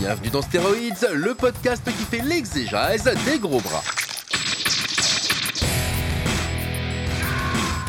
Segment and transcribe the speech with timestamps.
[0.00, 3.82] Bienvenue dans Stéroïdes, le podcast qui fait l'exégèse des gros bras.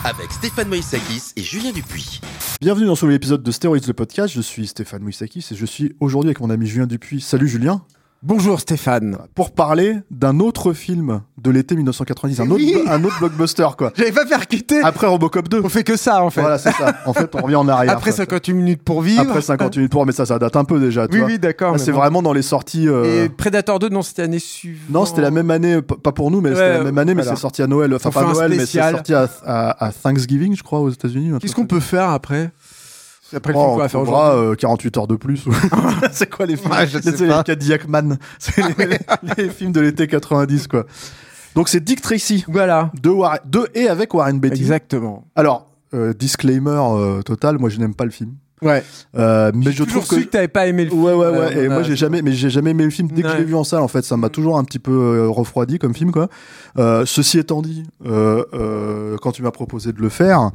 [0.04, 2.20] Avec Stéphane Moïsakis et Julien Dupuis.
[2.60, 4.34] Bienvenue dans ce nouvel épisode de Stéroïdes le podcast.
[4.34, 7.22] Je suis Stéphane Mouissakis et je suis aujourd'hui avec mon ami Julien Dupuis.
[7.22, 7.82] Salut Julien.
[8.24, 9.18] Bonjour Stéphane.
[9.34, 12.76] Pour parler d'un autre film de l'été 1990, un autre, Oui.
[12.88, 13.92] un autre blockbuster quoi.
[13.98, 14.80] J'avais pas percuté.
[14.84, 15.62] Après Robocop 2.
[15.64, 16.42] On fait que ça en fait.
[16.42, 16.94] Voilà, c'est ça.
[17.08, 17.94] En fait, on revient en arrière.
[17.94, 18.18] Après quoi.
[18.18, 19.22] 58 minutes pour vivre.
[19.24, 21.08] Après 58 minutes pour, mais ça, ça date un peu déjà.
[21.08, 21.28] Tu Oui, vois.
[21.30, 21.80] oui, d'accord.
[21.80, 21.98] C'est bon.
[21.98, 22.88] vraiment dans les sorties.
[22.88, 24.92] euh, Et Predator 2, non, c'était année suivante.
[24.92, 27.24] Non, c'était la même année, pas pour nous, mais c'était Ouais, la même année, mais
[27.24, 27.92] c'est sorti à Noël.
[27.96, 31.32] Enfin, On pas Noël, mais c'est sorti à, à- à Thanksgiving, je crois, aux États-Unis.
[31.34, 32.52] un Qu'est-ce qu'on peut faire après?
[33.36, 34.52] Après le Oh, film on qu'on va faire trouvera, aujourd'hui.
[34.52, 35.46] euh, 48 heures de plus.
[36.12, 37.38] c'est quoi les films Ouais, je sais C'est pas.
[37.40, 38.18] les Cadillac Man.
[38.40, 38.98] C'est les,
[39.38, 40.86] les films de l'été 90, quoi.
[41.56, 42.92] Donc c'est Dick Tracy Voilà.
[43.02, 44.62] de, Warren- de et avec Warren Beatty.
[44.62, 45.26] Exactement.
[45.36, 48.32] Alors, euh, disclaimer euh, total, moi je n'aime pas le film.
[48.62, 48.84] Ouais.
[49.18, 51.04] Euh, mais je trouve su que que t'avais pas aimé le film.
[51.04, 51.58] Ouais, ouais, ouais.
[51.58, 53.08] Euh, et moi, j'ai jamais, mais j'ai jamais aimé le film.
[53.08, 54.92] Dès que je l'ai vu en salle, en fait, ça m'a toujours un petit peu
[54.92, 56.28] euh, refroidi comme film, quoi.
[56.78, 60.52] Euh, ceci étant dit, euh, euh, quand tu m'as proposé de le faire,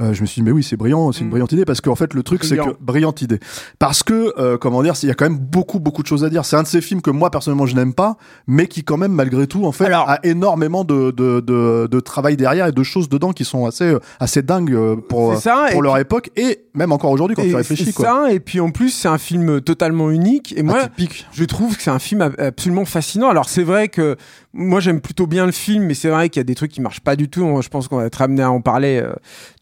[0.00, 1.30] je me suis dit, mais oui, c'est brillant, c'est une Mm.
[1.30, 3.40] brillante idée, parce qu'en fait, le truc, c'est que brillante idée,
[3.80, 6.44] parce que, comment dire, il y a quand même beaucoup, beaucoup de choses à dire.
[6.44, 8.16] C'est un de ces films que moi personnellement je n'aime pas,
[8.46, 12.00] mais qui quand même, malgré tout, en fait, Alors- a énormément de, de, de, de
[12.00, 15.66] travail derrière et de choses dedans qui sont assez, assez dingues pour, ça.
[15.72, 18.38] pour leur puis- époque et même encore aujourd'hui quand et tu réfléchis, c'est ça, et
[18.38, 20.54] puis en plus, c'est un film totalement unique.
[20.56, 21.26] Et moi, Atypique.
[21.32, 23.28] je trouve que c'est un film ab- absolument fascinant.
[23.30, 24.16] Alors c'est vrai que
[24.58, 26.80] moi j'aime plutôt bien le film, mais c'est vrai qu'il y a des trucs qui
[26.80, 27.60] marchent pas du tout.
[27.62, 29.14] Je pense qu'on va être amené à en parler euh,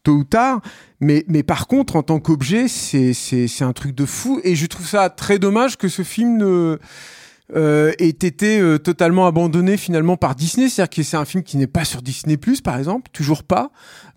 [0.03, 0.61] tôt ou tard.
[0.99, 4.41] Mais, mais par contre, en tant qu'objet, c'est c'est c'est un truc de fou.
[4.43, 6.79] Et je trouve ça très dommage que ce film ne
[7.55, 10.69] euh, ait été euh, totalement abandonné finalement par Disney.
[10.69, 13.69] C'est-à-dire que c'est un film qui n'est pas sur Disney Plus, par exemple, toujours pas.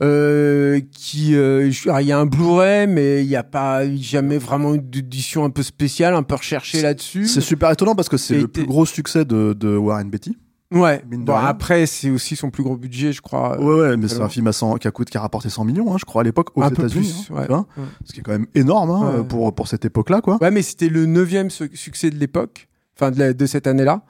[0.03, 4.75] Euh, qui, euh, il y a un Blu-ray, mais il n'y a pas jamais vraiment
[4.75, 7.27] eu d'édition un peu spéciale, un peu recherchée là-dessus.
[7.27, 10.39] C'est super étonnant parce que c'est Et le plus gros succès de, de Warren Beatty.
[10.73, 11.03] Ouais.
[11.07, 13.61] Bon, après, c'est aussi son plus gros budget, je crois.
[13.61, 15.65] Ouais, ouais, mais c'est un film à 100 qui a, coûté, qui a rapporté 100
[15.65, 17.27] millions, hein, je crois, à l'époque, aux États-Unis.
[17.29, 17.85] plus, hein, ouais.
[18.05, 19.25] Ce qui est quand même énorme hein, Ouais.
[19.25, 20.39] pour, pour cette époque-là, quoi.
[20.41, 24.03] Ouais, mais c'était le neuvième su- succès de l'époque, enfin de, de cette année-là.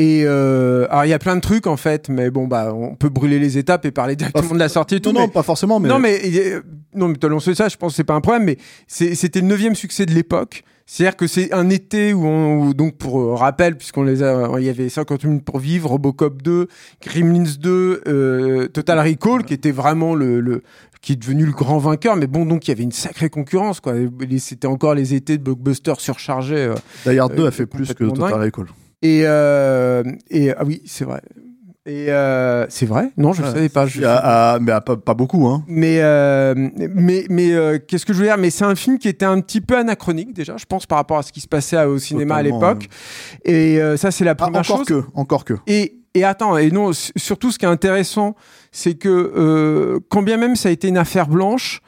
[0.00, 2.94] Et euh, alors il y a plein de trucs en fait, mais bon bah on
[2.94, 5.10] peut brûler les étapes et parler directement de la sortie et tout.
[5.10, 5.88] non, non, pas forcément, mais.
[5.88, 6.22] Non mais
[6.94, 9.48] non mais t'as lancé ça, je pense que c'est pas un problème, mais c'était le
[9.48, 10.62] neuvième succès de l'époque.
[10.90, 14.48] C'est-à-dire que c'est un été où, on, où, donc pour euh, rappel, puisqu'on les a,
[14.58, 16.66] il y avait 50 minutes pour vivre, Robocop 2,
[17.06, 20.62] Gremlins 2, euh, Total Recall, qui était vraiment le, le
[21.02, 22.16] qui est devenu le grand vainqueur.
[22.16, 23.92] Mais bon, donc il y avait une sacrée concurrence, quoi.
[24.38, 26.56] C'était encore les étés de blockbusters surchargés.
[26.56, 26.74] euh.
[27.06, 28.40] Die Hard 2 euh, a fait plus que Total.
[28.40, 28.66] Recall.
[29.02, 31.20] Et, euh, et ah oui, c'est vrai.
[31.88, 33.10] Et euh, c'est vrai?
[33.16, 33.86] Non, je ne savais pas.
[33.86, 34.20] Je- a-
[34.54, 35.64] ah, mais ah, pas, pas beaucoup, hein.
[35.66, 36.54] mais euh,
[36.94, 38.36] mais mais euh, qu'est-ce que je veux dire?
[38.36, 41.16] Mais c'est un film qui était un petit peu anachronique déjà, je pense par rapport
[41.16, 42.88] à ce qui se passait au cinéma Totalement, à l'époque.
[43.46, 44.86] Et euh, ça c'est la Ah, première encore chose.
[44.86, 45.54] que, encore que.
[45.66, 48.34] Et et attends, et non, surtout ce qui est intéressant,
[48.70, 51.80] c'est que euh, quand bien même ça a été une affaire blanche.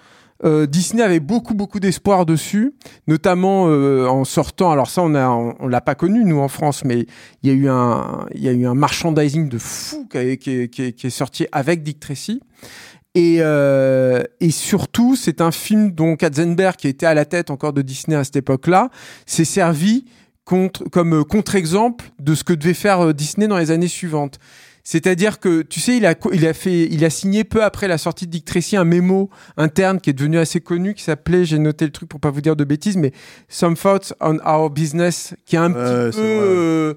[0.45, 2.73] Euh, Disney avait beaucoup beaucoup d'espoir dessus,
[3.06, 4.71] notamment euh, en sortant.
[4.71, 7.06] Alors ça, on a, on, l'a pas connu nous en France, mais
[7.43, 10.51] il y a eu un, il y a eu un merchandising de fou qui, qui
[10.51, 12.41] est- qui est- qui est sorti avec Dick Tracy.
[13.15, 17.72] Et, euh, et surtout, c'est un film dont Katzenberg, qui était à la tête encore
[17.72, 18.89] de Disney à cette époque-là,
[19.27, 20.05] s'est servi
[20.45, 24.39] contre, comme contre-exemple de ce que devait faire euh, Disney dans les années suivantes.
[24.93, 27.87] C'est-à-dire que, tu sais, il a, co- il a fait, il a signé peu après
[27.87, 31.45] la sortie de Dick Tracy un mémo interne qui est devenu assez connu, qui s'appelait,
[31.45, 33.13] j'ai noté le truc pour pas vous dire de bêtises, mais
[33.48, 35.78] Some Thoughts on Our Business, qui est un petit
[36.10, 36.95] peu, euh,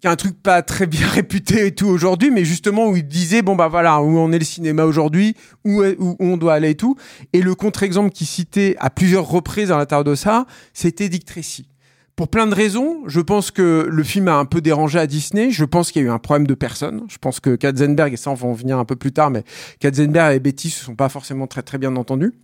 [0.00, 3.06] qui est un truc pas très bien réputé et tout aujourd'hui, mais justement où il
[3.06, 6.54] disait bon bah voilà où on est le cinéma aujourd'hui, où, est- où on doit
[6.54, 6.96] aller et tout.
[7.34, 11.68] Et le contre-exemple qu'il citait à plusieurs reprises à l'intérieur de ça, c'était Dick Tracy.
[12.18, 15.52] Pour plein de raisons, je pense que le film a un peu dérangé à Disney.
[15.52, 17.04] Je pense qu'il y a eu un problème de personne.
[17.06, 19.44] Je pense que Katzenberg, et ça on va en venir un peu plus tard, mais
[19.78, 22.34] Katzenberg et Betty se sont pas forcément très très bien entendus.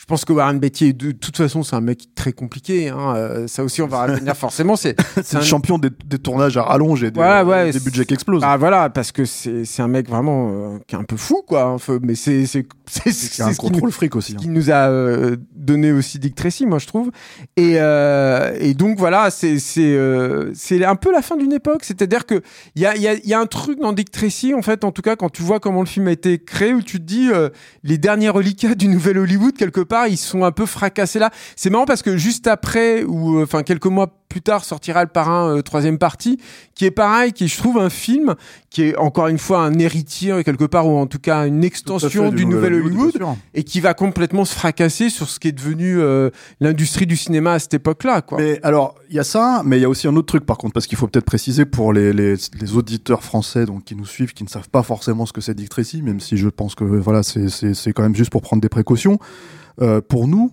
[0.00, 2.88] Je pense que Warren Beatty, de toute façon, c'est un mec très compliqué.
[2.88, 3.14] Hein.
[3.16, 4.74] Euh, ça aussi, on va revenir forcément.
[4.74, 8.06] C'est le un- champion des, des tournages à rallonge et des, Ouais, ouais, des budgets
[8.06, 8.42] qui explosent.
[8.44, 11.66] Ah voilà, parce que c'est un mec vraiment euh, qui est un peu fou, quoi.
[11.66, 14.32] Enfin, mais c'est c'est c'est un ce qui nous- contrôle fric aussi.
[14.32, 14.36] hein.
[14.40, 17.10] qui nous a euh, donné aussi Dick Tracy, moi je trouve.
[17.58, 21.84] Et, euh, et donc voilà, c'est c'est euh, c'est un peu la fin d'une époque.
[21.84, 22.40] C'est-à-dire que
[22.74, 24.82] il y a, il y, a, y a un truc dans Dick Tracy, en fait,
[24.82, 27.04] en tout cas, quand tu vois comment le film a été créé, où tu te
[27.04, 27.50] dis euh,
[27.84, 31.30] les derniers reliquats du nouvel Hollywood quelque part, ils sont un peu fracassés là.
[31.56, 35.10] C'est marrant parce que juste après, ou euh, enfin quelques mois plus tard, sortira le
[35.10, 36.38] Parrain euh, troisième partie,
[36.74, 38.34] qui est pareil, qui est, je trouve un film
[38.70, 42.30] qui est encore une fois un héritier quelque part ou en tout cas une extension
[42.30, 43.20] fait, du, nouvel Hollywood
[43.52, 46.30] et qui va complètement se fracasser sur ce qui est devenu euh,
[46.60, 48.22] l'industrie du cinéma à cette époque-là.
[48.22, 48.38] Quoi.
[48.38, 50.56] Mais alors, il y a ça, mais il y a aussi un autre truc par
[50.56, 54.06] contre, parce qu'il faut peut-être préciser pour les, les, les auditeurs français donc qui nous
[54.06, 56.74] suivent, qui ne savent pas forcément ce que c'est Dick Tracy, même si je pense
[56.74, 59.18] que voilà, c'est c'est c'est quand même juste pour prendre des précautions.
[59.82, 60.52] Euh, pour nous.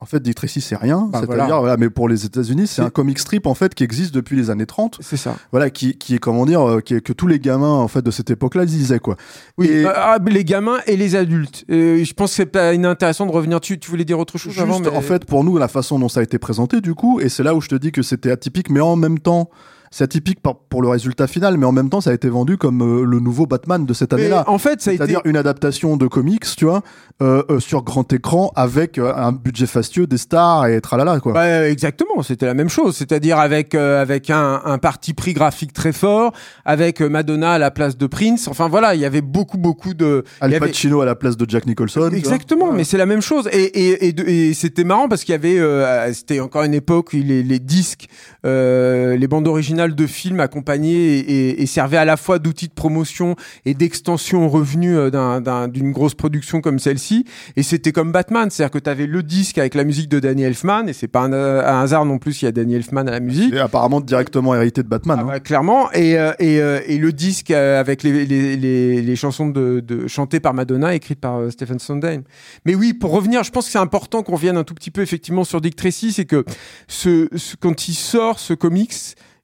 [0.00, 1.08] En fait, Dick Tracy, c'est rien.
[1.10, 1.58] Bah, C'est-à-dire, voilà.
[1.58, 4.48] voilà, mais pour les États-Unis, c'est un comic strip en fait qui existe depuis les
[4.48, 4.98] années 30.
[5.00, 5.34] C'est ça.
[5.50, 8.02] Voilà, qui, qui est comment dire, euh, qui est, que tous les gamins en fait
[8.02, 9.16] de cette époque-là lisaient quoi.
[9.58, 11.64] Oui, Et- euh, ah, les gamins et les adultes.
[11.68, 13.80] Euh, je pense que c'est pas inintéressant de revenir dessus.
[13.80, 14.88] Tu voulais dire autre chose Juste, avant mais...
[14.88, 17.42] en fait, pour nous, la façon dont ça a été présenté, du coup, et c'est
[17.42, 19.50] là où je te dis que c'était atypique, mais en même temps,
[19.90, 20.38] c'est atypique
[20.68, 23.20] pour le résultat final, mais en même temps, ça a été vendu comme euh, le
[23.20, 24.44] nouveau Batman de cette année-là.
[24.46, 24.98] en fait, ça a été.
[25.02, 26.82] C'est-à-dire une adaptation de comics, tu vois,
[27.22, 31.32] euh, euh, sur grand écran avec euh, un budget fastueux, des stars et tralala, quoi.
[31.32, 35.92] Ouais, exactement, c'était la même chose, c'est-à-dire avec avec un, un parti pris graphique très
[35.92, 36.32] fort,
[36.64, 38.48] avec Madonna à la place de Prince.
[38.48, 40.24] Enfin voilà, il y avait beaucoup beaucoup de.
[40.40, 42.10] Al avait- Pacino à la place de Jack Nicholson.
[42.12, 43.48] Exactement, mais c'est la même chose.
[43.52, 47.10] Et, et, et, de- et c'était marrant parce qu'il y avait, c'était encore une époque
[47.14, 48.06] où les, les disques,
[48.44, 51.18] les bandes originales de films accompagnaient et,
[51.50, 55.40] et, et servaient à la fois d'outils de promotion et d'extension aux revenus euh, d'un-
[55.40, 57.24] d'un- d'une grosse production comme celle-ci.
[57.56, 60.42] Et c'était comme Batman, c'est-à-dire que tu avais le disque avec la musique de Danny
[60.42, 63.10] Elfman, et c'est pas un, un hasard non plus, il y a Danny Elfman à
[63.12, 63.54] la musique.
[63.54, 65.18] Et apparemment directement hérité de Batman.
[65.20, 65.26] Ah hein.
[65.26, 69.48] bah, clairement et euh, et, euh, le disque euh, avec les, les, les, les chansons
[69.48, 72.22] de, de chantées par Madonna écrites par euh, Stephen Sondheim.
[72.64, 75.00] Mais oui, pour revenir, je pense que c'est important qu'on revienne un tout petit peu
[75.02, 76.44] effectivement sur Dick Tracy, c'est que
[76.88, 78.94] ce, ce quand il sort ce comics,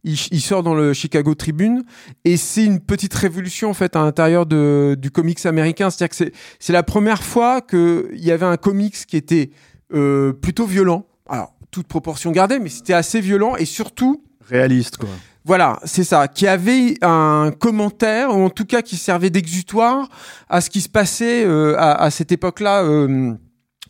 [0.05, 1.83] il, il sort dans le Chicago Tribune
[2.25, 5.91] et c'est une petite révolution en fait à l'intérieur de, du comics américain.
[5.91, 9.51] C'est-à-dire que c'est c'est la première fois que il y avait un comics qui était
[9.93, 11.07] euh, plutôt violent.
[11.29, 15.09] Alors toute proportion gardée, mais c'était assez violent et surtout Réaliste, quoi.
[15.45, 20.09] voilà, c'est ça, qui avait un commentaire, ou en tout cas qui servait d'exutoire
[20.51, 23.33] à ce qui se passait euh, à, à cette époque-là euh,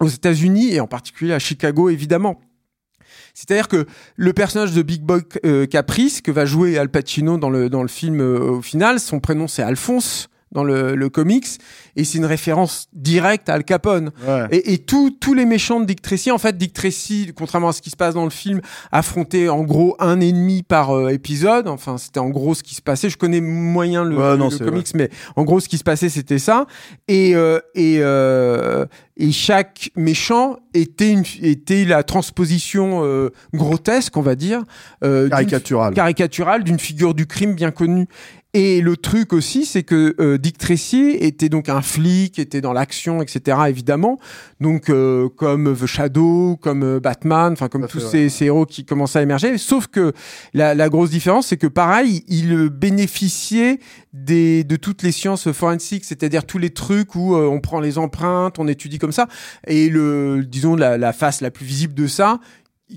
[0.00, 2.40] aux États-Unis et en particulier à Chicago, évidemment.
[3.34, 3.86] C'est-à-dire que
[4.16, 7.82] le personnage de Big Boy euh, Caprice, que va jouer Al Pacino dans le, dans
[7.82, 11.46] le film euh, au final, son prénom c'est Alphonse dans le, le comics,
[11.96, 14.10] et c'est une référence directe à Al Capone.
[14.26, 14.46] Ouais.
[14.52, 17.82] Et, et tous les méchants de Dick Tracy, en fait, Dick Tracy, contrairement à ce
[17.82, 18.60] qui se passe dans le film,
[18.92, 21.68] affrontait en gros un ennemi par euh, épisode.
[21.68, 23.10] Enfin, c'était en gros ce qui se passait.
[23.10, 25.76] Je connais moyen le, Ouais, le- non, le c'est comics, mais en gros, ce qui
[25.78, 26.66] se passait, c'était ça.
[27.08, 28.86] Et euh, et euh,
[29.16, 34.62] et chaque méchant était une était la transposition euh, grotesque, on va dire,
[35.02, 35.28] euh,
[35.94, 38.06] caricaturale d'une figure du crime bien connue.
[38.56, 42.72] Et le truc aussi, c'est que euh, Dick Tracy était donc un flic, était dans
[42.72, 43.58] l'action, etc.
[43.68, 44.20] Évidemment,
[44.60, 48.84] donc euh, comme The Shadow, comme euh, Batman, enfin comme tous ces, ces héros qui
[48.84, 49.58] commencent à émerger.
[49.58, 50.12] Sauf que
[50.52, 53.80] la, la grosse différence, c'est que pareil, il bénéficiait
[54.12, 57.98] des, de toutes les sciences forensiques, c'est-à-dire tous les trucs où euh, on prend les
[57.98, 59.26] empreintes, on étudie comme ça.
[59.66, 62.38] Et le, disons la, la face la plus visible de ça,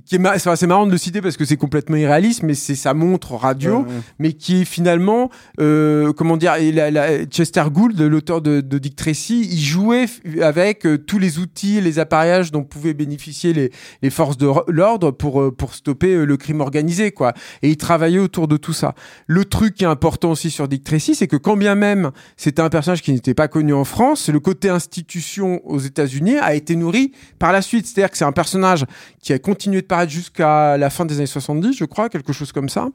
[0.06, 2.76] qui est ma- c'est marrant de le citer parce que c'est complètement irréaliste, mais c'est
[2.76, 3.94] sa montre radio Ouais, ouais.
[4.20, 8.78] mais qui est finalement, euh, comment dire, et la, la- Chester Gould, l'auteur de, de
[8.78, 10.06] Dick Tracy, il jouait
[10.42, 15.12] avec euh, tous les outils, les appareillages dont pouvaient bénéficier les, les forces de l'ordre
[15.12, 17.34] pour euh, pour stopper euh, le crime organisé, quoi.
[17.62, 18.94] Et il travaillait autour de tout ça.
[19.28, 22.62] Le truc qui est important aussi sur Dick Tracy, c'est que quand bien même c'était
[22.62, 26.76] un personnage qui n'était pas connu en France, le côté institution aux États-Unis a été
[26.76, 27.86] nourri par la suite.
[27.88, 28.86] C'est-à-dire que c'est un personnage
[29.22, 32.52] qui a continué de paraître jusqu'à la fin des années 70, je crois, quelque chose
[32.52, 32.90] comme ça.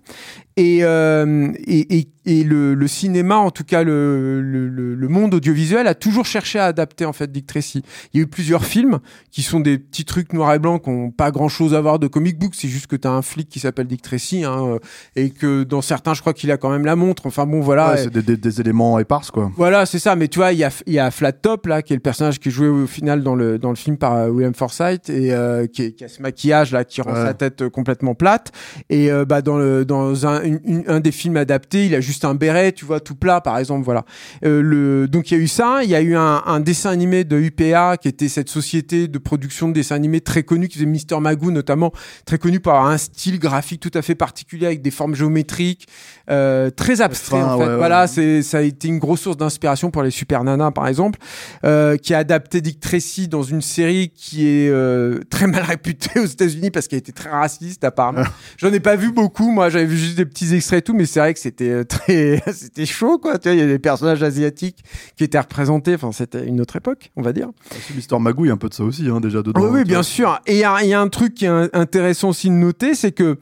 [0.57, 5.87] Et, euh, et, et, et le, le cinéma, en tout cas le, le, monde audiovisuel,
[5.87, 7.83] a toujours cherché à adapter en fait Dick Tracy.
[8.13, 8.99] Il y a eu plusieurs films
[9.31, 12.07] qui sont des petits trucs noirs et blancs qui n'ont pas grand-chose à voir de
[12.07, 12.53] comic book.
[12.55, 14.79] C'est juste que tu as un flic qui s'appelle Dick Tracy hein, euh,
[15.17, 17.27] et que dans certains, je crois qu'il a quand même la montre.
[17.27, 17.93] Enfin bon, voilà.
[17.93, 19.51] Ouais, c'est des, des- des éléments éparses, quoi.
[19.57, 20.15] Voilà, c'est ça.
[20.17, 22.39] Mais tu vois, il y a, y a Flat Top là, qui est le personnage
[22.39, 25.33] qui est joué au final dans le dans le film par euh, William Forsythe et
[25.33, 27.25] euh, qui a ce maquillage là qui rend Ouais.
[27.27, 28.53] sa tête euh, complètement plate.
[28.91, 32.25] Et euh, bah dans le dans un, une- un des films adaptés, il a juste
[32.25, 34.05] un béret, tu vois, tout plat par exemple, voilà.
[34.45, 36.91] Euh, le donc il y a eu ça, il y a eu un, un dessin
[36.91, 40.75] animé de UPA qui était cette société de production de dessins animés très connue qui
[40.75, 41.93] faisait Mister Magoo notamment,
[42.25, 45.87] très connu par un style graphique tout à fait particulier avec des formes géométriques
[46.31, 47.65] euh, très abstrait en fait.
[47.65, 47.77] ouais, ouais.
[47.77, 51.19] voilà, c'est ça a été une grosse source d'inspiration pour les Super Nanas par exemple,
[51.65, 56.21] euh, qui a adapté Dick Tracy dans une série qui est euh, très mal réputée
[56.21, 58.23] aux États-Unis parce qu'elle était très raciste apparemment.
[58.59, 61.07] J'en ai pas vu beaucoup, moi j'avais vu juste des petits extraits et tout, mais
[61.07, 63.39] c'est vrai que c'était euh, très, c'était chaud quoi.
[63.39, 64.85] Tu vois, il y a des personnages asiatiques
[65.17, 65.95] qui étaient représentés.
[65.95, 67.49] Enfin, c'était une autre époque, on va dire.
[67.95, 69.61] Mister Magoo, il y a un peu de ça aussi, hein, déjà dedans.
[69.63, 70.03] Oui, oui, bien vois.
[70.05, 70.41] sûr.
[70.47, 72.55] Et il y, a il y a un truc qui est in- intéressant aussi de
[72.55, 73.39] noter, c'est que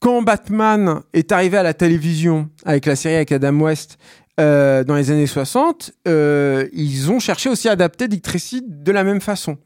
[0.00, 3.98] quand Batman est arrivé à la télévision avec la série avec Adam West
[4.38, 8.92] euh, dans les années 60, euh, ils ont cherché aussi à adapter Dick Tracy de
[8.92, 9.58] la même façon.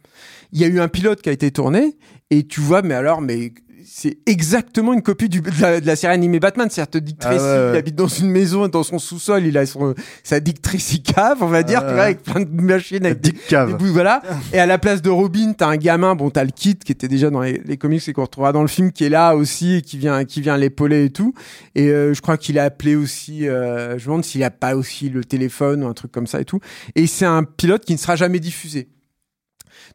[0.55, 1.97] Il y a eu un pilote qui a été tourné
[2.31, 3.53] et tu vois, mais alors, mais
[3.87, 6.69] c'est exactement une copie du, de, la, de la série animée Batman.
[6.71, 7.71] C'est-à-dire, Dick Ah Tracy, ouais, ouais.
[7.75, 11.39] il habite dans une maison, dans son sous-sol, il a son, sa Dick Tracy cave,
[11.43, 13.77] on va dire, Ah tu vois, avec plein de machines, avec des, Dick Cave.
[13.93, 14.23] voilà.
[14.55, 17.09] Et à la place de Robin, t'as un gamin, bon, t'as le kid qui était
[17.09, 19.75] déjà dans les, les comics et qu'on retrouvera dans le film, qui est là aussi,
[19.75, 21.35] et qui vient, qui vient l'épauler et tout.
[21.75, 23.47] Et euh, je crois qu'il a appelé aussi.
[23.47, 26.41] euh, je me demande s'il a pas aussi le téléphone ou un truc comme ça
[26.41, 26.61] et tout.
[26.95, 28.89] Et c'est un pilote qui ne sera jamais diffusé.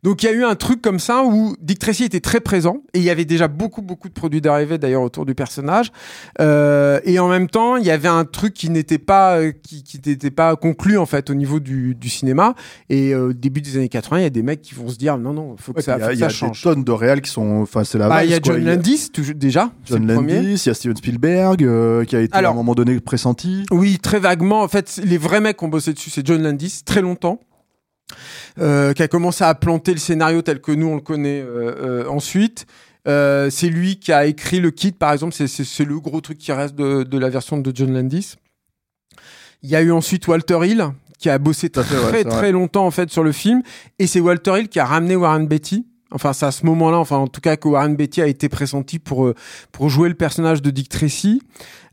[0.02, 2.84] Donc il y a eu un truc comme ça où Dick Tracy était très présent
[2.94, 5.92] et il y avait déjà beaucoup beaucoup de produits dérivés d'ailleurs autour du personnage
[6.40, 9.84] Euh, et en même temps il y avait un truc qui n'était pas euh, qui,
[9.84, 12.56] qui n'était pas conclu en fait au niveau du, du cinéma
[12.90, 14.96] et euh, au début des années 80 il y a des mecs qui vont se
[14.96, 16.46] dire non non faut que Ouais, ça, faut Il que y a, ça il y
[16.46, 16.62] a des change.
[16.62, 17.62] tonnes de réals qui sont.
[17.62, 18.54] Enfin, c'est la Bah, il y a quoi.
[18.56, 20.08] John Landis toujours- déjà c'est John.
[20.08, 20.34] Landis,
[20.66, 23.66] il y a Steven Spielberg euh, qui a été Alors- à un moment donné pressenti.
[23.72, 24.62] Oui, très vaguement.
[24.62, 27.40] En fait, les vrais mecs qui ont bossé dessus, c'est John Landis, très longtemps,
[28.60, 32.04] euh, qui a commencé à planter le scénario tel que nous on le connaît euh,
[32.04, 32.66] euh, ensuite.
[33.08, 35.34] Euh, c'est lui qui a écrit le kit, par exemple.
[35.34, 38.36] C'est- le gros truc qui reste de, de la version de John Landis.
[39.64, 40.86] Il y a eu ensuite Walter Hill
[41.18, 42.52] qui a bossé très fait, ouais, c'est très vrai.
[42.54, 43.62] longtemps en fait sur le film,
[44.00, 45.86] et c'est Walter Hill qui a ramené Warren Beatty.
[46.12, 49.00] Enfin, c'est à ce moment-là, enfin en tout cas que Warren Beatty a été pressenti
[49.00, 49.36] pour euh,
[49.74, 51.42] pour jouer le personnage de Dick Tracy.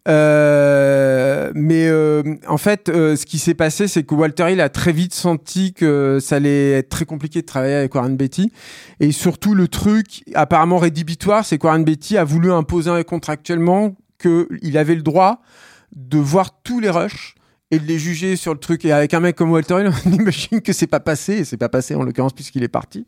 [0.07, 4.69] Euh, mais euh, en fait, euh, ce qui s'est passé, c'est que Walter Hill a
[4.69, 8.53] très vite senti que ça allait être très compliqué de travailler avec Warren Beatty.
[9.01, 14.79] Et surtout, le truc apparemment rédhibitoire, c'est que Warren Beatty a voulu imposer contractuellement qu'il
[14.79, 15.41] avait le droit
[15.95, 17.36] de voir tous les rushs
[17.73, 18.85] et de les juger sur le truc.
[18.85, 21.57] Et avec un mec comme Walter Hill, on imagine que c'est pas passé, et c'est
[21.57, 23.07] pas passé en l'occurrence puisqu'il est parti.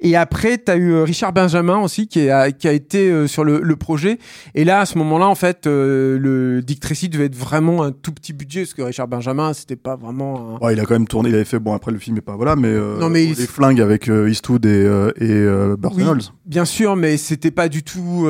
[0.00, 3.26] Et après, tu as eu euh, Richard Benjamin aussi qui a, qui a été euh,
[3.26, 4.18] sur le, le projet.
[4.54, 7.92] Et là, à ce moment-là, en fait, euh, le Dick Tracy devait être vraiment un
[7.92, 10.64] tout petit budget parce que Richard Benjamin, c'était pas vraiment un...
[10.64, 12.36] Ouais, il a quand même tourné, il avait fait, bon après le film est pas
[12.36, 14.84] voilà, mais, euh, Non, mais il- les flingues avec euh, Eastwood et,
[15.20, 16.02] et Burt Oui.
[16.02, 16.22] Reynolds.
[16.46, 18.26] Bien sûr, mais c'était pas du tout.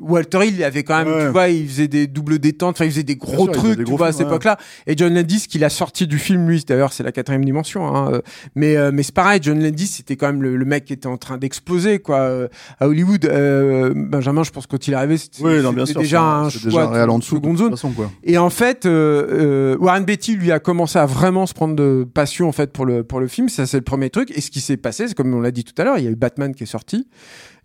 [0.00, 1.26] Walter Hill, il avait quand même, Ouais.
[1.26, 3.92] tu vois, il faisait des doubles détentes, enfin, il faisait des gros il trucs, tu
[3.96, 4.26] vois, à cette ouais.
[4.26, 4.58] époque-là.
[4.86, 7.86] Et John Landis, qu'il a sorti du film, lui, d'ailleurs, c'est la quatrième dimension.
[7.86, 8.20] Hein, euh,
[8.54, 11.06] mais euh, mais c'est pareil, John Landis, c'était quand même le, le mec qui était
[11.06, 12.48] en train d'exploser, quoi, euh,
[12.80, 13.24] à Hollywood.
[13.26, 15.52] Euh, Benjamin, je pense quand il est arrivé, c'était Oui,
[15.96, 17.70] déjà un déjà réel en dessous de zone.
[17.70, 18.10] façon, quoi.
[18.22, 22.06] Et en fait, euh, euh, Warren Beatty lui a commencé à vraiment se prendre de
[22.12, 23.48] passion en fait pour le pour le film.
[23.48, 24.30] Ça c'est le premier truc.
[24.36, 26.08] Et ce qui s'est passé, c'est comme on l'a dit tout à l'heure, il y
[26.08, 27.06] a eu Batman qui est sorti.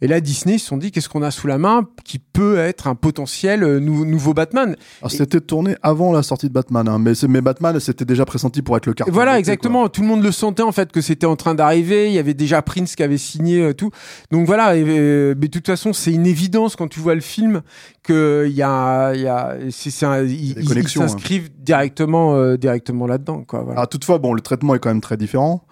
[0.02, 2.58] Et là, Disney ils se sont dit qu'est-ce qu'on a sous la main qui peut
[2.58, 4.76] être un potentiel euh, nou- nouveau Batman?
[5.02, 8.62] Alors Et- c'était tourné avant la sortie de Batman, hein, mais, Batman c'était déjà pressenti
[8.62, 9.12] pour être le carton.
[9.12, 9.90] voilà, exactement.
[9.90, 12.08] Tout le monde le sentait en fait que c'était en train d'arriver.
[12.08, 13.92] Il y avait déjà Prince qui avait signé euh, tout.
[14.32, 14.76] Donc voilà.
[14.78, 17.62] et, euh, mais de toute façon, c'est une évidence quand tu vois le film
[18.04, 20.88] que il y a, il y a, c'est, un- ils, hein.
[20.88, 23.60] s'inscrivent directement, euh, directement là-dedans, quoi.
[23.64, 23.80] Voilà.
[23.82, 25.64] Alors toutefois, bon, le traitement est quand même très différent.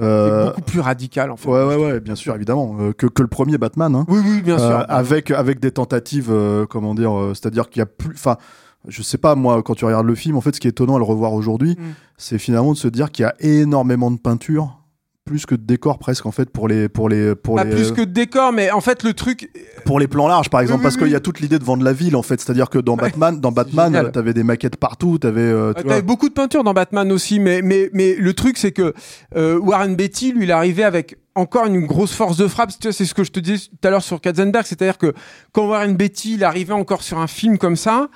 [0.00, 1.48] Euh, beaucoup plus radical en fait.
[1.48, 3.94] ouais, ouais, ouais, bien sûr, évidemment, euh, que, que le premier Batman.
[3.94, 4.04] Hein.
[4.08, 4.84] Oui, oui, bien Euh, sûr.
[4.88, 8.36] avec avec des tentatives, euh, comment dire, euh, c'est-à-dire qu'il y a plus, enfin,
[8.88, 10.96] je sais pas moi, quand tu regardes le film, en fait, ce qui est étonnant
[10.96, 11.82] à le revoir aujourd'hui, Mm.
[12.18, 14.78] c'est finalement de se dire qu'il y a énormément de peinture,
[15.26, 17.92] plus que de décor presque en fait pour les pour les pour Pas les plus
[17.92, 19.50] que de décor, mais en fait, le truc.
[19.84, 21.02] pour les plans larges par exemple oui, parce oui.
[21.02, 23.10] qu'il y a toute l'idée de vendre la ville en fait c'est-à-dire que dans Ouais,
[23.10, 25.88] Batman dans Batman t'avais des maquettes partout t'avais euh, tu Euh.
[25.88, 28.94] T'avais beaucoup de peinture dans Batman aussi, mais, mais, mais le truc, c'est que
[29.36, 32.70] euh, Warren Beatty, lui, il arrivé avec encore une grosse force de frappe.
[32.80, 35.12] Tu C'est ce que je te disais tout à l'heure sur Katzenberg, c'est-à-dire que
[35.52, 38.08] quand Warren Beatty, il arrivait encore sur un film comme ça,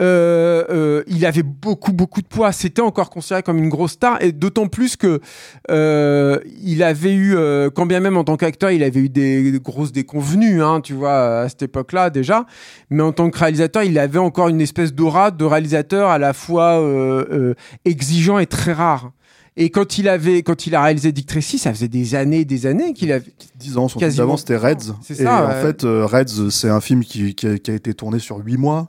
[0.00, 2.50] euh, euh, il avait beaucoup beaucoup de poids.
[2.52, 5.20] C'était encore considéré comme une grosse star, et d'autant plus que
[5.70, 9.52] euh, il avait eu, euh, quand bien même en tant qu'acteur, il avait eu des,
[9.52, 12.44] des grosses déconvenues, hein, tu vois, à cette époque-là déjà.
[12.90, 16.32] Mais en tant que réalisateur, il avait encore une espèce d'aura de réalisateur à la
[16.32, 19.12] fois euh, euh, exigeant et très rare.
[19.56, 22.66] Et quand il avait, quand il a réalisé Dick Tracy, ça faisait des années, des
[22.66, 23.32] années qu'il avait.
[23.56, 24.24] 10 ans, son film Quasiment.
[24.24, 24.94] d'avant c'était Reds.
[25.02, 27.94] C'est Et ça, en fait, Reds, c'est un film qui, qui, a, qui a été
[27.94, 28.88] tourné sur 8 mois.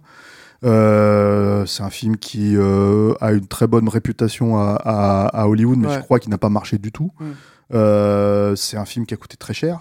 [0.66, 5.78] Euh, c'est un film qui euh, a une très bonne réputation à, à, à Hollywood,
[5.78, 5.94] mais Ouais.
[5.96, 7.12] je crois qu'il n'a pas marché du tout.
[7.74, 9.80] Euh, c'est un film qui a coûté très cher.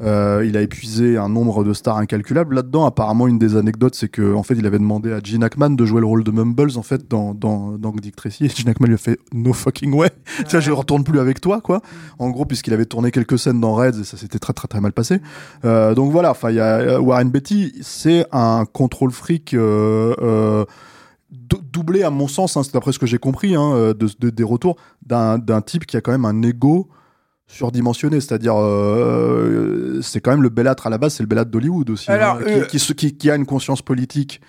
[0.00, 2.86] Euh, il a épuisé un nombre de stars incalculables là-dedans.
[2.86, 5.84] Apparemment, une des anecdotes, c'est que en fait, il avait demandé à Gene Hackman de
[5.84, 8.44] jouer le rôle de Mumbles en fait dans dans, dans Dick Tracy.
[8.44, 10.10] Et Gene Hackman lui a fait no fucking way.
[10.46, 11.80] Tiens, je ne retourne plus avec toi, quoi.
[12.20, 14.80] En gros, puisqu'il avait tourné quelques scènes dans Reds et ça s'était très très très
[14.80, 15.20] mal passé.
[15.64, 16.30] Euh, donc voilà.
[16.30, 19.52] Enfin, il y a euh, Warren Beatty, c'est un contrôle fric.
[19.54, 20.64] Euh,
[21.32, 24.30] dou- doublé à mon sens, hein, c'est d'après ce que j'ai compris hein, de, de-
[24.30, 26.88] des retours d'un d'un type qui a quand même un ego
[27.48, 31.90] surdimensionné, c'est-à-dire euh, c'est quand même le belâtre à la base, c'est le belâtre d'Hollywood
[31.90, 34.40] aussi, Alors, hein, qui- euh, qui, se- qui- qui a une conscience politique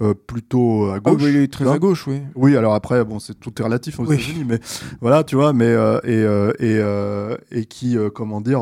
[0.00, 1.22] euh, plutôt à Ah, gauche.
[1.22, 2.20] oui, très à gauche, oui.
[2.34, 4.16] Oui, alors après, bon, c'est tout est relatif aux Oui.
[4.16, 4.58] États-Unis, mais
[5.00, 8.60] voilà, tu vois, mais euh, et euh, et et qui, comment dire.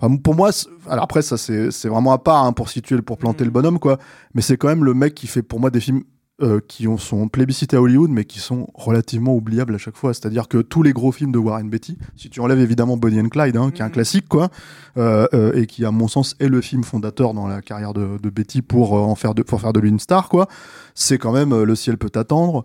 [0.00, 0.50] Enfin, pour moi,
[0.88, 3.46] alors après, ça c'est c'est vraiment à part hein, pour situer, pour planter Mm.
[3.46, 3.98] le bonhomme, quoi.
[4.34, 6.02] Mais c'est quand même le mec qui fait pour moi des films
[6.40, 10.14] euh, qui ont, sont plébiscités à Hollywood, mais qui sont relativement oubliables à chaque fois.
[10.14, 13.28] C'est-à-dire que tous les gros films de Warren Beatty, si tu enlèves évidemment Bonnie and
[13.28, 13.92] Clyde, hein, qui est un Mhm.
[13.92, 14.48] classique, quoi,
[14.96, 18.18] euh, euh, et qui, à mon sens, est le film fondateur dans la carrière de,
[18.22, 20.46] de Betty pour euh, en faire de, pour faire de lui une star, quoi.
[20.94, 22.64] C'est quand même Le ciel peut attendre,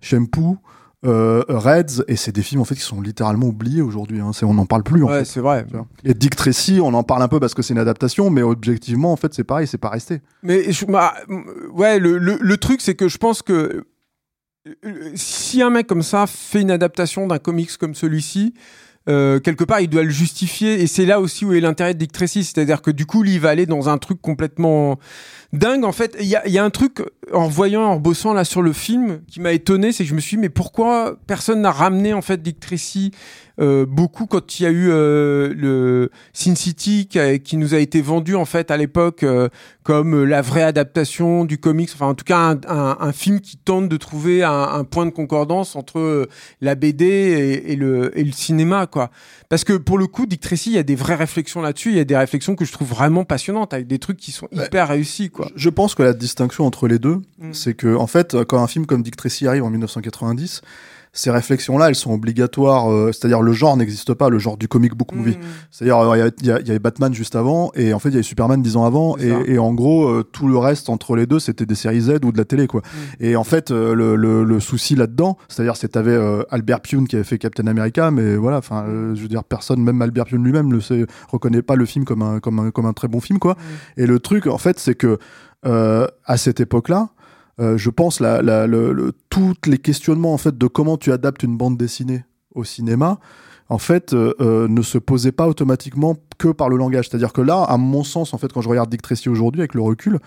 [0.00, 0.58] Shampoo.
[1.04, 4.30] Euh, Reds et c'est des films en fait qui sont littéralement oubliés aujourd'hui hein.
[4.32, 5.66] c'est on n'en parle plus en Ouais, c'est vrai.
[6.04, 9.12] Et Dick Tracy, on en parle un peu parce que c'est une adaptation, mais objectivement,
[9.12, 10.20] en fait, c'est pareil, c'est pas resté.
[10.44, 11.14] Mais je- bah,
[11.72, 13.84] ouais, le, le, le truc, c'est que je pense que
[14.84, 18.54] euh, si un mec comme ça fait une adaptation d'un comics comme celui-ci,
[19.08, 20.80] euh, quelque part, il doit le justifier.
[20.82, 22.44] Et c'est là aussi où est l'intérêt de Dick Tracy.
[22.44, 25.00] C'est-à-dire que du coup, lui, il va aller dans un truc complètement
[25.52, 25.84] dingue.
[25.84, 28.62] En fait, il y a, y a un truc, en voyant, en bossant là sur
[28.62, 31.70] le film, qui m'a étonné, c'est que je me suis dit, mais pourquoi personne n'a
[31.72, 33.10] ramené, en fait, Dick Tracy
[33.60, 37.74] euh, beaucoup quand il y a eu euh, le Sin City qui, a- qui nous
[37.74, 39.50] a été vendu, en fait, à l'époque, euh,
[39.82, 43.58] comme la vraie adaptation du comics, enfin en tout cas un, un- un film qui
[43.58, 46.26] tente de trouver un, un point de concordance entre euh,
[46.62, 49.10] la BD et, et le, et le cinéma, quoi.
[49.50, 51.96] Parce que pour le coup, Dick Tracy, il y a des vraies réflexions là-dessus, il
[51.96, 54.64] y a des réflexions que je trouve vraiment passionnantes, avec des trucs qui sont Ouais.
[54.64, 55.41] hyper réussis, quoi.
[55.56, 57.52] Je pense que la distinction entre les deux, Mm.
[57.52, 60.62] c'est que, en fait, quand un film comme Dick Tracy arrive en 1990,
[61.14, 62.90] ces réflexions-là, elles sont obligatoires.
[62.90, 65.36] euh, C'est-à-dire, le genre n'existe pas, le genre du comic book movie.
[65.36, 65.40] Mm.
[65.70, 68.08] C'est-à-dire, euh, il y a- il y, y avait Batman juste avant, et en fait,
[68.08, 70.88] il y avait Superman dix ans avant, et, et en gros, euh, tout le reste
[70.88, 72.80] entre les deux, c'était des séries Z ou de la télé, quoi.
[72.80, 73.24] Mm.
[73.24, 77.06] Et en fait, euh, le, le, le souci là-dedans, c'est-à-dire, c'est t'avais euh, Albert Pune
[77.06, 80.24] qui avait fait Captain America, mais voilà, enfin, euh, je veux dire, personne, même Albert
[80.24, 83.08] Pune lui-même, le sait, reconnaît pas le film comme un, comme un, comme un très
[83.08, 83.56] bon film, quoi.
[83.98, 85.18] Et le truc, en fait, c'est que
[85.64, 87.10] à cette époque-là,
[87.62, 91.76] euh, je pense la, la, les questionnements en fait de comment tu adaptes une bande
[91.76, 93.20] dessinée au cinéma,
[93.68, 97.08] en fait, euh, euh, ne se posaient pas automatiquement que par le langage.
[97.08, 99.74] C'est-à-dire que là, à mon sens, en fait, quand je regarde Dick Tracy aujourd'hui avec
[99.74, 100.18] le recul,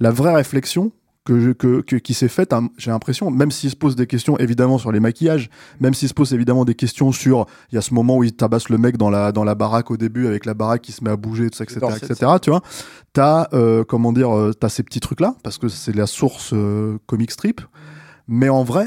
[0.00, 0.90] la vraie réflexion
[1.28, 4.06] que je- que, que- qui s'est faite, hein, j'ai l'impression, même s'il se pose des
[4.06, 7.78] questions évidemment sur les maquillages, même s'il se pose évidemment des questions sur, il y
[7.78, 10.26] a ce moment où il tabasse le mec dans la dans la baraque au début
[10.26, 12.32] avec la baraque qui se met à bouger, tout ça, etc., cette etc.
[12.40, 12.62] Tu vois,
[13.12, 16.52] t'as euh, comment dire, euh, t'as ces petits trucs là parce que c'est la source
[16.54, 17.60] euh, comic strip,
[18.26, 18.86] mais en vrai,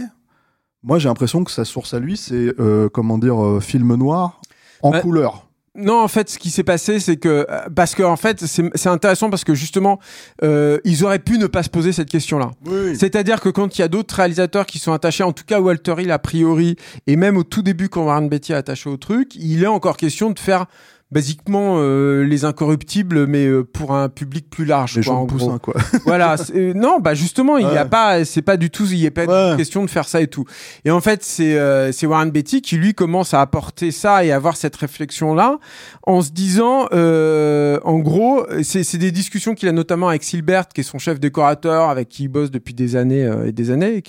[0.84, 4.42] moi j'ai l'impression que sa source à lui c'est euh, comment dire film noir
[4.82, 5.02] en Ouais.
[5.02, 5.48] couleur.
[5.74, 8.70] Non, en fait, ce qui s'est passé, c'est que euh, parce que en fait, c'est
[8.76, 10.00] c'est intéressant parce que justement,
[10.44, 12.52] euh, ils auraient pu ne pas se poser cette question-là.
[12.66, 12.98] Oui.
[12.98, 15.96] C'est-à-dire que quand il y a d'autres réalisateurs qui sont attachés, en tout cas Walter
[16.00, 16.76] Hill a priori,
[17.08, 19.96] et même au tout début quand Warren Beatty est attaché au truc, il est encore
[19.96, 20.66] question de faire
[21.12, 24.96] basiquement euh, les incorruptibles, mais euh, pour un public plus large.
[24.98, 25.60] Les quoi, gens en de poussin gros.
[25.60, 25.74] quoi.
[26.06, 26.36] voilà.
[26.56, 27.90] euh, non, bah justement, il y a Ouais.
[27.90, 29.52] pas, c'est pas du tout, il y a pas Ouais.
[29.52, 30.46] de question de faire ça et tout.
[30.86, 34.32] Et en fait, c'est euh, c'est Warren Beatty qui lui commence à apporter ça et
[34.32, 35.60] à avoir cette réflexion là,
[36.04, 40.68] en se disant, euh, en gros, c'est c'est des discussions qu'il a notamment avec Silbert,
[40.70, 43.98] qui est son chef décorateur, avec qui il bosse depuis des années et des années,
[43.98, 44.04] et,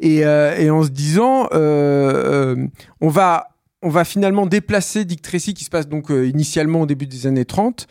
[0.00, 3.48] et, euh, et en se disant, on va
[3.82, 7.26] on va finalement déplacer Dick Tracy qui se passe donc euh, initialement au début des
[7.26, 7.86] années 30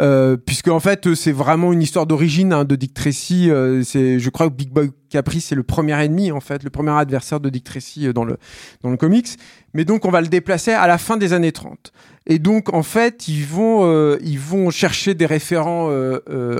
[0.00, 3.82] euh, puisque en fait euh, c'est vraiment une histoire d'origine hein, de Dick Tracy euh,
[3.84, 6.90] c'est je crois que Big Boy Capri c'est le premier ennemi en fait le premier
[6.90, 8.36] adversaire de Dick Tracy euh, dans le
[8.82, 9.28] dans le comics.
[9.72, 11.92] Mais donc on va le déplacer à la fin des années 30
[12.26, 15.90] et donc en fait ils vont euh, ils vont chercher des référents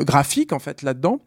[0.02, 1.20] graphiques en fait là-dedans.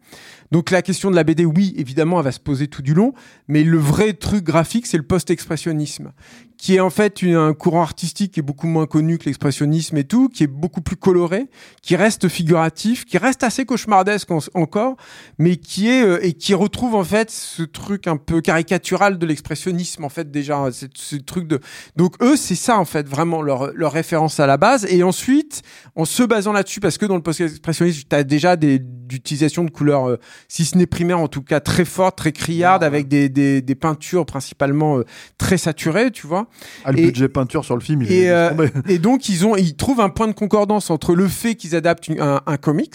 [0.50, 3.12] Donc la question de la BD oui évidemment elle va se poser tout du long.
[3.48, 6.12] Mais le vrai truc graphique c'est le post-expressionnisme
[6.58, 9.96] qui est en fait une- un courant artistique qui est beaucoup moins connu que l'expressionnisme
[9.96, 11.46] et tout, qui est beaucoup plus coloré,
[11.82, 14.96] qui reste figuratif, qui reste assez cauchemardesque en- encore,
[15.38, 19.24] mais qui est euh, et qui retrouve en fait ce truc un peu caricatural de
[19.26, 21.60] l'expressionnisme en fait déjà, ce, ce truc de
[21.96, 25.62] donc eux c'est ça en fait vraiment leur leur référence à la base et ensuite
[25.94, 29.70] en se basant là-dessus parce que dans le post-expressionnisme tu as déjà des d'utilisation de
[29.70, 30.16] couleurs euh,
[30.48, 33.74] si ce n'est primaire en tout cas très fortes, très criardes avec des, des des
[33.76, 35.04] peintures principalement euh,
[35.38, 36.47] très saturées, tu vois.
[36.84, 39.46] Ah, le Et- budget peinture sur le film, il Et, est euh, et donc ils
[39.46, 42.56] ont, ils trouvent un point de concordance entre le fait qu'ils adaptent une- un, un
[42.56, 42.94] comics,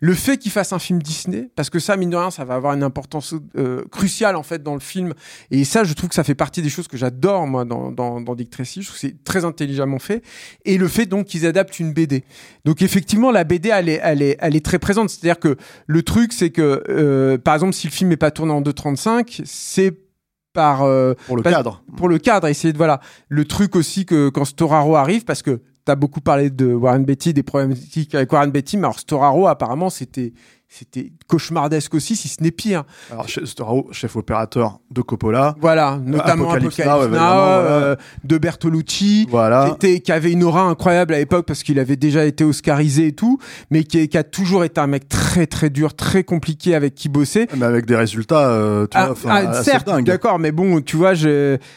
[0.00, 2.54] le fait qu'ils fassent un film Disney, parce que ça mine de rien, ça va
[2.56, 5.14] avoir une importance euh, cruciale en fait dans le film.
[5.50, 8.20] Et ça, je trouve que ça fait partie des choses que j'adore moi dans dans,
[8.20, 8.82] dans Dick Tracy.
[8.82, 10.22] Je trouve que c'est très intelligemment fait.
[10.64, 12.24] Et le fait donc qu'ils adaptent une BD.
[12.64, 15.08] Donc effectivement, la BD, elle est, elle est, elle est très présente.
[15.10, 18.52] C'est-à-dire que le truc, c'est que euh, par exemple, si le film n'est pas tourné
[18.52, 19.94] en 2.35, c'est
[20.54, 21.82] par euh, Pour le cadre.
[21.98, 25.60] pour le cadre, essayer de voilà le truc aussi que quand Storaro arrive, parce que
[25.84, 29.90] t'as beaucoup parlé de Warren Beatty, des problématiques avec Warren Beatty, mais alors Storaro apparemment
[29.90, 30.32] c'était
[30.76, 32.82] c'était cauchemardesque aussi, si ce n'est pire.
[33.12, 35.54] Alors, chef, opérateur de Coppola.
[35.60, 39.28] Voilà, notamment Apocalypse Apocalypse, Now, euh, de Bertolucci.
[39.30, 39.66] Voilà.
[39.66, 43.06] Qui, était- qui avait une aura incroyable à l'époque parce qu'il avait déjà été oscarisé
[43.06, 43.38] et tout,
[43.70, 47.08] mais qui, qui a toujours été un mec très très dur, très compliqué avec qui
[47.08, 47.46] bosser.
[47.56, 50.96] Mais avec des résultats, euh, tu Ah, vois, ah, assez certes, d'accord, mais bon, tu
[50.96, 51.12] vois,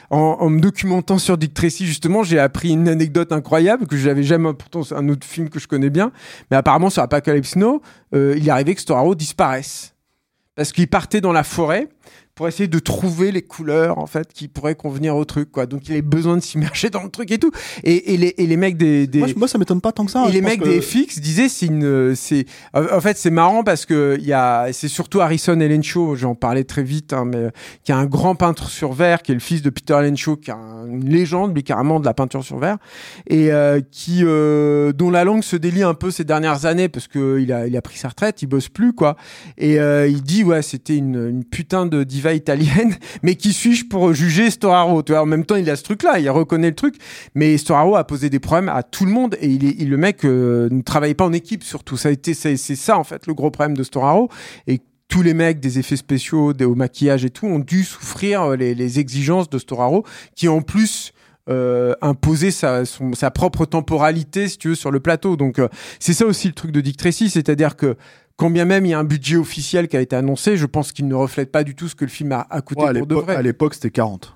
[0.10, 4.54] en me documentant sur Dick Tracy, justement, j'ai appris une anecdote incroyable que j'avais jamais,
[4.54, 6.12] pourtant c'est un autre film que je connais bien,
[6.50, 7.82] mais apparemment sur Apocalypse Now,
[8.16, 9.94] euh, il est arrivé que Storaro disparaisse.
[10.56, 11.90] Parce qu'il partait dans la forêt
[12.38, 15.66] pour essayer de trouver les couleurs, en fait, qui pourraient convenir au truc, quoi.
[15.66, 17.52] Donc il avait besoin de s'immerger dans le truc et tout.
[17.84, 19.08] Et, et les, et les mecs des...
[19.08, 19.20] des...
[19.20, 20.26] Moi, moi, ça m'étonne pas tant que ça.
[20.30, 23.86] Et les mecs que- des FX disaient c'est une c'est en fait c'est marrant parce
[23.86, 27.48] que il y a c'est surtout Harrison Ellenshaw j'en parlais très vite hein, mais
[27.84, 30.52] qui est un grand peintre sur verre qui est le fils de Peter Ellenshaw qui
[30.52, 32.78] est un- une légende lui carrément de la peinture sur verre
[33.28, 37.08] et euh, qui euh, dont la langue se délie un peu ces dernières années parce
[37.08, 39.16] que il a il a pris sa retraite il bosse plus quoi
[39.58, 43.86] et euh, il dit ouais c'était une, une putain de diva italienne mais qui suis-je
[43.86, 45.04] pour juger Storaro?
[45.12, 46.96] En même temps il a ce truc là il reconnaît le truc
[47.36, 50.70] mais Storaro a posé des problèmes à tout le monde et il le mec euh,
[50.72, 51.98] ne travaillait pas en équipe surtout.
[51.98, 54.30] Ça a été, c'est, ça en fait le gros problème de Storaro
[54.68, 58.42] et tous les mecs des effets spéciaux, des, au maquillage et tout ont dû souffrir
[58.42, 60.04] euh, les, exigences de Storaro
[60.36, 61.14] qui en plus
[61.50, 61.96] euh,
[63.14, 65.38] sa, propre temporalité si tu veux sur le plateau.
[65.38, 67.96] Donc euh, c'est ça aussi le truc de Dick c'est-à-dire que
[68.38, 70.92] quand bien même il y a un budget officiel qui a été annoncé, je pense
[70.94, 72.94] qu'il ne reflète pas du tout ce que le film a, a coûté Ouais, à
[72.94, 73.36] pour de l'époque- vrai.
[73.36, 74.34] à l'époque, c'était 40.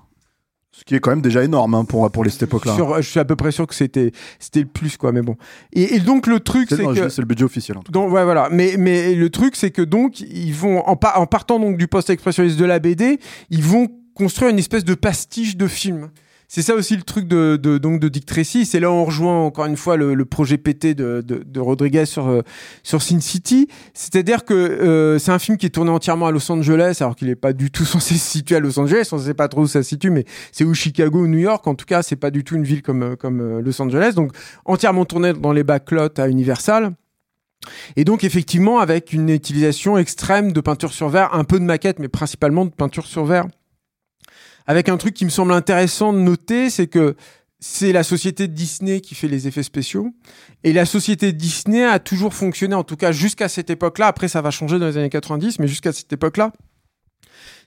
[0.74, 2.74] Ce qui est quand même déjà énorme hein, pour, pour les cette époque-là.
[3.00, 5.36] Je suis à peu près sûr que c'était c'était le plus quoi mais bon
[5.74, 7.76] et, et donc le truc C'est que c'est le budget officiel.
[7.76, 7.98] En tout cas.
[7.98, 11.26] donc ouais voilà mais mais le truc c'est que donc ils vont en, pa- en
[11.26, 13.18] partant donc du post expressionniste de la BD
[13.50, 16.08] ils vont construire une espèce de pastiche de film
[16.54, 18.66] c'est ça aussi le truc de, de donc de Dick Tracy.
[18.66, 21.60] C'est là où on rejoint encore une fois le, le projet pété de, de, de
[21.60, 22.42] Rodriguez sur euh,
[22.82, 23.68] sur Sin City.
[23.94, 27.30] C'est-à-dire que euh, c'est un film qui est tourné entièrement à Los Angeles alors qu'il
[27.30, 29.08] est pas du tout censé se situer à Los Angeles.
[29.12, 31.66] On sait pas trop où ça se situe mais c'est ou Chicago ou New York.
[31.66, 34.12] En tout cas c'est pas du tout une ville comme euh, comme euh, Los Angeles.
[34.14, 34.32] Donc
[34.66, 36.92] entièrement tourné dans les backlots à Universal.
[37.96, 41.98] Et donc effectivement avec une utilisation extrême de peinture sur verre, un peu de maquette,
[41.98, 43.46] mais principalement de peinture sur verre.
[44.66, 47.16] Avec un truc qui me semble intéressant de noter, c'est que
[47.60, 50.12] c'est la société Disney qui fait les effets spéciaux.
[50.64, 54.08] Et la société Disney a toujours fonctionné, en tout cas jusqu'à cette époque-là.
[54.08, 56.52] Après, ça va changer dans les années 90, mais jusqu'à cette époque-là,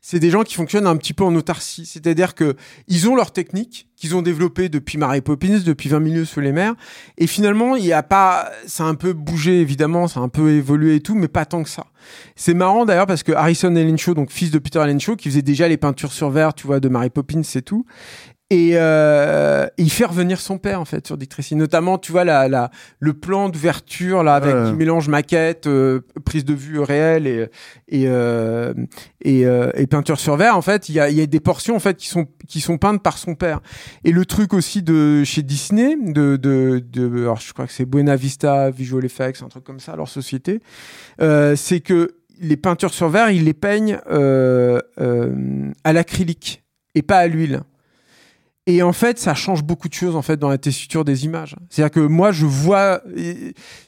[0.02, 1.86] c'est des gens qui fonctionnent un petit peu en autarcie.
[1.86, 2.56] C'est-à-dire que
[2.88, 6.52] ils ont leur technique qu'ils ont développée depuis Mary Poppins, depuis 20 milieux sous les
[6.52, 6.76] mers.
[7.18, 10.30] Et finalement, il y a pas, ça a un peu bougé, évidemment, ça a un
[10.30, 11.86] peu évolué et tout, mais pas tant que ça.
[12.36, 15.68] C'est marrant d'ailleurs parce que Harrison Ellenshaw, donc fils de Peter Ellenshaw, qui faisait déjà
[15.68, 17.86] les peintures sur verre, tu vois, de Mary Poppins et tout.
[18.52, 22.24] Et euh, il fait revenir son père en fait sur Dick Tracy, notamment tu vois
[22.24, 27.26] la, la le plan d'ouverture là avec qui mélange maquette, euh, prise de vue réelle
[27.26, 27.48] et
[27.88, 28.72] et euh,
[29.22, 30.56] et, euh, et peinture sur verre.
[30.56, 32.78] En fait, il y a y a des portions en fait qui sont qui sont
[32.78, 33.62] peintes par son père.
[34.04, 37.86] Et le truc aussi de chez Disney, de de, de alors je crois que c'est
[37.86, 40.60] Buena Vista Visual Effects, un truc comme ça, leur société,
[41.20, 47.02] euh, c'est que les peintures sur verre, ils les peignent euh, euh, à l'acrylique et
[47.02, 47.62] pas à l'huile.
[48.68, 51.56] Et en fait, ça change beaucoup de choses en fait dans la tessiture des images.
[51.70, 53.02] C'est-à-dire que moi, je vois.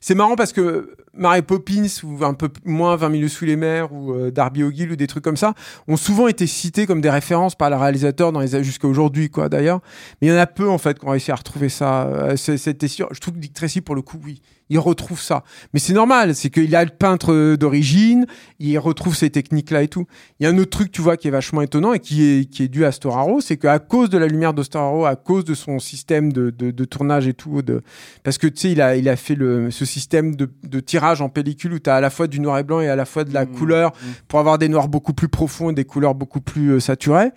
[0.02, 3.92] C'est marrant parce que Mary Poppins ou un peu moins 20 milieux sous les mers
[3.92, 5.56] ou euh, Darby O'Gill ou des trucs comme ça
[5.88, 9.50] ont souvent été cités comme des références par le réalisateur dans les jusqu'à aujourd'hui quoi
[9.50, 9.80] d'ailleurs.
[10.22, 12.06] Mais il y en a peu en fait qui ont réussi à retrouver ça.
[12.06, 13.08] euh, cette tessiture.
[13.12, 15.44] Je trouve que Dick Tracy pour le coup, oui, il retrouve ça.
[15.74, 18.28] Mais c'est normal, c'est qu'il a le peintre euh, d'origine,
[18.60, 20.06] il retrouve ces techniques là et tout.
[20.40, 22.46] Il y a un autre truc, tu vois, qui est vachement étonnant et qui est,
[22.50, 25.16] qui est dû à Storaro, c'est qu'à cause de la lumière de Foster Haro à
[25.16, 27.62] cause de son système de, de, de tournage et tout.
[27.62, 27.82] De...
[28.24, 31.22] Parce que tu sais, il a, il a fait le, ce système de, de tirage
[31.22, 33.06] en pellicule où tu as à la fois du noir et blanc et à la
[33.06, 34.06] fois de la Mmh, couleur mmh.
[34.28, 37.32] pour avoir des noirs beaucoup plus profonds et des couleurs beaucoup plus euh, saturées.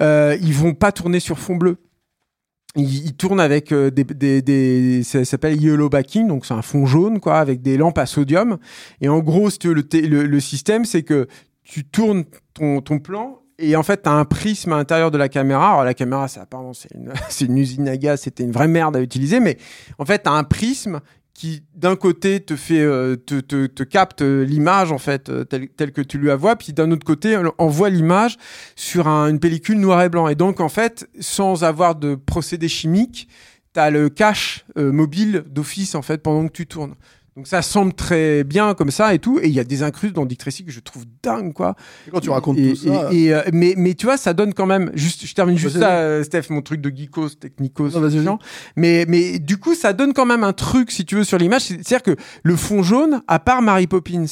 [0.00, 1.78] Euh, ils vont pas tourner sur fond bleu.
[2.76, 4.04] Ils tournent avec euh, des,
[4.42, 8.06] des, ça s'appelle yellow backing, donc c'est un fond jaune quoi, avec des lampes à
[8.06, 8.58] sodium.
[9.00, 11.26] Et en gros, si tu veux, le, le, système, c'est que
[11.62, 15.16] tu tournes ton, ton plan et en fait, tu as un prisme à l'intérieur de
[15.16, 15.70] la caméra.
[15.70, 17.12] Alors la caméra, ça, c'est une,
[17.52, 19.56] une usine à gaz, c'était une vraie merde à utiliser, mais
[19.98, 21.00] en fait, tu as un prisme
[21.36, 25.44] qui d'un côté te fait euh, te, te, te capte euh, l'image en fait euh,
[25.44, 28.38] telle, que tu lui vois puis d'un autre côté envoie l'image
[28.74, 30.28] sur un- une pellicule noir et blanc.
[30.28, 33.28] Et donc en fait sans avoir de procédé chimique
[33.74, 36.94] tu as le cache mobile d'office en fait pendant que tu tournes
[37.36, 40.14] donc ça semble très bien comme ça et tout et il y a des incrustes
[40.14, 43.10] dans Dick Tracy que je trouve dingue quoi Et quand tu racontes et, tout ça.
[43.12, 44.90] et- et, euh, mais, mais tu vois, ça donne quand même.
[44.94, 47.90] Juste, je termine juste Vas-y, ça, euh, Steph, mon truc de geekos, technicos.
[47.94, 48.38] Non.
[48.76, 51.62] Mais, mais du coup, ça donne quand même un truc, si tu veux, sur l'image.
[51.62, 54.24] C'est- C'est-à-dire que le fond jaune, à part Mary Poppins,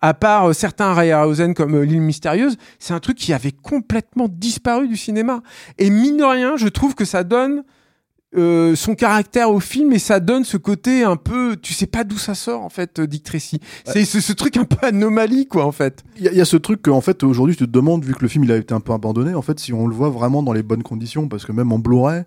[0.00, 3.52] à part euh, certains Ray Harryhausen comme euh, L'île mystérieuse, c'est un truc qui avait
[3.52, 5.42] complètement disparu du cinéma.
[5.78, 7.64] Et mine de rien, je trouve que ça donne
[8.36, 12.04] euh, son caractère au film et ça donne ce côté un peu, tu sais pas
[12.04, 13.60] d'où ça sort en fait, euh, Dick Tracy.
[13.86, 16.04] C'est ce, ce truc un peu anomalie quoi en fait.
[16.18, 18.14] Il y, a- il y a ce truc qu'en fait aujourd'hui tu te demandes vu
[18.14, 20.10] que le film il a été un peu abandonné en fait si on le voit
[20.10, 22.24] vraiment dans les bonnes conditions parce que même en Blu-ray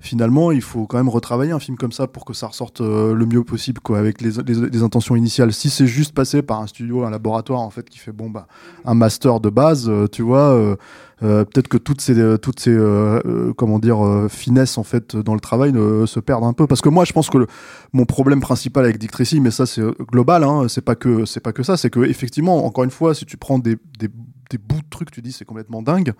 [0.00, 3.14] finalement il faut quand même retravailler un film comme ça pour que ça ressorte euh,
[3.14, 6.60] le mieux possible quoi avec les, les- les intentions initiales si c'est juste passé par
[6.60, 8.48] un studio un laboratoire en fait qui fait bon bah
[8.84, 10.74] un master de base euh, tu vois euh,
[11.22, 15.16] euh, peut-être que toutes ces euh, toutes ces euh, euh, comment dire finesses en fait
[15.16, 16.66] dans le travail se perdent un peu.
[16.66, 17.46] Parce que moi je pense que le-
[17.92, 21.52] mon problème principal avec Dick mais ça c'est global hein, c'est pas que c'est pas
[21.52, 24.08] que ça c'est que effectivement encore une fois si tu prends des, des,
[24.50, 26.12] des bouts de trucs tu dis c'est complètement dingue.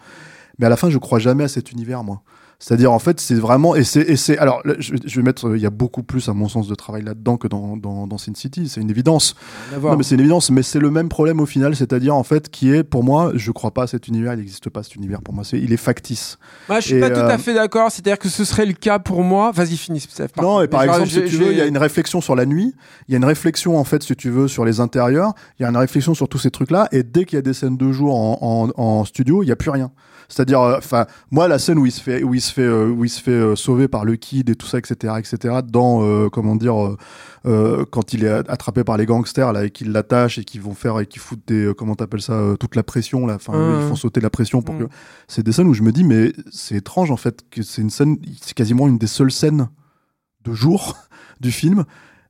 [0.59, 2.23] Mais à la fin je crois jamais à cet univers moi
[2.63, 5.63] c'est-à-dire en fait c'est vraiment et c'est alors là, je, je vais mettre euh, il
[5.63, 8.35] y a beaucoup plus à mon sens de travail là-dedans que dans dans, dans Sin
[8.35, 9.35] City c'est une évidence
[9.81, 12.51] non, mais c'est une évidence, mais c'est le même problème au final, c'est-à-dire en fait
[12.51, 15.23] qui est pour moi, je crois pas à cet univers, il n'existe pas cet univers
[15.23, 16.39] pour moi, c'est il est factice.
[16.69, 17.91] Moi, je suis Et, pas tout euh, à fait d'accord.
[17.91, 19.53] C'est-à-dire que ce serait le cas pour moi.
[19.53, 20.07] Vas-y, finis,
[20.41, 22.75] non, et par exemple, si tu veux, il y a une réflexion sur la nuit,
[23.09, 25.67] il y a une réflexion en fait, si tu veux, sur les intérieurs, il y
[25.67, 27.93] a une réflexion sur tous ces trucs-là, et dès qu'il y a des scènes de
[27.93, 29.91] jour en, en, en studio, il y a plus rien.
[30.33, 32.89] C'est-à-dire, euh, enfin, moi, la scène où il se fait, où il se fait, euh,
[32.89, 36.03] où il se fait euh, sauver par le kid et tout ça, etc., etc., dans,
[36.03, 36.97] euh, comment dire,
[37.45, 41.01] quand il est attrapé par les gangsters là et qu'ils l'attachent et qu'ils vont faire
[41.01, 43.81] et qu'ils foutent des, comment t'appelles ça, toute la pression là, enfin, Mmh.
[43.83, 44.87] ils font sauter la pression pour Mmh.
[44.87, 44.89] que.
[45.29, 47.91] C'est des scènes où je me dis, mais c'est étrange en fait que c'est une
[47.91, 49.69] scène, c'est quasiment une des seules scènes
[50.45, 50.97] de jour
[51.41, 51.85] du film.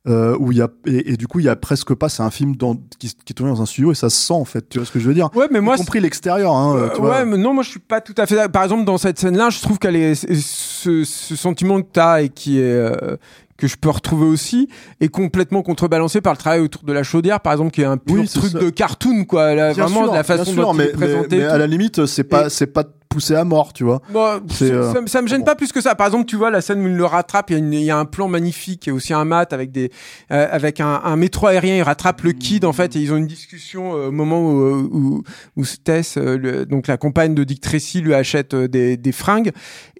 [0.09, 2.25] Euh, où il y a et, et du coup il y a presque pas c'est
[2.25, 4.45] un film dans, qui, qui est tourné dans un studio et ça se sent en
[4.45, 5.31] fait tu vois ce que je veux dire?
[5.37, 7.11] Ouais, mais moi, y compris l'extérieur hein, Euh, tu vois.
[7.19, 8.35] ouais, mais non, moi je suis pas tout à fait.
[8.35, 8.51] d'accord.
[8.51, 12.29] Par exemple, dans cette scène-là, je trouve qu'elle est ce, ce sentiment que t'as et
[12.31, 13.17] qui est euh,
[13.57, 14.67] que je peux retrouver aussi
[15.01, 17.97] est complètement contrebalancé par le travail autour de la chaudière, par exemple, qui est un
[17.97, 18.59] pur Oui, truc ça.
[18.59, 19.55] de cartoon, quoi.
[19.55, 21.37] Là, vraiment sûr, la façon dont mais, il est présenté.
[21.37, 24.41] mais- mais à la limite c'est pas c'est pas poussé à mort tu vois Bon,
[24.51, 25.45] C'est, ça, euh, ça, ça me gêne bon.
[25.47, 25.95] pas plus que ça.
[25.95, 27.83] Par exemple, tu vois la scène où il le rattrape, il y a, une- il
[27.85, 29.91] y a un plan magnifique et aussi un mat avec des,
[30.31, 31.77] euh, avec un, un métro aérien.
[31.77, 34.63] Il rattrape le kid en fait et ils ont une discussion euh, au moment où
[34.93, 35.23] où,
[35.57, 39.13] où Tess, euh, le- donc la compagne de Dick Tracy, lui achète euh, des, des
[39.13, 39.51] fringues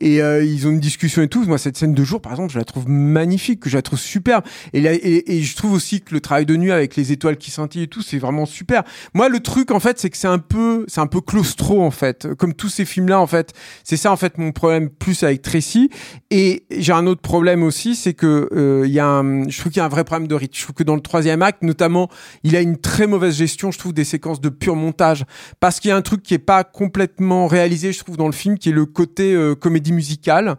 [0.01, 1.45] et euh, ils ont une discussion et tout.
[1.45, 3.99] Moi, cette scène de jour, par exemple, je la trouve magnifique, que je la trouve
[3.99, 4.45] superbe.
[4.73, 7.37] Et, là, et, et je trouve aussi que le travail de nuit avec les étoiles
[7.37, 8.83] qui scintillent et tout, c'est vraiment super.
[9.15, 11.91] Moi, le truc en fait, c'est que c'est un peu, c'est un peu claustro en
[11.91, 13.53] fait, comme tous ces films-là en fait.
[13.85, 15.91] C'est ça en fait mon problème plus avec Tracy.
[16.31, 19.73] Et j'ai un autre problème aussi, c'est que euh, il y a un, je trouve
[19.73, 20.55] qu'il y a un vrai problème de rythme.
[20.57, 22.09] Je trouve que dans le troisième acte, notamment,
[22.45, 25.25] il a une très mauvaise gestion, je trouve, des séquences de pur montage,
[25.61, 28.33] parce qu'il y a un truc qui est pas complètement réalisé, je trouve, dans le
[28.33, 30.57] film, qui est le côté euh, comédie musicale,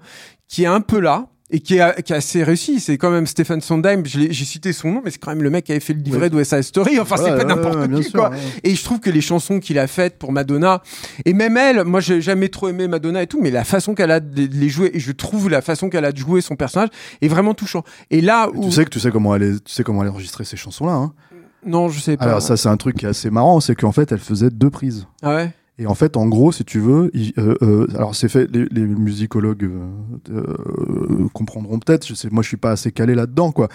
[0.48, 1.28] qui est un peu là.
[1.56, 2.80] Et qui est, qui est assez réussi.
[2.80, 4.02] C'est quand même Stephen Sondheim.
[4.06, 6.22] J'ai cité son nom, mais c'est quand même le mec qui avait fait le livret
[6.24, 6.30] Ouais.
[6.32, 7.00] de West Side Story.
[7.00, 8.32] Enfin, c'est pas ouais, n'importe qui, sûr, quoi.
[8.64, 10.82] Et je trouve que les chansons qu'il a faites pour Madonna,
[11.26, 14.10] et même elle, moi j'ai jamais trop aimé Madonna et tout, mais la façon qu'elle
[14.12, 16.90] a de les- jouer, et je trouve la façon qu'elle a de jouer son personnage
[17.22, 17.84] est vraiment touchant.
[18.10, 18.66] Et là où...
[18.66, 20.58] tu sais que tu sais comment elle est, tu sais comment elle a enregistré ces
[20.58, 21.14] chansons là hein
[21.66, 22.26] Non, je sais pas.
[22.26, 24.72] alors ça c'est un truc qui est assez marrant c'est qu'en fait elle faisait deux
[24.72, 25.52] prises Ah ouais?
[25.80, 28.66] Et en fait, en gros, si tu veux, il- euh, euh, alors c'est fait, les,
[28.66, 29.70] les musicologues
[30.30, 32.06] euh, comprendront peut-être.
[32.08, 33.68] Je sais, moi, je suis pas assez calé là-dedans, quoi.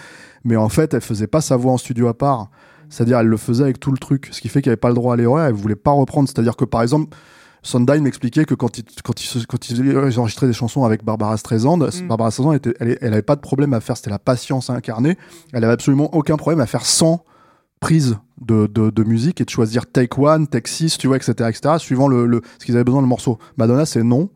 [0.43, 2.49] Mais en fait, elle faisait pas sa voix en studio à part.
[2.89, 4.95] C'est-à-dire, elle le faisait avec tout le truc, ce qui fait qu'elle avait pas le
[4.95, 5.45] droit à l'erreur.
[5.45, 6.27] Elle voulait pas reprendre.
[6.27, 7.15] C'est-à-dire que, par exemple,
[7.61, 11.35] Sondheim m'expliquait que quand il, quand il, se- quand il enregistrait des chansons avec Barbara
[11.37, 12.07] Streisand, Mm.
[12.07, 13.97] Barbara Streisand, était, elle, elle avait pas de problème à faire.
[13.97, 15.17] C'était la patience incarnée.
[15.53, 17.23] Elle avait absolument aucun problème à faire 100
[17.79, 21.31] prises de, de, de musique et de choisir take one, take six, tu vois, etc.,
[21.49, 23.39] etc., suivant le, le, ce qu'ils avaient besoin le morceau.
[23.57, 24.29] Madonna, c'est non,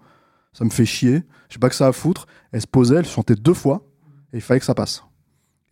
[0.54, 1.24] ça me fait chier.
[1.50, 2.28] j'ai pas que ça à foutre.
[2.52, 3.86] Elle se posait, elle chantait deux fois,
[4.32, 5.04] et il fallait que ça passe.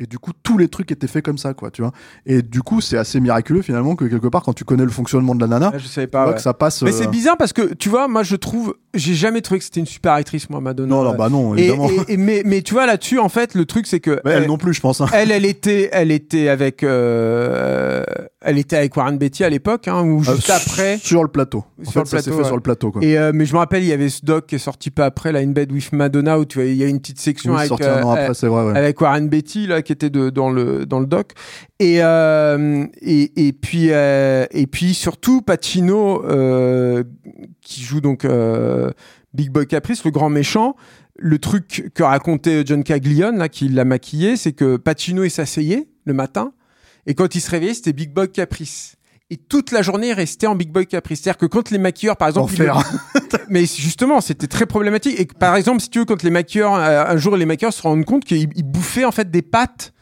[0.03, 1.91] Et du coup, tous les trucs étaient faits comme ça, quoi, tu vois.
[2.25, 5.35] Et du coup, c'est assez miraculeux finalement que quelque part, quand tu connais le fonctionnement
[5.35, 6.23] de la nana, je savais tu pas.
[6.23, 6.35] vois ouais.
[6.37, 6.81] que ça passe.
[6.81, 9.65] Mais euh, c'est bizarre parce que tu vois, moi je trouve, j'ai jamais trouvé que
[9.65, 10.89] c'était une super actrice, moi, Madonna.
[10.95, 11.87] Non, non, bah non, évidemment.
[12.07, 14.41] et- et- mais, mais tu vois là-dessus, en fait, le truc c'est que Mais elle
[14.43, 15.01] elle, non plus, je pense.
[15.01, 15.05] hein.
[15.13, 18.03] elle, elle était, elle était avec, euh,
[18.43, 20.97] elle était avec Warren Beatty à l'époque, hein, ou juste Euh, après.
[20.97, 21.63] Sur le plateau.
[21.79, 22.45] En Sur fait, le ça plateau, fait ouais.
[22.47, 23.03] sur le plateau, quoi.
[23.03, 25.05] Et euh, mais je me rappelle, il y avait ce doc qui est sorti pas
[25.05, 27.51] après, là, In Bed with Madonna, où tu vois, il y a une petite section
[27.51, 28.77] Oui, avec, sorti un an euh, après, c'est vrai, ouais.
[28.77, 31.33] avec Warren Beatty là qui était de, dans le dans le doc
[31.79, 37.03] et euh, et, et puis euh, et puis surtout Pacino euh,
[37.61, 38.91] qui joue donc euh,
[39.33, 40.75] Big Boy Caprice le grand méchant
[41.17, 46.13] le truc que racontait John Caglione là qui l'a maquillé c'est que Pacino s'asseyait le
[46.13, 46.53] matin
[47.05, 48.95] et quand il se réveillait c'était Big Boy Caprice
[49.31, 51.21] et toute la journée, il restait en Big Boy Caprice.
[51.21, 52.69] C'est-à-dire que quand les maquilleurs, par exemple, ils
[53.49, 55.17] mais justement, c'était très problématique.
[55.17, 57.81] Et par exemple, si tu veux, quand les maquilleurs, euh, un jour, les maquilleurs se
[57.81, 59.93] rendent compte qu'ils ils bouffaient en fait des pâtes,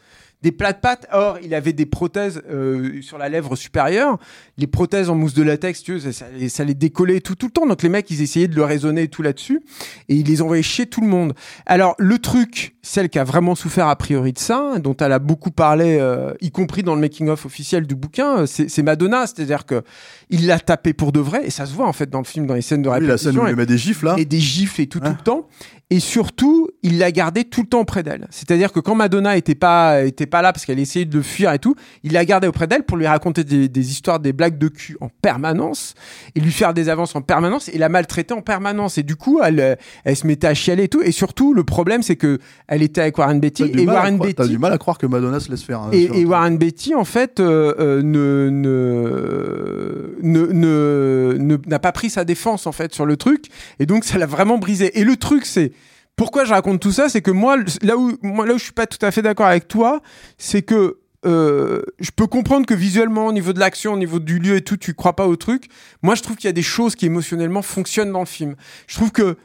[0.42, 1.06] des plats de pâtes.
[1.12, 4.18] Or, il avait des prothèses euh, sur la lèvre supérieure.
[4.56, 7.46] Les prothèses en mousse de latex, tu veux, ça, ça ça les décollait tout, tout
[7.46, 7.66] le temps.
[7.66, 9.62] Donc les mecs, ils essayaient de le raisonner et tout là-dessus.
[10.08, 11.34] Et ils les envoyaient chez tout le monde.
[11.66, 15.18] Alors, le truc, celle qui a vraiment souffert a priori de ça, dont elle a
[15.18, 19.26] beaucoup parlé, euh, y compris dans le making-of officiel du bouquin, euh, c'est Madonna.
[19.26, 19.82] C'est-à-dire que
[20.30, 21.42] il l'a tapé pour de vrai.
[21.44, 23.12] Et ça se voit en fait dans le film, dans les scènes de Oui, répétition.
[23.30, 24.14] la scène où il met des gifs, là.
[24.16, 25.46] et des gifles et tout, tout Hein le temps.
[25.92, 28.28] Et surtout, il l'a gardé tout le temps auprès d'elle.
[28.30, 31.52] C'est-à-dire que quand Madonna était pas, était pas là parce qu'elle essayait de le fuir
[31.52, 34.56] et tout, il l'a gardé auprès d'elle pour lui raconter des, des histoires, des blagues
[34.56, 35.94] de cul en permanence
[36.36, 38.98] et lui faire des avances en permanence et la maltraiter en permanence.
[38.98, 41.02] Et du coup, elle, elle se mettait à chialer et tout.
[41.02, 42.38] Et surtout, le problème, c'est que
[42.68, 44.48] elle était avec Warren Beatty et Warren croire- T'as Beatty.
[44.54, 45.80] du mal à croire que Madonna se laisse faire.
[45.80, 52.10] hein, Et, et Warren Beatty, en fait, euh, euh, ne, ne, ne, n'a pas pris
[52.10, 53.46] sa défense, en fait, sur le truc.
[53.78, 54.98] Et donc, ça l'a vraiment brisé.
[54.98, 55.72] Et le truc, c'est.
[56.16, 58.72] Pourquoi je raconte tout ça C'est que moi, là où, moi, là où je suis
[58.72, 60.00] pas tout à fait d'accord avec toi,
[60.38, 60.98] c'est que.
[61.26, 64.62] euh, je peux comprendre que visuellement, au niveau de l'action, au niveau du lieu et
[64.62, 65.68] tout, tu crois pas au truc.
[66.02, 68.54] Moi, je trouve qu'il y a des choses qui émotionnellement fonctionnent dans le film.
[68.86, 69.36] Je trouve que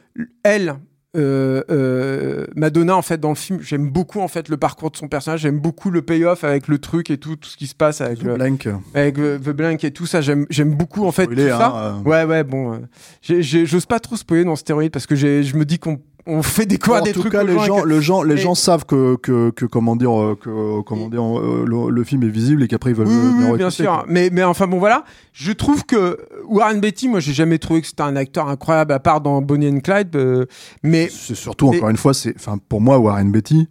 [0.42, 0.76] elle,
[1.16, 4.96] euh, euh, Madonna en fait dans le film j'aime beaucoup en fait le parcours de
[4.96, 7.74] son personnage j'aime beaucoup le payoff avec le truc et tout tout ce qui se
[7.74, 8.68] passe avec le, Blank.
[8.94, 11.66] avec The The Blank et tout ça j'aime j'aime beaucoup en fait Spoiler, tout ça
[11.68, 12.08] hein, euh.
[12.08, 12.76] ouais ouais bon euh,
[13.22, 15.98] j'ai- j'ai- j'ose pas trop spoiler dans Stéroïde parce que j'ai- je me dis qu'on
[16.26, 18.34] on fait découvrir en des tout trucs cas, aux les gens que- le gens, les
[18.34, 22.04] Et- gens savent que, que, que comment dire, euh, que comment dire, euh, le, le
[22.04, 23.86] film est visible et qu'après ils veulent Oui, oui, oui, bien sûr.
[23.86, 24.04] quoi.
[24.08, 25.04] Mais, mais enfin bon, voilà.
[25.32, 28.98] Je trouve que Warren Beatty, moi, j'ai jamais trouvé que c'était un acteur incroyable à
[28.98, 30.14] part dans Bonnie and Clyde.
[30.16, 30.46] euh,
[30.82, 33.68] mais C'est surtout, Mais- encore une fois, c'est, enfin, pour moi, Warren Beatty,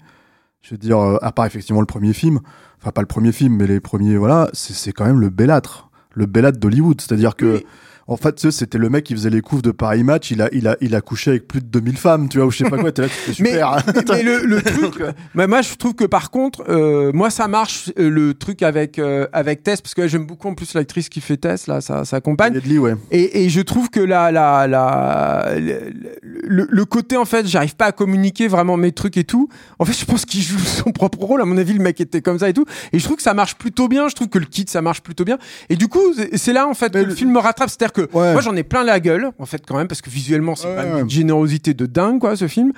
[0.62, 2.40] je veux dire, euh, à part effectivement le premier film,
[2.82, 5.90] enfin, pas le premier film, mais les premiers, voilà, c'est, quand même le bellâtre.
[6.14, 7.02] Le bellâtre d'Hollywood.
[7.02, 7.66] C'est-à-dire que, Oui.
[8.08, 10.42] En fait, tu sais, c'était le mec qui faisait les couves de Paris Match, il
[10.42, 12.58] a, il a, il a couché avec plus de 2000 femmes, tu vois, ou je
[12.60, 13.84] sais pas quoi, t'es là, c'était mais, super.
[13.88, 15.04] mais- mais le, le truc,
[15.36, 19.00] bah, moi, je trouve que par contre, euh, moi, ça marche euh, le truc avec
[19.00, 22.06] euh, avec Tess parce que j'aime beaucoup en plus l'actrice qui fait Tess là, sa,
[22.06, 22.54] sa compagne.
[22.80, 22.96] Ouais.
[23.12, 27.86] Et, et je trouve que la, la, la, le, le- côté, en fait, j'arrive pas
[27.88, 29.50] à communiquer vraiment mes trucs et tout.
[29.80, 31.42] En fait, je pense qu'il joue son propre rôle.
[31.42, 32.66] À mon avis, le mec était comme ça et tout.
[32.94, 34.08] Et je trouve que ça marche plutôt bien.
[34.10, 35.38] Je trouve que le kit, ça marche plutôt bien.
[35.70, 37.70] Et du coup, c'est- là, en fait, que le le- film me rattrape.
[37.70, 38.34] C'est-à-dire que Ouais.
[38.34, 41.02] moi, j'en ai plein la gueule, en fait, quand même, parce que visuellement, c'est Ouais,
[41.02, 42.72] une générosité de dingue, quoi, ce film.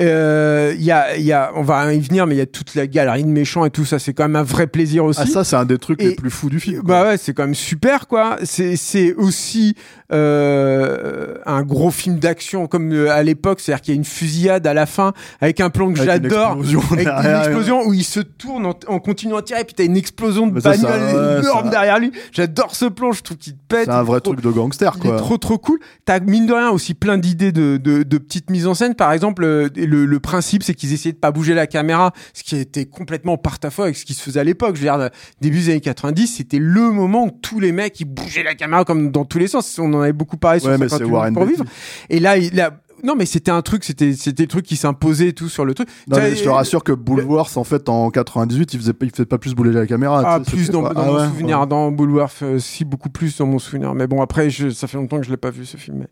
[0.00, 2.46] Euh, Il y a, il y a, on va y venir, mais il y a
[2.46, 3.98] toute la galerie de méchants et tout ça.
[3.98, 5.20] C'est quand même un vrai plaisir aussi.
[5.22, 6.82] Ah, ça, c'est un des trucs Et- les plus fous du film.
[6.82, 6.88] quoi.
[7.02, 8.36] Bah ouais, c'est quand même super quoi.
[8.44, 9.74] C'est c'est aussi
[10.12, 14.66] euh, un gros film d'action comme euh, à l'époque, c'est-à-dire qu'il y a une fusillade
[14.66, 16.48] à la fin avec un plan que Avec une j'adore.
[16.58, 19.84] explosion Avec une explosion où il se tourne en, en continuant à tirer, puis t'as
[19.84, 22.12] une explosion de bagnole énorme derrière lui.
[22.32, 23.84] J'adore ce plan, je trouve qu'il te pète.
[23.86, 25.16] C'est un vrai truc de gangster, il est quoi.
[25.18, 25.78] trop trop cool.
[26.04, 28.94] T'as mine de rien aussi plein d'idées de, de, de petites mises en scène.
[28.94, 32.42] Par exemple, euh, le, le principe c'est qu'ils essayaient de pas bouger la caméra, ce
[32.42, 34.76] qui était complètement porte-à-faux avec ce qui se faisait à l'époque.
[34.76, 38.04] Je veux dire, début des années 90, c'était le moment où tous les mecs ils
[38.04, 39.78] bougeaient la caméra comme dans tous les sens.
[39.78, 41.56] On en avait beaucoup parlé sur Ouais, mais 58 c'est minutes Warren pour Beatty.
[41.62, 41.70] vivre.
[42.10, 42.70] Et là, il a
[43.04, 45.74] non mais c'était un truc, c'était c'était le truc qui s'imposait et tout sur le
[45.74, 45.88] truc.
[46.08, 49.10] Non, mais je te rassure que Bullworth, en fait, en 98, il faisait, pas- il
[49.10, 50.22] faisait pas plus bouler la caméra.
[50.24, 51.66] Ah, plus dans, Ah mon ouais, souvenir, ouais.
[51.66, 53.94] dans Bullworth, euh, si beaucoup plus dans mon souvenir.
[53.94, 55.98] Mais bon, après, je, ça fait longtemps que je l'ai pas vu ce film.
[55.98, 56.06] Mais,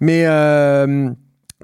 [0.00, 1.10] mais, euh,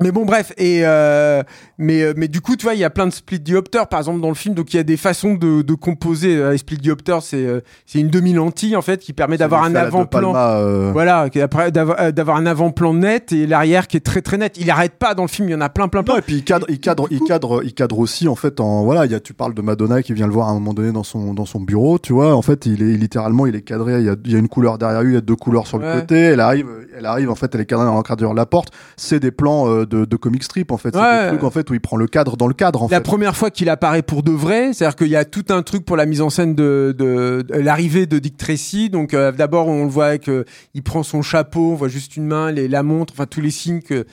[0.02, 0.52] mais bon, bref.
[0.58, 1.42] Et euh,
[1.78, 4.00] mais, euh, mais du coup, tu vois, il y a plein de split diopters, par
[4.00, 4.54] exemple, dans le film.
[4.54, 6.36] Donc, il y a des façons de, de composer.
[6.36, 9.74] Euh, Les split diopters, c'est euh, c'est une demi-lentille en fait qui permet d'avoir un
[9.74, 10.32] avant-plan.
[10.36, 11.28] Euh, Voilà,
[11.70, 14.56] d'avoir euh, un avant-plan net et l'arrière qui est très très net.
[14.60, 16.14] Il arrête pas dans le film, il y en a plein plein plein.
[16.14, 18.84] Non, et puis il cadre, il cadre, il cadre, il cadre aussi en fait en
[18.84, 19.06] voilà.
[19.06, 20.92] Il y a, tu parles de Madonna qui vient le voir à un moment donné
[20.92, 22.34] dans son dans son bureau, tu vois.
[22.34, 24.00] En fait, il est littéralement, il est cadré.
[24.00, 25.78] Il y a, y a une couleur derrière lui, il y a deux couleurs sur
[25.78, 26.00] le Ouais.
[26.00, 26.16] côté.
[26.16, 28.70] Elle arrive, elle arrive en fait, elle est cadrée dans l'encadreur de la porte.
[28.96, 30.90] C'est des plans euh, de, de comic strip en fait.
[30.94, 31.22] C'est Ouais.
[31.24, 33.02] des trucs en fait où il prend le cadre dans le cadre en La fait.
[33.02, 35.96] première fois qu'il apparaît pour de vrai, c'est-à-dire qu'il y a tout un truc pour
[35.96, 38.88] la mise en scène de, de, de l'arrivée de Dick Tracy.
[38.90, 40.44] Donc euh, d'abord on le voit avec, euh,
[40.74, 43.50] il prend son chapeau, on voit juste une main, les, la montre, enfin tous les
[43.50, 44.04] signes que,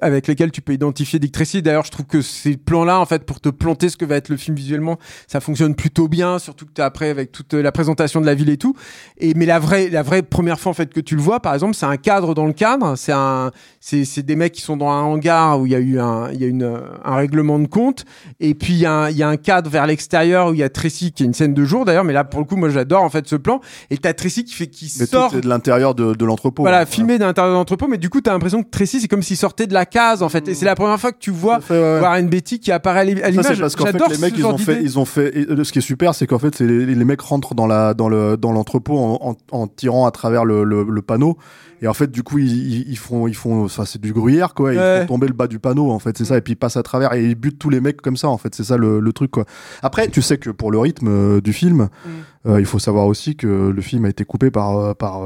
[0.00, 1.62] avec lesquels tu peux identifier Dick Tracy.
[1.62, 4.28] D'ailleurs je trouve que ces plans-là, en fait, pour te planter ce que va être
[4.28, 8.20] le film visuellement, ça fonctionne plutôt bien, surtout que t'as après avec toute la présentation
[8.20, 8.74] de la ville et tout.
[9.18, 11.54] Et mais la vraie, la vraie première fois en fait que tu le vois, par
[11.54, 12.96] exemple, c'est un cadre dans le cadre.
[12.96, 15.78] C'est un, c'est, c'est des mecs qui sont dans un hangar où il y a
[15.78, 18.04] eu un, il y a une, un règlement de compte.
[18.40, 20.60] Et puis il y a un, il y a un cadre vers l'extérieur où il
[20.60, 22.04] y a Tracy qui est une scène de jour d'ailleurs.
[22.04, 23.60] Mais là pour le coup, moi j'adore en fait ce plan.
[23.90, 25.30] Et t'as Tracy qui fait, qui Mais tout sort.
[25.32, 26.62] c'est de l'intérieur de, de l'entrepôt.
[26.62, 26.86] Voilà, hein.
[26.86, 29.36] filmé d'un l'intérieur de l'entrepôt, mais du coup, t'as l'impression que Tracy, c'est comme s'il
[29.36, 30.48] sortait de la case, en fait.
[30.48, 32.00] Et c'est la première fois que tu vois Tout fait, ouais.
[32.00, 33.34] Warren Beatty qui apparaît à l'image.
[33.42, 35.78] c'est parce qu'en fait, les mecs, ils ont fait, ils ont fait, et, ce qui
[35.78, 38.52] est super, c'est qu'en fait, c'est les, les mecs rentrent dans la, dans le, dans
[38.52, 41.36] l'entrepôt en, en, en tirant à travers le, le, le panneau.
[41.84, 44.72] Et en fait, du coup, ils, font, ils font, enfin, c'est du gruyère, quoi.
[44.72, 45.00] Ils Ouais.
[45.02, 46.16] font tomber le bas du panneau, en fait.
[46.16, 46.38] C'est ça.
[46.38, 48.38] Et puis, ils passent à travers et ils butent tous les mecs comme ça, en
[48.38, 48.54] fait.
[48.54, 49.44] C'est ça le, le truc, quoi.
[49.82, 52.48] Après, tu sais que pour le rythme euh, du film, Mm.
[52.48, 55.20] euh, il faut savoir aussi que le film a été coupé par, euh, par,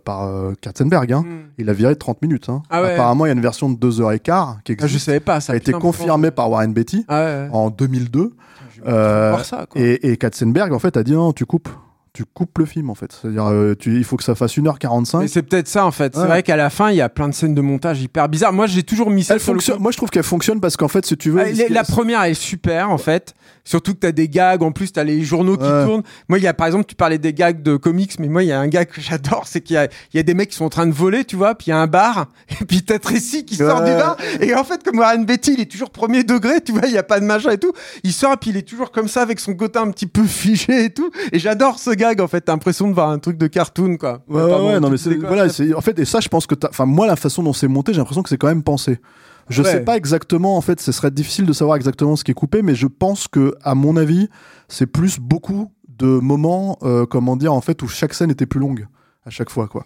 [0.00, 0.30] par
[0.62, 1.24] Katzenberg, hein.
[1.26, 1.50] Mm.
[1.58, 2.62] Il a viré de 30 minutes, hein.
[2.70, 2.94] Ah ouais.
[2.94, 5.52] Apparemment, il y a une version de 2h15 qui Ah, je savais pas ça.
[5.52, 6.34] a été putain, confirmé putain.
[6.36, 8.32] par Warren Beatty Ah ouais, en 2002.
[8.74, 9.78] Je vais Euh, voir ça, quoi.
[9.78, 11.68] Et, et Katzenberg, en fait, a dit non, tu coupes.
[12.18, 13.12] Tu coupes le film, en fait.
[13.12, 15.20] C'est-à-dire, euh, tu, il faut que ça fasse 1h45.
[15.20, 16.16] Mais c'est peut-être ça en fait.
[16.16, 16.26] C'est Ouais.
[16.26, 18.52] vrai qu'à la fin, il y a plein de scènes de montage hyper bizarres.
[18.52, 20.88] Moi, j'ai toujours mis ça Elle sur fonctionne, moi, je trouve qu'elle fonctionne parce qu'en
[20.88, 21.44] fait, si tu veux.
[21.70, 23.34] La première est super en fait.
[23.64, 25.84] Surtout que t'as des gags, en plus t'as les journaux qui Ouais.
[25.84, 26.02] tournent.
[26.30, 28.46] Moi il y a par exemple, tu parlais des gags de comics, mais moi il
[28.46, 30.48] y a un gag que j'adore, c'est qu'il y a, il y a des mecs
[30.48, 32.28] qui sont en train de voler, tu vois, puis il y a un bar,
[32.62, 35.60] et puis t'as Tracy qui sort du bar, et en fait comme Warren Beatty il
[35.60, 37.72] est toujours premier degré, tu vois, il y a pas de machin et tout,
[38.04, 40.24] il sort et puis il est toujours comme ça avec son côté un petit peu
[40.24, 43.36] figé et tout, et j'adore ce gag en fait, t'as l'impression de voir un truc
[43.38, 44.22] de cartoon quoi.
[44.28, 45.46] Ouais, ouais, non, mais c'est, voilà,
[45.76, 47.98] en fait, et ça, je pense que enfin, moi, la façon dont c'est monté, j'ai
[47.98, 48.98] l'impression que c'est quand même pensé.
[49.48, 49.70] Je Ouais.
[49.72, 52.60] sais pas exactement, en fait, ce serait difficile de savoir exactement ce qui est coupé,
[52.62, 54.28] mais je pense que, à mon avis,
[54.68, 58.60] c'est plus beaucoup de moments, euh, comment dire, en fait, où chaque scène était plus
[58.60, 58.86] longue
[59.24, 59.84] à chaque fois, quoi.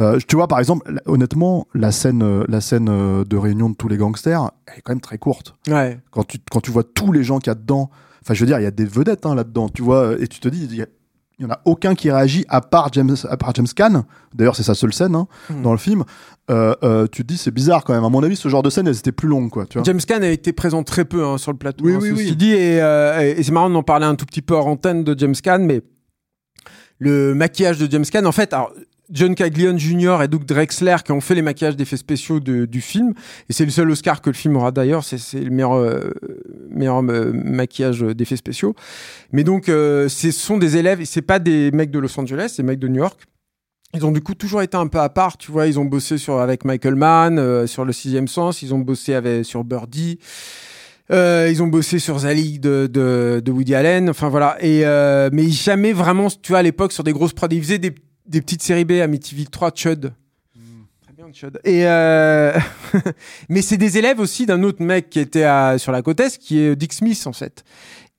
[0.00, 2.86] Euh, tu vois, par exemple, honnêtement, la scène, euh, la scène
[3.24, 5.54] de réunion de tous les gangsters, elle est quand même très courte.
[5.68, 6.00] Ouais.
[6.10, 7.90] Quand tu, quand tu vois tous les gens qu'il y a dedans,
[8.22, 10.40] enfin, je veux dire, il y a des vedettes hein, là-dedans, tu vois, et tu
[10.40, 10.86] te dis, il y a-
[11.38, 14.04] il y en a aucun qui réagit à part James, à part James Caan.
[14.34, 15.62] D'ailleurs, c'est sa seule scène hein, Mhm.
[15.62, 16.04] dans le film.
[16.50, 18.04] Euh, euh, tu te dis, c'est bizarre quand même.
[18.04, 19.66] À mon avis, ce genre de scène, elles étaient plus longues, quoi.
[19.66, 21.84] Tu vois James Caan a été présent très peu hein, sur le plateau.
[21.84, 22.36] Oui, hein, oui, ceci oui.
[22.36, 25.18] dit, et, euh, et c'est marrant d'en parler un tout petit peu hors antenne de
[25.18, 25.82] James Caan, mais
[26.98, 28.72] le maquillage de James Caan, en fait, alors,
[29.10, 30.18] John Caglione Jr.
[30.22, 33.14] et Doug Drexler qui ont fait les maquillages d'effets spéciaux du film,
[33.48, 36.10] et c'est le seul Oscar que le film aura d'ailleurs, c'est le meilleur, euh,
[36.70, 38.74] meilleur euh, maquillage d'effets spéciaux.
[39.32, 42.52] Mais donc, euh, ce sont des élèves, et c'est pas des mecs de Los Angeles,
[42.56, 43.20] c'est des mecs de New York.
[43.94, 45.68] Ils ont du coup toujours été un peu à part, tu vois.
[45.68, 48.60] Ils ont bossé sur avec Michael Mann, euh, sur Le Sixième Sens.
[48.62, 50.18] Ils ont bossé avec sur Birdie.
[51.12, 54.10] Euh, ils ont bossé sur Zelig de, de, de Woody Allen.
[54.10, 54.56] Enfin voilà.
[54.60, 57.78] Et euh, mais jamais vraiment, tu vois, à l'époque sur des grosses prods, ils faisaient
[57.78, 57.94] des,
[58.26, 60.12] des petites séries B à Amityville 3, Chud.
[61.02, 61.60] Très bien, Chud.
[61.64, 62.58] Et euh...
[63.48, 66.38] mais c'est des élèves aussi d'un autre mec qui était à, sur la côte est,
[66.38, 67.64] qui est Dick Smith en fait.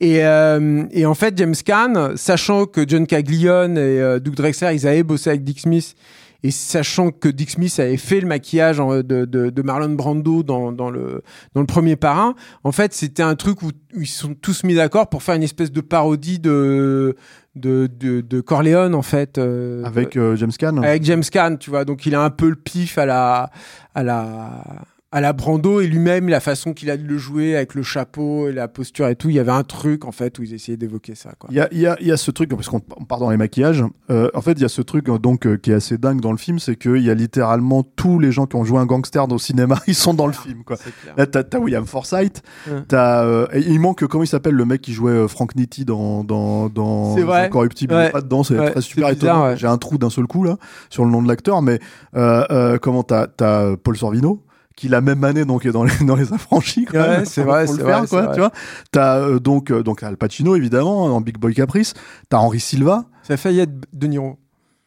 [0.02, 4.74] Et, euh, et en fait, James Caan, sachant que John Caglione et euh, Doug Drexler,
[4.74, 5.96] ils avaient bossé avec Dick Smith,
[6.44, 10.72] et sachant que Dick Smith avait fait le maquillage de, de, de Marlon Brando dans,
[10.72, 11.22] dans, le,
[11.54, 14.76] dans le premier parrain, en fait, c'était un truc où, où ils sont tous mis
[14.76, 17.16] d'accord pour faire une espèce de parodie de,
[17.56, 19.38] de, de, de Corleone, en fait.
[19.38, 20.78] euh, Avec euh, James Caan.
[20.84, 21.86] avec James Caan, tu vois.
[21.86, 23.50] Donc il a un peu le pif à la
[23.96, 24.64] à la
[25.16, 28.50] à la Brando et lui-même la façon qu'il a de le jouer avec le chapeau
[28.50, 29.30] et la posture et tout.
[29.30, 31.32] Il y avait un truc en fait où ils essayaient d'évoquer ça.
[31.40, 31.48] Quoi.
[31.52, 33.20] Il y a, il y, a, il y a ce truc, parce qu'on on part
[33.20, 35.72] dans les maquillages, euh, en fait, il y a ce truc euh, donc euh, qui
[35.72, 38.58] est assez dingue dans le film, c'est qu'il y a littéralement tous les gens qui
[38.58, 40.76] ont joué un gangster au cinéma, ils sont dans le film, quoi.
[40.76, 41.14] C'est clair.
[41.18, 42.82] Là, t'as, t'as William Forsythe, Ouais.
[42.88, 45.86] t'as, euh, et il manque, comment il s'appelle le mec qui jouait euh, Frank Nitti
[45.86, 47.46] dans, dans, dans C'est vrai.
[47.46, 48.12] Incorruptible, il est Ouais.
[48.12, 49.46] pas dedans, c'est Ouais, très super bizarre, étonnant.
[49.52, 49.56] ouais.
[49.58, 50.58] J'ai un trou d'un seul coup, là,
[50.90, 51.80] sur le nom de l'acteur, mais,
[52.18, 54.42] euh, euh, comment t'as, t'as euh, Paul Sorvino,
[54.76, 57.68] qui la même année donc est dans les dans les affranchis quand Ouais, c'est vrai,
[57.68, 58.52] c'est vrai, quoi, tu vois.
[58.92, 61.94] T'as euh, donc euh, donc Al Pacino évidemment en Big Boy Caprice.
[62.30, 63.06] T'as Henri Silva.
[63.24, 64.38] Ça a failli être De Niro.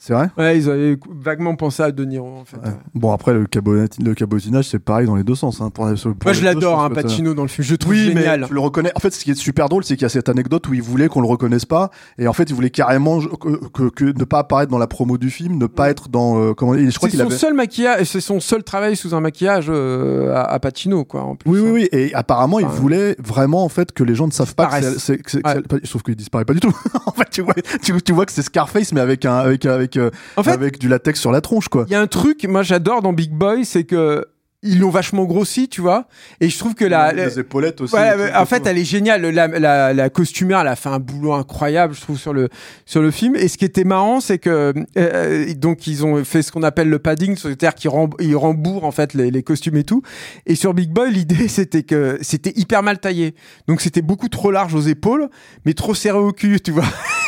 [0.00, 0.30] C'est vrai?
[0.38, 2.56] Ouais, ils avaient vaguement pensé à De Niro en fait.
[2.58, 2.72] Ouais.
[2.94, 5.60] Bon après le, le cabotinage c'est pareil dans les deux sens.
[5.60, 7.66] Hein, pour, pour Moi je l'adore, hein, Pacino dans le film.
[7.66, 8.40] Je trouve Oui, génial.
[8.42, 8.92] mais tu le reconnais.
[8.94, 10.82] En fait, ce qui est super drôle, c'est qu'il y a cette anecdote où il
[10.82, 14.24] voulait qu'on le reconnaisse pas, et en fait, il voulait carrément que, que, que ne
[14.24, 16.74] pas apparaître dans la promo du film, ne pas être dans euh, comment.
[16.74, 17.36] Je crois C'est son avait.
[17.36, 21.22] seul maquillage, c'est son seul travail sous un maquillage euh, à, à Pacino quoi.
[21.22, 21.72] En plus, Oui, oui, hein.
[21.74, 21.88] oui.
[21.92, 24.98] Et apparemment, il Enfin, voulait vraiment, en fait, que les gens ne savent pas que
[24.98, 25.62] c'est, Ouais.
[25.84, 26.72] Sauf qu'il disparaît pas du tout.
[27.06, 29.72] en fait, tu vois, tu, tu vois que c'est Scarface, mais avec un, avec, un-
[29.72, 31.84] avec avec euh, En fait, avec du latex sur la tronche, quoi.
[31.88, 34.24] il y a un truc, moi j'adore dans Big Boy, c'est que
[34.64, 36.08] ils l'ont vachement grossi, tu vois.
[36.40, 37.94] Et je trouve que la, la- les épaulettes aussi.
[37.94, 38.46] Ouais, en tout.
[38.46, 39.22] fait, elle est géniale.
[39.30, 42.48] La, la, la costumière, elle a fait un boulot incroyable, je trouve, sur le
[42.84, 43.36] sur le film.
[43.36, 46.88] Et ce qui était marrant, c'est que euh, donc ils ont fait ce qu'on appelle
[46.88, 50.02] le padding, c'est-à-dire qu'ils rem- ils rembourrent en fait les, les costumes et tout.
[50.44, 53.36] Et sur Big Boy, l'idée c'était que c'était hyper mal taillé,
[53.68, 55.28] donc c'était beaucoup trop large aux épaules,
[55.66, 56.82] mais trop serré au cul, tu vois.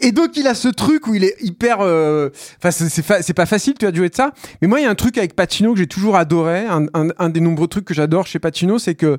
[0.00, 2.30] Et donc il a ce truc où il est hyper, euh,
[2.62, 4.32] enfin c'est pas facile, tu as jouer de ça.
[4.60, 7.28] Mais moi il y a un truc avec Pacino que j'ai toujours adoré, un, un,
[7.28, 9.18] des nombreux trucs que j'adore chez Pacino, c'est que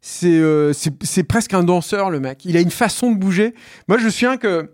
[0.00, 0.72] c'est euh,
[1.02, 2.44] c'est presque un danseur le mec.
[2.44, 3.54] Il a une façon de bouger.
[3.88, 4.70] Moi je me souviens que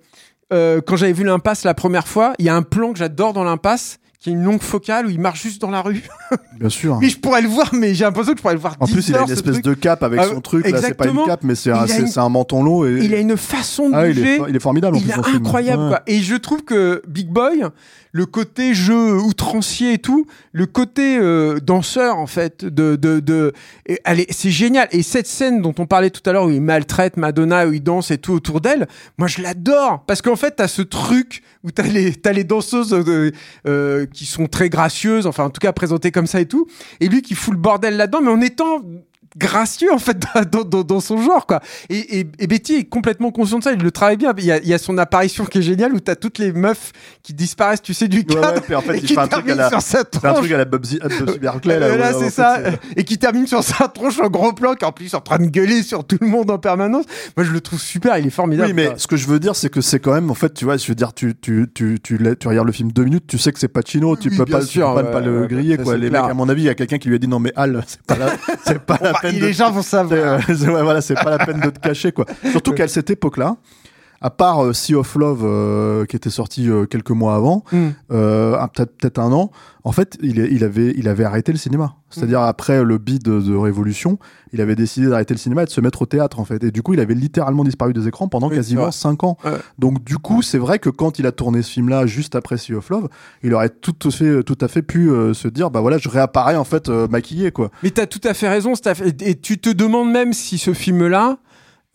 [0.52, 3.32] euh, quand j'avais vu l'impasse la première fois, il y a un plan que j'adore
[3.32, 6.02] dans l'impasse qui une longue focale où il marche juste dans la rue.
[6.58, 6.98] Bien sûr.
[7.00, 8.76] Mais je pourrais le voir, mais j'ai l'impression que je pourrais le voir.
[8.80, 9.64] En 10 plus, il a une ce espèce truc.
[9.64, 10.64] de cape avec Ah, son truc.
[10.68, 11.26] Là, c'est pas une exactement.
[11.26, 12.84] cape, mais c'est un, c'est- une- c'est un menton long.
[12.84, 12.98] Et...
[13.04, 14.34] Il a une façon de Ah, il bouger.
[14.36, 14.96] est, il est formidable.
[14.96, 15.88] en Il est incroyable Ouais.
[15.90, 16.02] quoi.
[16.06, 17.62] Et je trouve que Big Boy,
[18.12, 23.52] le côté jeu outrancier et tout, le côté euh, danseur en fait, de de de,
[23.86, 24.88] est- c'est génial.
[24.90, 27.82] Et cette scène dont on parlait tout à l'heure où il maltraite Madonna, où il
[27.82, 31.70] danse et tout autour d'elle, moi je l'adore parce qu'en fait t'as ce truc où
[31.70, 33.30] t'as les t'as les danseuses euh,
[33.68, 36.66] euh, qui sont très gracieuses, enfin en tout cas présentées comme ça et tout,
[37.00, 38.82] et lui qui fout le bordel là-dedans, mais en étant
[39.36, 40.16] gracieux en fait
[40.50, 41.60] dans, dans- dans son genre quoi
[41.90, 44.52] et, et, et Betty est complètement conscient de ça il le travaille bien il y
[44.52, 47.34] a, il y a son apparition qui est géniale où t'as toutes les meufs qui
[47.34, 49.54] disparaissent tu sais du cadre ouais, en fait, et il qui fait un truc à
[49.54, 50.98] terminent la- sur un truc à la Bubsy,
[51.40, 51.74] Berkeley.
[51.86, 52.58] Euh, Là, là, c'est ça
[52.96, 55.46] et qui termine sur sa tronche en gros plan qui en plus en train de
[55.46, 57.04] gueuler sur tout le monde en permanence
[57.36, 58.94] moi je le trouve super il est formidable Oui, mais quoi.
[58.98, 60.86] ce que je veux dire, c'est que c'est quand même, en fait, tu vois, je
[60.86, 63.58] veux dire, tu, tu, tu, tu, tu regardes le film deux minutes, tu sais que
[63.58, 65.96] c'est Pacino, tu peux pas, tu sûr, peux pas ne ouais, pas le griller, quoi.
[65.96, 67.52] Les mecs, à mon avis, il y a quelqu'un qui lui a dit non, mais
[67.56, 68.26] Al, c'est pas la,
[68.64, 71.30] c'est pas la peine et de les gens vont savoir euh, ouais, voilà, c'est pas
[71.30, 72.26] la peine de te cacher, quoi.
[72.50, 73.56] Surtout qu'à cette époque-là,
[74.20, 77.88] à part euh, Sea of Love, euh, qui était sorti euh, quelques mois avant, Hmm.
[78.12, 79.50] euh, ah, peut-être peut-être un an,
[79.84, 81.94] en fait, il, il, avait, il avait arrêté le cinéma.
[82.10, 82.44] C'est-à-dire, Hmm.
[82.44, 84.18] après le bid de, de Révolution,
[84.52, 86.62] il avait décidé d'arrêter le cinéma et de se mettre au théâtre, en fait.
[86.64, 88.92] Et du coup, il avait littéralement disparu des écrans pendant Oui, quasiment vrai.
[88.92, 89.36] 5 ans.
[89.44, 89.52] Ouais.
[89.78, 92.74] Donc, du coup, c'est vrai que quand il a tourné ce film-là, juste après Sea
[92.74, 93.08] of Love,
[93.42, 96.08] il aurait tout à fait, tout à fait pu euh, se dire, bah voilà, je
[96.08, 97.70] réapparais, en fait, maquillé, quoi.
[97.82, 99.02] Mais t'as tout à fait raison, Steph.
[99.04, 101.38] Et, et tu te demandes même si ce film-là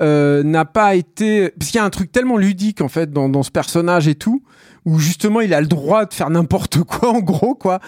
[0.01, 1.49] euh, n'a pas été...
[1.51, 4.15] Parce qu'il y a un truc tellement ludique, en fait, dans, dans ce personnage et
[4.15, 4.43] tout,
[4.85, 7.79] où justement, il a le droit de faire n'importe quoi, en gros, quoi.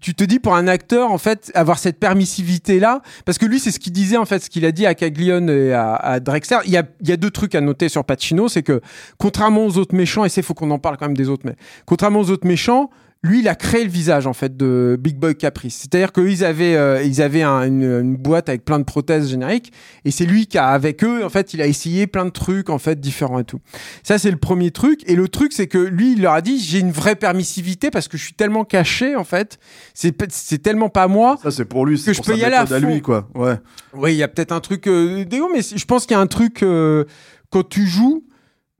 [0.00, 3.70] Tu, te dis, pour un acteur, en fait, avoir cette permissivité-là, parce que lui, c'est
[3.70, 6.58] ce qu'il disait, en fait, ce qu'il a dit à Caglione et à, à Drexler.
[6.64, 8.80] Il y a, il y a deux trucs à noter sur Pacino, c'est que,
[9.18, 11.56] contrairement aux autres méchants, et c'est faut qu'on en parle quand même des autres, mais
[11.84, 12.90] contrairement aux autres méchants,
[13.22, 15.76] lui, il a créé le visage en fait de Big Boy Caprice.
[15.76, 19.72] C'est-à-dire qu'ils avaient, euh, ils avaient un- une, une boîte avec plein de prothèses génériques,
[20.06, 22.70] et c'est lui qui a, avec eux, en fait, il a essayé plein de trucs
[22.70, 23.60] en fait différents et tout.
[24.02, 25.02] Ça, c'est le premier truc.
[25.06, 28.08] Et le truc, c'est que lui, il leur a dit, j'ai une vraie permissivité parce
[28.08, 29.58] que je suis tellement caché en fait,
[29.92, 31.36] c'est c'est tellement pas moi.
[31.42, 33.02] Ça, c'est pour lui, c'est Que je pour peux sa y aller à à lui,
[33.02, 33.28] quoi.
[33.34, 33.56] Ouais.
[33.92, 36.26] Oui, il y a peut-être un truc euh, mais je pense qu'il y a un
[36.26, 37.04] truc euh,
[37.50, 38.24] quand tu joues,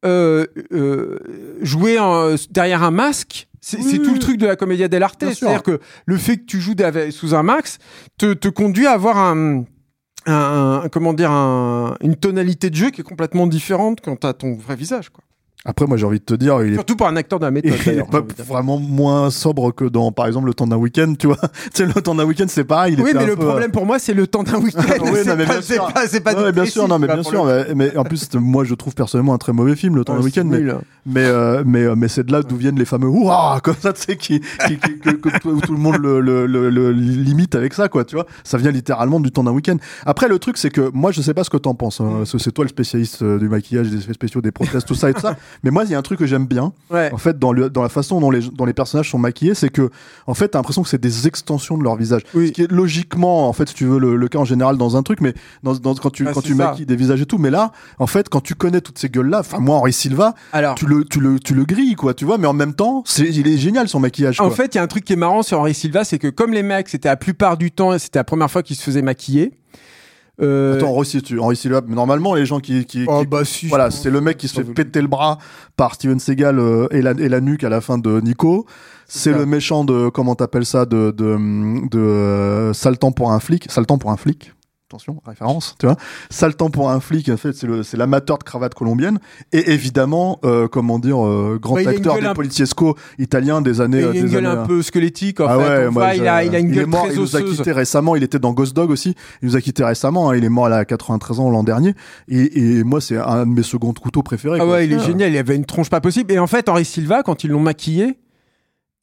[0.06, 1.18] euh, euh,
[1.60, 3.48] jouer en- derrière un masque.
[3.60, 5.22] C'est Oui, tout le truc de la comédia dell'arte.
[5.34, 6.74] C'est-à-dire que le fait que tu joues
[7.10, 7.78] sous un max
[8.18, 9.64] te, te conduit à avoir un,
[10.26, 14.26] un- un- comment dire, un- une tonalité de jeu qui est complètement différente quand tu
[14.26, 15.10] as ton vrai visage.
[15.10, 15.22] Quoi.
[15.66, 17.50] Après, moi, j'ai envie de te dire, il est Surtout pour un acteur de la
[17.62, 17.86] Il méthode.
[17.94, 21.36] est pas vraiment moins sobre que dans, par exemple, le temps d'un week-end, tu vois.
[21.52, 22.94] tu sais, le temps d'un week-end, c'est pareil.
[22.96, 24.80] il Oui, mais le peu, euh, problème pour moi, c'est le temps d'un week-end.
[25.02, 27.44] Oui, c'est pas, c'est pas, c'est pas Ouais, bien sûr, non, mais bien sûr.
[27.44, 30.22] Mais, mais en plus, moi, je trouve personnellement un très mauvais film, Le temps d'un
[30.22, 30.44] week-end.
[30.46, 30.62] Mais,
[31.06, 33.92] mais, euh, mais, euh, mais c'est de là d'où viennent les fameux ouah, comme ça,
[33.92, 36.70] tu sais, qui, qui, qui- que, que tout, où tout le monde le, le, le,
[36.70, 38.26] le limite avec ça, quoi, tu vois.
[38.44, 39.76] Ça vient littéralement du temps d'un week-end.
[40.06, 42.00] Après, le truc, c'est que moi, je sais pas ce que t'en penses.
[42.00, 45.14] hein, c'est toi le spécialiste du maquillage, des effets spéciaux, des prothèses, tout ça et
[45.14, 45.36] tout ça.
[45.62, 46.72] Mais moi, il y a un truc que j'aime bien.
[46.90, 47.10] Ouais.
[47.12, 49.68] En fait, dans, le, dans la façon dont les, dont les personnages sont maquillés, c'est
[49.70, 49.90] que,
[50.26, 52.22] en fait, t'as l'impression que c'est des extensions de leur visage.
[52.34, 52.48] Oui.
[52.48, 54.96] Ce qui est logiquement, en fait, si tu veux, le, le cas en général dans
[54.96, 56.70] un truc, mais dans, dans- quand tu, Ah, quand c'est tu ça.
[56.70, 57.38] maquilles des visages et tout.
[57.38, 60.74] Mais là, en fait, quand tu connais toutes ces gueules-là, enfin, moi, Henri Silva, Alors,
[60.74, 63.24] tu le, tu le, tu le grilles, quoi, tu vois, mais en même temps, c'est,
[63.28, 64.46] il est génial son maquillage, quoi.
[64.46, 66.28] En fait, il y a un truc qui est marrant sur Henri Silva, c'est que
[66.28, 69.02] comme les mecs, c'était la plupart du temps, c'était la première fois qu'ils se faisaient
[69.02, 69.52] maquiller.
[70.40, 70.92] Euh, Attends,
[71.38, 73.66] Henri Silva, mais normalement, les gens qui, qui, oh, qui- bah si.
[73.66, 75.38] voilà, c'est le mec qui se fait péter le bras
[75.76, 78.66] par Steven Seagal euh, et, la, et la nuque à la fin de Nico.
[79.06, 81.36] C'est le méchant de, comment t'appelles ça, de, de,
[81.90, 82.72] de, euh,
[83.16, 84.52] pour un flic, temps pour un flic.
[84.90, 85.94] Attention, référence, tu vois.
[86.30, 89.20] Sale temps pour un flic, en fait, c'est le, c'est l'amateur de cravate colombienne.
[89.52, 94.04] Et évidemment, euh, comment dire, euh, grand acteur des un- policiesco italiens des années, Il
[94.04, 95.68] euh, a une gueule années, un peu squelettique en ah fait.
[95.84, 97.70] ouais, moi, il, a, il a une est gueule mort, très il nous a quitté
[97.70, 100.48] récemment, il était dans Ghost Dog aussi, il nous a quitté récemment, hein, il est
[100.48, 101.94] mort à 93 ans l'an dernier,
[102.26, 104.58] et, et moi c'est un de mes seconds couteaux préférés.
[104.60, 104.72] Ah quoi.
[104.74, 106.32] ouais, il est génial, il avait une tronche pas possible.
[106.32, 108.18] Et en fait, Henri Silva, quand ils l'ont maquillé,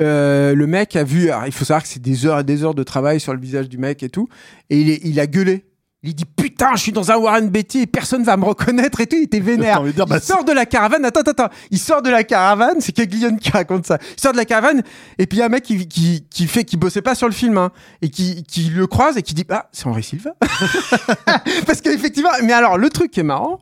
[0.02, 2.64] euh, le mec a vu, alors, il faut savoir que c'est des heures et des
[2.64, 4.28] heures de travail sur le visage du mec et tout,
[4.70, 5.66] et il, est- il a gueulé.
[6.08, 9.08] Il dit putain, je suis dans un Warren Beatty et personne va me reconnaître et
[9.08, 9.18] tout.
[9.18, 9.84] Il était vénère.
[9.86, 11.04] Il bah, sort de la caravane.
[11.04, 11.56] Attends, attends, attends.
[11.70, 12.78] Il sort de la caravane.
[12.80, 13.98] C'est Caglione qui raconte ça.
[14.18, 14.84] Il sort de la caravane
[15.18, 17.28] et puis il y a un mec qui, qui, qui fait, qui bossait pas sur
[17.28, 20.32] le film hein, et qui, qui le croise et qui dit ah c'est Henri Silva.
[21.66, 23.60] Parce qu'effectivement, mais alors le truc qui est marrant,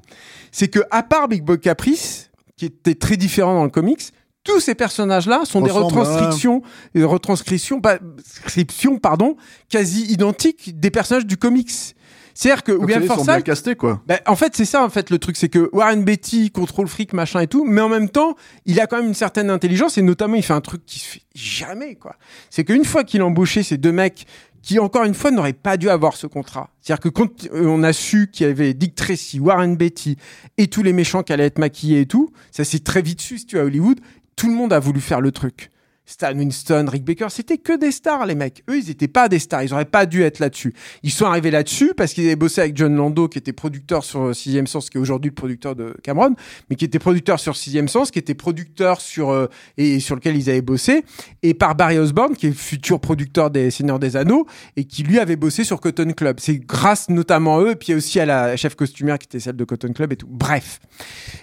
[0.51, 4.11] c'est que à part Big Boy Caprice, qui était très différent dans le comics,
[4.43, 6.61] tous ces personnages-là sont des retranscriptions,
[6.93, 9.35] des retranscriptions, pas, scriptions, pardon,
[9.67, 11.95] quasi identiques des personnages du comics.
[12.35, 14.03] C'est-à-dire que William Forsythe, castés, quoi.
[14.05, 17.13] ben, en fait, c'est ça, en fait, le truc, c'est que Warren Beatty contrôle fric,
[17.13, 20.01] machin et tout, mais en même temps, il a quand même une certaine intelligence et
[20.01, 22.17] notamment, il fait un truc qui se fait jamais, quoi.
[22.49, 24.27] C'est qu'une fois qu'il a embauché ces deux mecs
[24.61, 26.71] qui, encore une fois, n'auraient pas dû avoir ce contrat.
[26.81, 30.17] C'est-à-dire que quand euh, on a su qu'il y avait Dick Tracy, Warren Beatty
[30.57, 33.37] et tous les méchants qui allaient être maquillés et tout, ça s'est très vite su,
[33.37, 34.01] si tu es à Hollywood,
[34.35, 35.69] tout le monde a voulu faire le truc.
[36.05, 38.63] Stan Winston, Rick Baker, c'était que des stars, les mecs.
[38.69, 39.63] Eux, ils étaient pas des stars.
[39.63, 40.73] Ils auraient pas dû être là-dessus.
[41.03, 44.21] Ils sont arrivés là-dessus parce qu'ils avaient bossé avec John Lando, qui était producteur sur
[44.21, 46.35] euh, Sixième Sens, qui est aujourd'hui le producteur de Cameron,
[46.69, 49.47] mais qui était producteur sur Sixième Sens, qui était producteur sur, euh,
[49.77, 51.03] et sur lequel ils avaient bossé,
[51.41, 54.45] et par Barry Osborne, qui est futur producteur des Seigneurs des Anneaux,
[54.75, 56.39] et qui lui avait bossé sur Cotton Club.
[56.39, 59.55] C'est grâce notamment à eux, et puis aussi à la chef costumière qui était celle
[59.55, 60.27] de Cotton Club et tout.
[60.29, 60.79] Bref.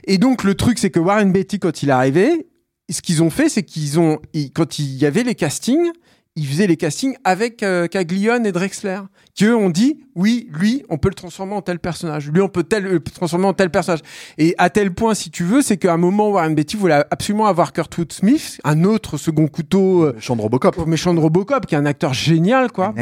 [0.05, 2.47] Et donc, le truc, c'est que Warren Beatty, quand il est arrivé,
[2.91, 4.19] ce qu'ils ont fait, c'est qu'ils ont,
[4.55, 5.91] quand il y avait les castings,
[6.37, 9.01] ils faisaient les castings avec euh, Caglione et Drexler,
[9.35, 12.49] qui eux ont dit, oui, lui, on peut le transformer en tel personnage, lui, on
[12.49, 14.01] peut tel, le transformer en tel personnage.
[14.37, 17.47] Et à tel point, si tu veux, c'est qu'à un moment, Warren Beatty voulait absolument
[17.47, 20.87] avoir Kurtwood Smith, un autre second couteau, euh, Champ de Robocop.
[20.87, 22.93] méchant de Robocop, qui est un acteur génial, quoi.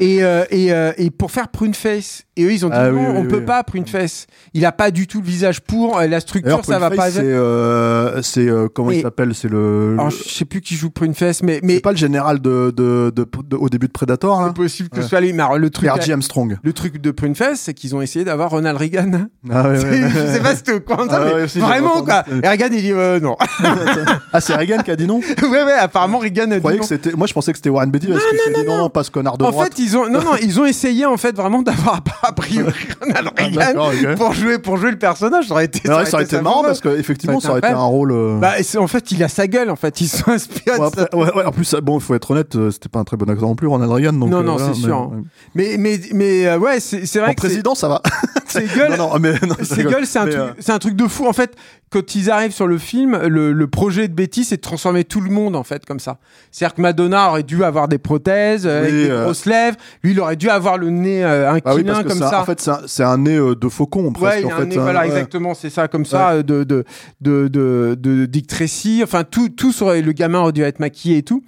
[0.00, 2.24] Et, euh, et, euh, et pour faire Pruneface.
[2.36, 3.28] Et eux, ils ont dit Ah non, oui, oui, on oui.
[3.28, 4.26] peut pas Pruneface.
[4.54, 7.10] Il a pas du tout le visage pour, euh, la structure, ça va pas.
[7.10, 9.94] C'est, euh, c'est, euh, comment il s'appelle C'est le.
[9.94, 13.10] Alors, je sais plus qui joue Pruneface, mais, mais C'est pas le général de, de,
[13.14, 15.02] de, de- au début de Predator, là c'est possible que Ouais.
[15.02, 15.32] ce lui.
[15.32, 16.12] Le truc, R.J.
[16.12, 16.58] Armstrong.
[16.62, 19.28] le truc de Pruneface, c'est qu'ils ont essayé d'avoir Ronald Reagan.
[19.50, 20.08] Ah, ouais, C'est- ouais.
[20.10, 20.78] je sais pas si tu ça,
[21.10, 22.24] Ah mais ouais, j'ai vraiment, quoi.
[22.42, 23.36] Et Reagan, il dit, euh, non.
[24.32, 26.78] ah, c'est Reagan qui a dit non ouais, ouais, apparemment, Reagan a dit non.
[26.78, 27.12] que c'était.
[27.12, 29.10] Moi, je pensais que c'était Warren Beatty parce qu'il s'est dit non, non, pas ce
[29.10, 29.74] connard de En droite.
[29.74, 33.30] fait, ils ont, non, non, ils ont essayé, en fait, vraiment d'avoir, a priori, Ronald
[33.36, 33.42] Ah,
[33.90, 35.46] Reagan pour jouer, pour jouer le personnage.
[35.48, 38.12] Ça aurait été, ça aurait été marrant parce qu'effectivement, Ça aurait été un rôle.
[38.12, 40.00] euh, Bah, en fait, il a sa gueule, en fait.
[40.00, 41.16] Ils sont inspirés de ça.
[41.16, 43.28] ouais, ouais, en plus, bon, il faut être honnête, euh, c'était pas un très bon
[43.28, 44.12] acteur non plus, Ronald Reagan.
[44.14, 45.16] Donc, Non, non, c'est sûr, hein.
[45.16, 45.22] ouais.
[45.54, 48.02] Mais, mais, mais, euh, ouais, c'est vrai En que président, ça va.
[48.46, 48.90] c'est gueule.
[48.98, 49.64] non, non, mais non, je
[50.04, 51.26] C'est un, truc- euh, c'est un truc de fou.
[51.26, 51.54] En fait,
[51.90, 55.20] quand ils arrivent sur le film, le, le projet de Betty, c'est de transformer tout
[55.20, 56.18] le monde, en fait, comme ça.
[56.50, 59.76] C'est-à-dire que Madonna aurait dû avoir des prothèses, euh, avec des grosses lèvres.
[60.02, 62.40] Lui, il aurait dû avoir le nez euh, un Ah oui, comme ça.
[62.40, 64.44] en fait, c'est un, c'est un nez de faucon, presque.
[64.46, 65.06] Ouais, en un fait, nez, hein, voilà, ouais.
[65.06, 66.84] exactement, c'est ça, comme ça, de, de,
[67.20, 71.42] de, de, Dick Tracy, enfin, tout, tout le gamin aurait dû être maquillé et tout.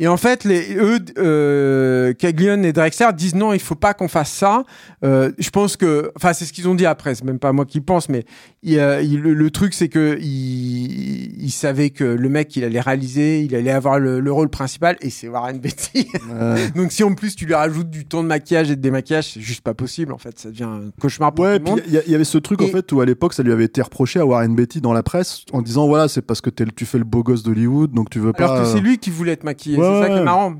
[0.00, 4.08] Et en fait, les, eux, euh, Caglione et Drexler disent non, il faut pas qu'on
[4.08, 4.64] fasse ça.
[5.04, 7.64] Euh, je pense que, enfin, c'est ce qu'ils ont dit après, c'est même pas moi
[7.66, 8.24] qui pense, mais
[8.62, 12.64] il, a- il- le, le truc, c'est que il, il savait que le mec, il
[12.64, 16.08] allait réaliser, il allait avoir le, le rôle principal, et c'est Warren Beatty.
[16.30, 16.70] Ouais.
[16.74, 19.40] Donc si en plus tu lui rajoutes du temps de maquillage et de démaquillage, c'est
[19.40, 21.82] juste pas possible, en fait, ça devient un cauchemar pour Ouais, tout le monde.
[21.86, 24.20] il y, avait ce truc en fait où à l'époque ça lui avait été reproché
[24.20, 27.04] à Warren Beatty dans la presse en disant voilà c'est parce que tu fais le
[27.04, 28.44] beau gosse d'Hollywood donc tu veux pas.
[28.52, 30.54] Alors que c'est lui qui voulait être maquillé, Ouais, c'est ça qui est marrant.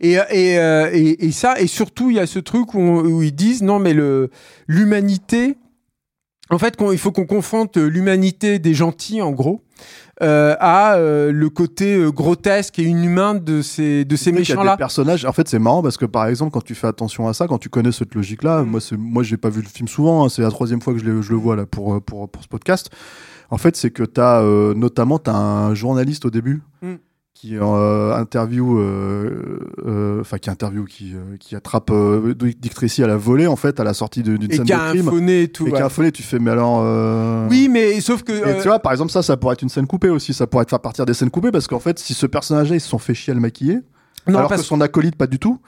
[0.00, 3.34] Et, et, euh, et, et ça, et surtout, il y a ce truc où, ils
[3.34, 4.30] disent non, mais le
[4.66, 5.56] l'humanité,
[6.50, 9.62] en fait, il faut qu'on confronte l'humanité des gentils, en gros,
[10.22, 14.72] euh, à euh, le côté euh, grotesque et inhumain de ces, de ces méchants-là.
[14.72, 15.24] des personnages.
[15.24, 17.58] En fait, c'est marrant parce que par exemple, quand tu fais attention à ça, quand
[17.58, 18.66] tu connais cette logique-là, Mm.
[18.66, 20.24] moi, c'est moi, j'ai pas vu le film souvent.
[20.24, 22.48] hein, c'est la troisième fois que je, le vois là pour, euh, pour pour ce
[22.48, 22.90] podcast.
[23.50, 26.62] En fait, c'est que t'as euh, notamment t'as un journaliste au début.
[26.82, 26.94] Mm.
[27.42, 31.90] Qui euh, interview, euh, euh, enfin qui interview, qui, qui attrape
[32.38, 34.84] Dick Tracy à la volée en fait à la sortie d'une scène qui de a
[34.84, 35.66] un crime et tout.
[35.66, 36.12] et qui a affolé.
[36.12, 37.48] Tu fais mais alors.
[37.50, 38.32] Oui, mais sauf que.
[38.32, 40.32] et tu vois, par exemple, ça, ça pourrait être une scène coupée aussi.
[40.32, 42.88] Ça pourrait faire partir des scènes coupées parce qu'en fait, si ce personnage-là, ils se
[42.88, 43.80] sont fait chier à le maquiller,
[44.28, 45.58] non, alors parce que son acolyte, pas du tout,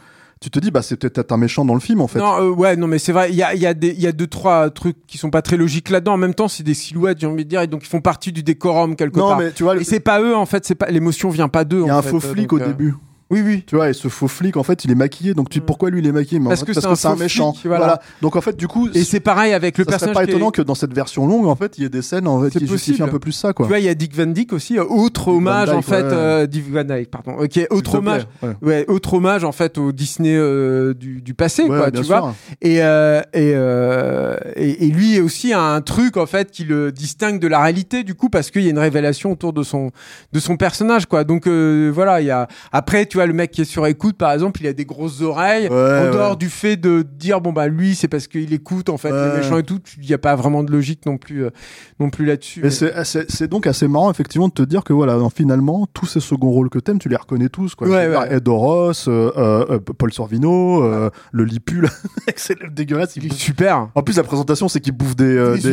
[0.41, 2.19] tu te dis, bah, c'est peut-être un méchant dans le film, en fait.
[2.19, 3.31] Non, euh, ouais, non, mais c'est vrai.
[3.31, 5.31] Il y a, il y, a des- il y a deux, trois trucs qui sont
[5.31, 6.15] pas très logiques là-dedans.
[6.15, 8.31] En même temps, c'est des silhouettes, j'ai envie de dire, et donc ils font partie
[8.33, 9.39] du décorum quelque Non, part.
[9.39, 10.67] mais tu vois, Et c'est pas eux, en fait.
[10.67, 11.81] C'est pas l'émotion vient pas d'eux.
[11.83, 12.95] il y a en un fait, faux euh, flic donc, au euh, début.
[13.31, 13.65] Oui, oui.
[13.67, 15.33] Tu vois, et ce faux flic, en fait, il est maquillé.
[15.35, 15.63] Donc, tu, Mm.
[15.65, 17.53] pourquoi lui, il est maquillé Mais en Parce fait, que c'est un c'est faux méchant.
[17.55, 18.01] flic, voilà.
[18.21, 20.15] Donc, en fait, du coup, Et c'est pareil avec le ça personnage.
[20.15, 22.03] pas qui est- étonnant que dans cette version longue, en fait, il y ait des
[22.03, 23.09] scènes en fait, C'est qui justifient possible.
[23.09, 23.65] un peu plus ça, quoi.
[23.67, 25.79] Tu vois, il y a Dick Van Dyke aussi, euh, autre Dick hommage Van en
[25.79, 26.13] Dyke, fait, ouais.
[26.13, 27.33] euh, Dick Van Dyke, pardon.
[27.39, 28.27] Ok, autre S'il te plaît, hommage.
[28.43, 28.51] ouais.
[28.63, 32.07] Ouais, autre hommage en fait au Disney euh, du, du passé, Ouais, quoi, bien tu
[32.07, 32.19] sûr.
[32.21, 32.35] vois.
[32.61, 36.93] Et, euh, et, euh, et, et lui aussi a un truc en fait qui le
[36.93, 39.91] distingue de la réalité du coup parce qu'il y a une révélation autour de son
[40.33, 41.25] de son personnage quoi.
[41.25, 44.17] Donc euh, voilà, il y a après tu vois le mec qui est sur écoute
[44.17, 46.11] par exemple, il a des grosses oreilles Ouais, en ouais.
[46.11, 49.31] dehors du fait de dire bon bah lui c'est parce qu'il écoute en fait Ouais.
[49.33, 51.51] les méchants et tout, il y a pas vraiment de logique non plus euh,
[52.01, 52.61] non plus là-dessus.
[52.63, 56.51] Mais c'est- donc assez marrant, effectivement, de te dire que voilà, finalement, tous ces seconds
[56.51, 57.87] rôles que t'aimes, tu les reconnais tous, quoi.
[57.87, 58.35] Dire, ouais.
[58.37, 61.89] Ed Horos, euh, euh, euh, Paul Sorvino, euh, le Lipu, là,
[62.37, 63.17] c'est dégueulasse.
[63.17, 63.89] il Il est super.
[63.95, 65.25] En plus, la présentation, c'est qu'il bouffe des,
[65.63, 65.69] Des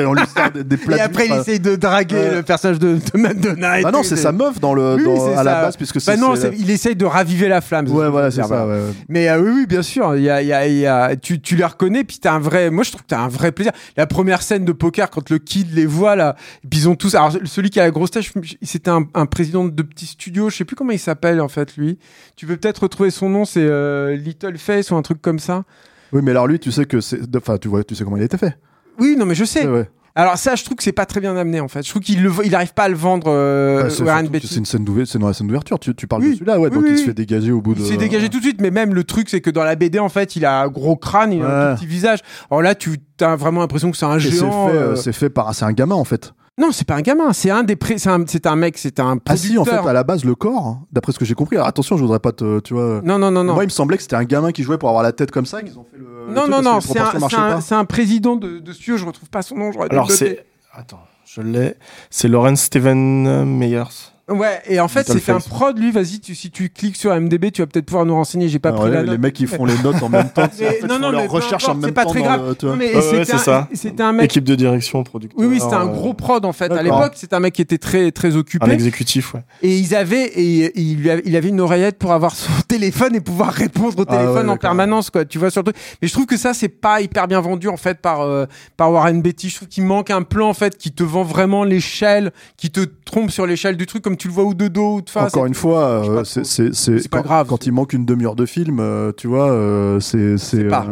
[0.00, 0.14] et en
[0.54, 3.80] des, des plats Et après il essaye de draguer le personnage de, de Madonna.
[3.80, 6.12] et Ah non, c'est sa meuf dans le, dans- à la base, puisque c'est.
[6.12, 7.88] Bah non, il essaye de raviver la flamme.
[7.88, 8.92] Ouais, voilà, c'est ça, ouais, ouais.
[9.08, 11.16] Mais euh, oui, oui, bien sûr, il y a, il y a, il y a-
[11.16, 12.70] tu, tu les reconnais, puis t'as un vrai.
[12.70, 13.72] Moi, je trouve que t'as un vrai plaisir.
[13.96, 16.36] La première scène de poker, quand le kid les voit là,
[16.68, 17.14] puis ils ont tous.
[17.14, 18.32] Alors celui qui a la grosse tâche,
[18.62, 20.50] c'était un, un président de petit studio.
[20.50, 21.98] Je sais plus comment il s'appelle en fait lui.
[22.36, 25.64] Tu peux peut-être retrouver son nom, c'est euh, Little Face ou un truc comme ça.
[26.12, 27.20] Oui, mais alors lui, tu sais que c'est.
[27.36, 28.56] Enfin, tu vois, tu sais comment il a été fait.
[28.98, 29.66] Oui, non, mais je sais.
[29.66, 29.88] Ouais, ouais.
[30.16, 31.84] Alors ça, je trouve que c'est pas très bien amené en fait.
[31.84, 33.26] Je trouve qu'il le, il arrive pas à le vendre.
[33.28, 34.46] Euh, Bah, c'est Warren Beatty.
[34.48, 35.78] c'est une scène d'ouver- c'est dans la scène d'ouverture.
[35.78, 36.30] Tu, tu parles Oui.
[36.30, 36.68] de celui-là, ouais.
[36.68, 37.80] Oui, donc oui, il se fait dégager au bout de.
[37.80, 39.98] Il s'est dégagé tout de suite, mais même le truc, c'est que dans la BD,
[39.98, 42.18] en fait, il a un gros crâne, il a un tout petit visage.
[42.50, 44.68] Alors là, tu as vraiment l'impression que c'est un Et c'est fait, géant.
[44.68, 45.54] euh, euh, c'est fait par.
[45.54, 46.32] C'est un gamin en fait.
[46.60, 49.00] Non, c'est pas un gamin, c'est un des pré- c'est un, c'est un mec, c'est
[49.00, 49.88] un Ah si, en fait, producteur.
[49.88, 51.56] à la base, le corps, hein, d'après ce que j'ai compris.
[51.56, 52.60] Alors attention, je voudrais pas te.
[52.60, 53.00] Tu vois.
[53.02, 53.54] Non, non, non, non.
[53.54, 55.46] Moi, il me semblait que c'était un gamin qui jouait pour avoir la tête comme
[55.46, 55.62] ça.
[55.62, 56.32] Qu'ils ont fait le.
[56.34, 60.10] non, non, non, c'est un, président de, de studio, je retrouve pas son nom, Alors
[60.10, 60.44] c'est.
[60.72, 61.74] Attends, je l'ai.
[62.10, 64.09] C'est Lawrence Steven Meyers.
[64.30, 67.14] Ouais, et en fait, Little c'était un prod, lui, vas-y, tu, si tu cliques sur
[67.18, 69.38] MDB, tu vas peut-être pouvoir nous renseigner, j'ai pas Alors, pris ouais, la les mecs,
[69.40, 70.42] ils font les notes en même temps.
[70.44, 72.10] en fait, non, non, mais recherche en même c'est pas temps.
[72.10, 72.54] très grave.
[72.78, 73.68] mais Ouais, c'est un- ça.
[73.74, 74.26] C'était un mec.
[74.26, 75.38] Équipe de direction, producteur.
[75.40, 76.70] Oui, oui, c'était un euh, gros prod en fait.
[76.70, 78.70] À l'époque, c'était un mec qui était très très Un occupé.
[78.70, 79.40] exécutif, ouais.
[79.62, 83.14] Et ils avaient et, il, lui avait, il avait une oreillette pour avoir son téléphone
[83.16, 85.24] et pouvoir répondre au Ah ouais, téléphone en permanence quoi.
[85.24, 85.76] Tu vois sur le truc.
[86.00, 88.92] Mais je trouve que ça c'est pas hyper bien vendu en fait par euh, par
[88.92, 89.48] Warren Beatty.
[89.50, 92.80] Je trouve qu'il manque un plan en fait qui te vend vraiment l'échelle, qui te
[93.04, 95.32] trompe sur l'échelle du truc comme tu le vois ou de dos ou de face.
[95.34, 97.46] Encore une fois, euh, c'est pas quand, grave.
[97.48, 100.36] quand il manque une demi-heure de film, euh, tu vois, euh, c'est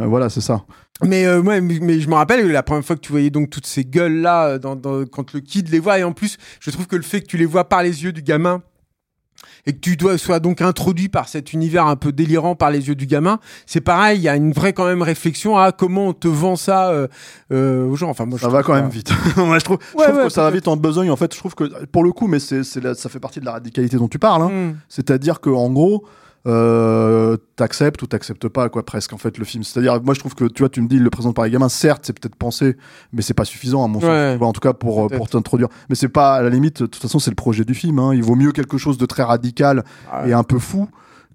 [0.06, 0.64] voilà, c'est ça.
[1.04, 3.50] Mais euh, ouais, mais, mais je me rappelle la première fois que tu voyais donc
[3.50, 6.72] toutes ces gueules là dans, dans- quand le kid les voit et en plus je
[6.72, 8.62] trouve que le fait que tu les vois par les yeux du gamin
[9.66, 12.88] et que tu dois sois donc introduit par cet univers un peu délirant par les
[12.88, 16.08] yeux du gamin, c'est pareil, il y a une vraie quand même réflexion à comment
[16.08, 17.06] on te vend ça euh,
[17.52, 18.08] euh, aux gens.
[18.10, 19.10] Enfin moi je Ça va quand ça- même vite.
[19.36, 21.10] Moi, je trouve, je trouve ouais, que ça va vite en besogne.
[21.10, 23.52] En fait, je trouve que pour le coup, mais c'est ça fait partie de la
[23.52, 24.42] radicalité dont tu parles.
[24.42, 24.48] hein.
[24.50, 24.76] Hmm.
[24.88, 26.04] C'est-à-dire que en gros,
[26.48, 29.62] euh, t'acceptes ou t'acceptes pas quoi presque en fait le film.
[29.62, 31.50] C'est-à-dire moi je trouve que tu vois tu me dis il le présente par les
[31.50, 32.76] gamins, certes c'est peut-être pensé,
[33.12, 34.08] mais c'est pas suffisant à mon sens.
[34.08, 34.32] Ouais.
[34.32, 35.68] tu vois, en tout cas pour pour t'introduire.
[35.88, 36.80] Mais c'est pas à la limite.
[36.82, 37.98] De toute façon c'est le projet du film.
[37.98, 38.14] hein.
[38.14, 40.88] Il vaut mieux quelque chose de très radical Ah et un peu fou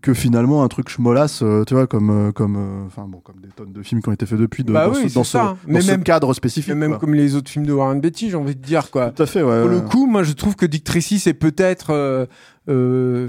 [0.04, 3.38] que finalement un truc schmolasse, euh, tu vois, comme euh, comme euh, enfin bon comme
[3.42, 5.24] des tonnes de films qui ont été faits depuis de, Bah dans oui, ce, dans
[5.24, 5.44] c'est ce, ça.
[5.44, 6.76] dans Mais ce même- cadre spécifique.
[6.76, 7.00] Même quoi.
[7.00, 9.10] comme les autres films de Warren Beatty, j'ai envie de dire quoi.
[9.12, 9.62] Tout à fait, ouais.
[9.62, 12.26] Pour le coup, moi je trouve que Dick Tracy c'est peut-être euh,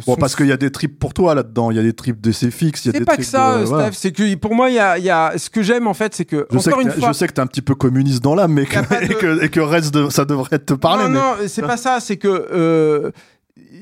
[0.07, 1.71] Bon, parce qu'il y a des trips pour toi là-dedans.
[1.71, 2.85] Il y a des trips d'essai fixe.
[2.85, 3.67] il y a C'est pas que ça, de-.
[3.67, 3.91] Steph.
[3.93, 6.25] C'est que pour moi, il y a, y a ce que j'aime en fait, c'est
[6.25, 7.09] que Je sais, encore que une fois.
[7.09, 9.45] je sais que t'es un petit peu communiste dans l'âme, mais que, de- et que,
[9.45, 11.05] et que reste de, ça devrait te parler.
[11.05, 11.19] non, mais...
[11.19, 11.99] non, c'est pas ça.
[12.01, 13.13] C'est que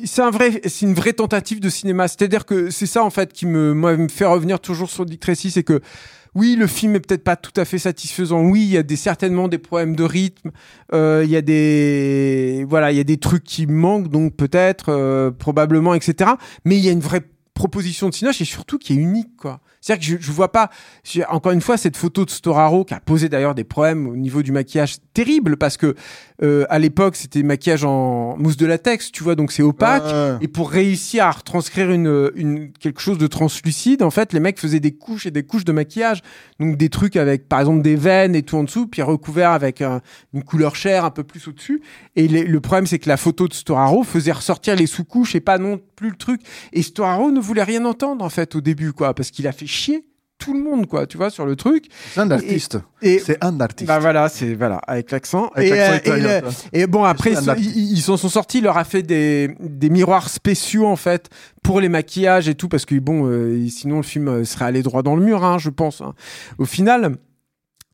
[0.05, 2.09] c'est un vrai, c'est une vraie tentative de cinéma.
[2.09, 5.21] C'est-à-dire que c'est ça en fait qui me, moi, me fait revenir toujours sur Dick
[5.21, 5.81] Tracy, c'est que
[6.35, 8.43] oui, le film est peut-être pas tout à fait satisfaisant.
[8.43, 10.51] Oui, il y a des, certainement des problèmes de rythme.
[10.95, 14.87] Euh, Il y a des, voilà, il y a des trucs qui manquent, donc peut-être,
[14.89, 16.31] euh, probablement, etc.
[16.65, 19.61] Mais il y a une vraie proposition de cinéma et surtout qui est unique, quoi.
[19.83, 20.71] C'est-à-dire que je, je vois pas,
[21.29, 24.43] encore une fois, cette photo de Storaro qui a posé d'ailleurs des problèmes au niveau
[24.43, 25.95] du maquillage terrible parce que
[26.43, 30.05] euh, à l'époque c'était maquillage en mousse de latex, tu vois, donc c'est opaque.
[30.05, 30.39] Ouais.
[30.41, 34.59] Et pour réussir à retranscrire une, une, quelque chose de translucide, en fait, les mecs
[34.59, 36.23] faisaient des couches et des couches de maquillage.
[36.61, 39.83] Donc des trucs avec, par exemple, des veines et tout en dessous, puis recouvert avec
[39.83, 40.01] un-
[40.33, 41.83] une couleur chair un peu plus au-dessus.
[42.17, 45.41] Et les- le problème, c'est que la photo de Storaro faisait ressortir les sous-couches et
[45.41, 46.41] pas non plus le truc.
[46.73, 49.67] Et Storaro ne voulait rien entendre, en fait, au début, quoi, parce qu'il a fait
[49.73, 50.05] chier
[50.39, 51.87] tout le monde, quoi, tu vois, sur le truc.
[52.13, 52.77] C'est un artiste.
[53.01, 53.87] Et, C'est un artiste.
[53.87, 55.53] bah voilà, c'est voilà avec l'accent.
[55.57, 56.41] Et, euh, italien,
[56.73, 58.59] et bon, après, ils, ils, ils s'en sont sortis.
[58.59, 61.31] Il leur a fait des, des miroirs spéciaux, en fait,
[61.63, 64.83] pour les maquillages et tout, parce que bon, euh, sinon le film euh, serait allé
[64.83, 66.01] droit dans le mur, hein, je pense.
[66.01, 66.15] hein.
[66.59, 67.17] Au final.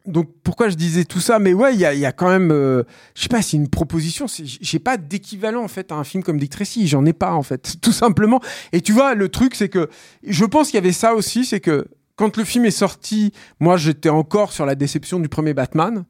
[0.09, 1.39] Donc pourquoi je disais tout ça?
[1.39, 2.83] Mais ouais, il y a, quand même, euh,
[3.15, 4.27] je sais pas, c'est une proposition.
[4.29, 6.89] J'ai pas d'équivalent en fait à un film comme Dick Tracy.
[6.89, 8.41] J'en ai pas en fait, tout simplement.
[8.73, 9.89] Et tu vois, le truc, c'est que
[10.27, 11.87] je pense qu'il y avait ça aussi, c'est que
[12.17, 16.05] quand le film est sorti, moi j'étais encore sur la déception du premier Batman.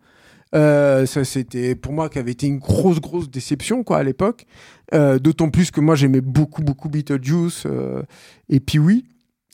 [0.55, 4.47] Euh, ça c'était pour moi qui avait été une grosse grosse déception quoi à l'époque.
[4.95, 8.03] Euh, D'autant plus que moi j'aimais beaucoup beaucoup Beetlejuice euh,
[8.49, 9.05] et puis oui.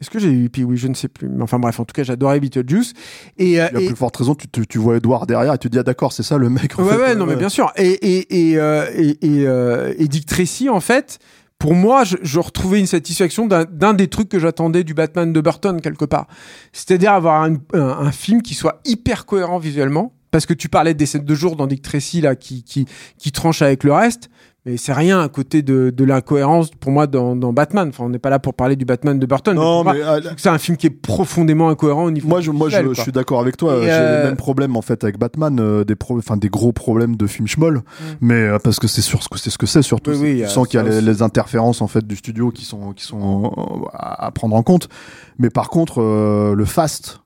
[0.00, 1.28] Est-ce que j'ai eu puis oui je ne sais plus.
[1.28, 2.92] Mais enfin bref en tout cas j'adorais Beetlejuice
[3.38, 5.54] et, euh, Il y a et- plus forte raison, tu, tu, tu vois Edouard derrière
[5.54, 6.78] et tu te dis, ah d'accord, c'est ça le mec.
[6.78, 6.96] en Ouais, fait.
[7.00, 7.72] ouais, non, mais bien sûr.
[7.76, 11.18] Et, et, et, euh, et, et, euh, et Dick Tracy, en fait,
[11.60, 15.40] pour moi, je, je retrouvais une satisfaction d'un des trucs que j'attendais du Batman de
[15.40, 16.26] Burton, quelque part.
[16.72, 20.12] C'est-à-dire avoir un, un, un film qui soit hyper cohérent visuellement.
[20.32, 22.86] Parce que tu parlais des scènes de jour dans Dick Tracy, là, qui, qui,
[23.18, 24.28] qui tranche avec le reste.
[24.66, 27.88] Mais c'est rien à côté de, de l'incohérence, pour moi, dans, dans Batman.
[27.90, 29.54] Enfin, on n'est pas là pour parler du Batman de Burton.
[29.54, 32.40] mais Non, mais trouve que c'est un film qui est profondément incohérent au niveau moi,
[32.40, 33.02] je, moi je, visuel, je quoi.
[33.02, 33.76] suis d'accord avec toi.
[33.82, 37.16] J'ai euh, le même problème en fait avec Batman, euh, des, enfin, des gros problèmes
[37.16, 37.82] de film schmoll.
[38.22, 40.12] Mais euh, parce que c'est sur ce que c'est ce que c'est surtout.
[40.12, 42.64] Oui, oui, tu sens qu'il y a les, les interférences en fait du studio qui
[42.64, 44.88] sont qui sont euh, à, à prendre en compte.
[45.38, 47.20] Mais par contre, euh, le fast.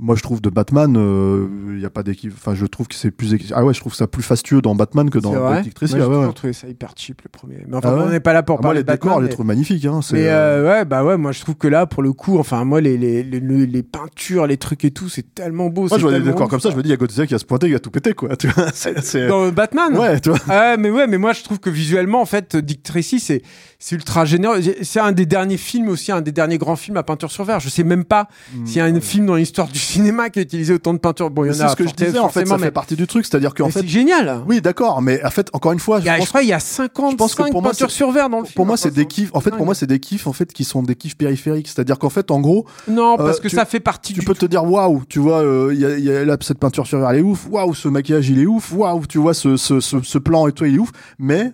[0.00, 2.32] Moi, je trouve de Batman, euh, il y a pas d'équipe.
[2.36, 3.34] Enfin, je trouve que c'est plus.
[3.52, 5.96] Ah ouais, je trouve ça plus fastueux dans Batman que dans Dick Tracy.
[5.96, 6.32] Moi, j'ai ah ouais, ouais.
[6.32, 7.64] trouvé ça hyper cheap, le premier.
[7.66, 9.08] Mais enfin, Ah ouais on n'est pas là pour Ah, moi, parler les de Batman.
[9.08, 9.84] décors, je les mais- trouve magnifiques.
[9.86, 9.98] Hein.
[10.12, 10.30] Mais euh,
[10.64, 12.96] euh, ouais, bah ouais, moi je trouve que là, pour le coup, enfin, moi, les,
[12.96, 15.88] les, les, les- les peintures, les trucs et tout, c'est tellement beau.
[15.88, 17.34] Moi, je vois des décors comme ça, je me dis, il y a Godzilla qui
[17.34, 18.36] va se pointer, il va tout péter, quoi.
[18.36, 18.66] Tu vois,
[19.28, 20.38] Dans Batman Ouais, tu vois.
[20.48, 23.42] Ah, mais ouais, mais moi je trouve que visuellement, en fait, Dick Tracy, c'est
[23.80, 24.60] c'est ultra généreux.
[24.82, 27.58] C'est un des derniers films aussi, un des derniers grands films à peinture sur verre.
[27.60, 28.28] Je sais même pas
[28.64, 31.30] s'il y a un film dans l'histoire du cinéma qui a utilisé autant de peinture.
[31.30, 32.96] Bon, il y en C'est ce que je disais, en fait, ça mais- fait partie
[32.96, 33.24] du truc.
[33.26, 34.42] C'est-à-dire qu'en fait, c'est génial.
[34.46, 36.42] oui, d'accord, mais en fait, encore une fois, Il je y a, je pense, crois
[36.42, 38.54] il y a 55 je pense que pour moi, peintures sur verre dans le film.
[38.54, 39.30] pour moi, Enfin, c'est des kiffs.
[39.34, 41.68] En fait, pour moi, c'est des kiffs, en fait, qui sont des kiffs périphériques.
[41.68, 44.34] C'est-à-dire qu'en fait, en gros, Non, parce Euh, que tu- ça fait partie tu peux
[44.34, 46.86] te dire, waouh, tu vois, euh, il y a, il y a là, cette peinture
[46.86, 47.46] sur verre, elle est ouf.
[47.50, 48.72] Waouh, ce maquillage, il est ouf.
[48.72, 50.90] Waouh, tu vois, ce, ce, ce, ce plan et tout, il est ouf.
[51.18, 51.52] Mais,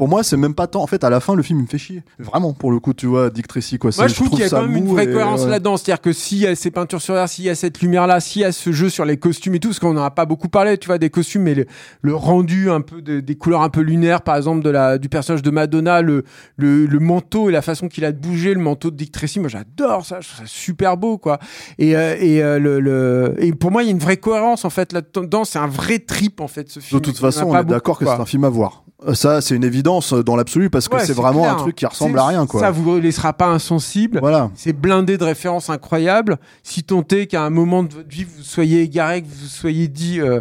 [0.00, 0.82] pour moi, c'est même pas tant.
[0.82, 2.02] En fait, à la fin, le film, il me fait chier.
[2.18, 3.90] Vraiment, pour le coup, tu vois, Dick Tracy, quoi.
[3.98, 5.50] Moi, je trouve qu'il y a quand même une vraie cohérence ouais.
[5.50, 5.76] là-dedans.
[5.76, 8.40] C'est-à-dire que s'il y a ces peintures sur verre, s'il y a cette lumière-là, s'il
[8.40, 10.48] y a ce jeu sur les costumes et tout, parce qu'on n'en a pas beaucoup
[10.48, 11.66] parlé, tu vois, des costumes, mais le,
[12.00, 15.10] le rendu un peu de- des couleurs un peu lunaires, par exemple, de la, du
[15.10, 16.24] personnage de Madonna, le,
[16.56, 19.38] le, le manteau et la façon qu'il a de bouger, le manteau de Dick Tracy,
[19.38, 20.20] moi, j'adore ça.
[20.22, 21.38] Je trouve ça super beau, quoi.
[21.78, 24.64] Et, euh, et, euh, le, le, et pour moi, il y a une vraie cohérence,
[24.64, 25.44] en fait, là-dedans.
[25.44, 27.00] C'est un vrai trip, en fait, ce De film.
[27.02, 28.84] toute en a façon, on pas est d'accord que c'est un film à voir.
[29.14, 31.54] Ça, c'est une évidence dans l'absolu parce que Ouais, c'est vraiment clair.
[31.54, 32.60] un truc qui ressemble à rien, quoi.
[32.60, 34.18] Ça vous laissera pas insensible.
[34.20, 34.50] Voilà.
[34.54, 36.38] C'est blindé de références incroyables.
[36.62, 39.88] Si tant est qu'à un moment de votre vie, vous soyez égaré, que vous soyez
[39.88, 40.40] dit euh,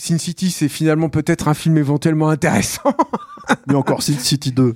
[0.00, 2.82] Sin City, c'est finalement peut-être un film éventuellement intéressant.
[3.66, 4.74] Mais encore Sin City 2.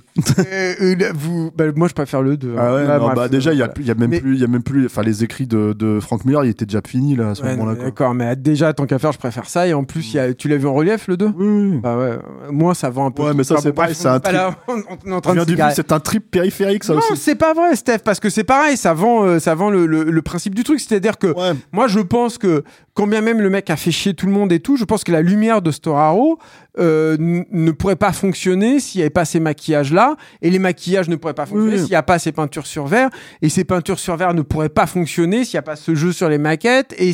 [0.51, 2.55] Euh, vous, bah, moi, je préfère le 2.
[2.57, 3.73] Ah ouais, non, bah déjà, il voilà.
[3.79, 5.99] y a même Mais- plus, il y a même plus, enfin, les écrits de, de
[6.01, 7.83] Frank Miller, il était déjà fini, là, à ce Ouais, moment-là, non.
[7.85, 9.65] D'accord, mais déjà, tant qu'à faire, je préfère ça.
[9.67, 11.79] Et en plus, il y a- tu l'as vu en relief, le 2 Oui, oui.
[11.81, 12.17] Bah ouais,
[12.51, 13.23] moi, ça vend un peu.
[13.23, 14.19] Ouais, mais ça, c'est bon, pareil, c'est un
[15.73, 17.15] c'est un trip périphérique, ça Non, aussi.
[17.21, 20.03] c'est pas vrai, Steph, parce que c'est pareil, ça vend, euh, ça vend le, le-
[20.03, 20.79] le principe du truc.
[20.79, 21.53] C'est-à-dire que Ouais.
[21.71, 22.63] Moi, je pense que,
[22.93, 25.03] quand bien même le mec a fait chier tout le monde et tout, je pense
[25.03, 26.37] que la lumière de Storaro
[26.77, 31.15] euh, ne pourrait pas fonctionner s'il n'y avait pas ces maquillages-là, et les maquillages ne
[31.15, 31.79] pourraient pas fonctionner Oui.
[31.79, 33.09] s'il n'y a pas ces peintures sur verre,
[33.41, 36.11] et ces peintures sur verre ne pourraient pas fonctionner s'il n'y a pas ce jeu
[36.11, 37.13] sur les maquettes, et,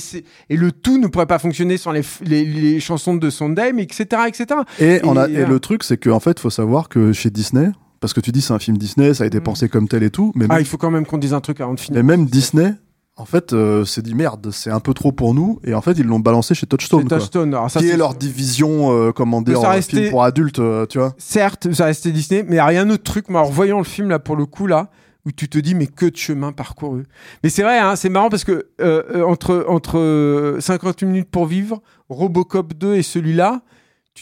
[0.49, 4.03] le tout ne pourrait pas fonctionner sans les, f- les, les chansons de Sondheim, etc.,
[4.27, 4.45] etc.
[4.79, 7.29] Et, on a, Et, et euh, le truc, c'est qu'en fait, faut savoir que chez
[7.29, 9.43] Disney, parce que tu dis c'est un film Disney, ça a été Mm.
[9.43, 11.39] pensé comme tel et tout, mais, Ah, même, il faut quand même qu'on dise un
[11.41, 12.03] truc avant de finir.
[12.03, 12.73] mais même Disney,
[13.21, 15.91] en fait, euh, s'est dit merde, c'est un peu trop pour nous, et en fait,
[15.93, 17.17] ils l'ont balancé chez Touchstone, C'est quoi.
[17.19, 17.53] Touchstone.
[17.53, 20.85] Alors, ça, qui c'est est leur division, euh, comment dire, restait- film pour adultes, euh,
[20.87, 21.13] tu vois.
[21.19, 23.83] Certes, ça restait Disney, mais il y a rien d'autre truc, moi, en revoyant le
[23.83, 24.89] film, là, pour le coup, là,
[25.27, 27.03] où tu te dis, mais que de chemin parcouru.
[27.43, 31.29] Mais c'est vrai, hein, c'est marrant parce que euh, euh, entre, entre euh, 58 minutes
[31.29, 33.61] pour vivre, Robocop 2 et celui-là,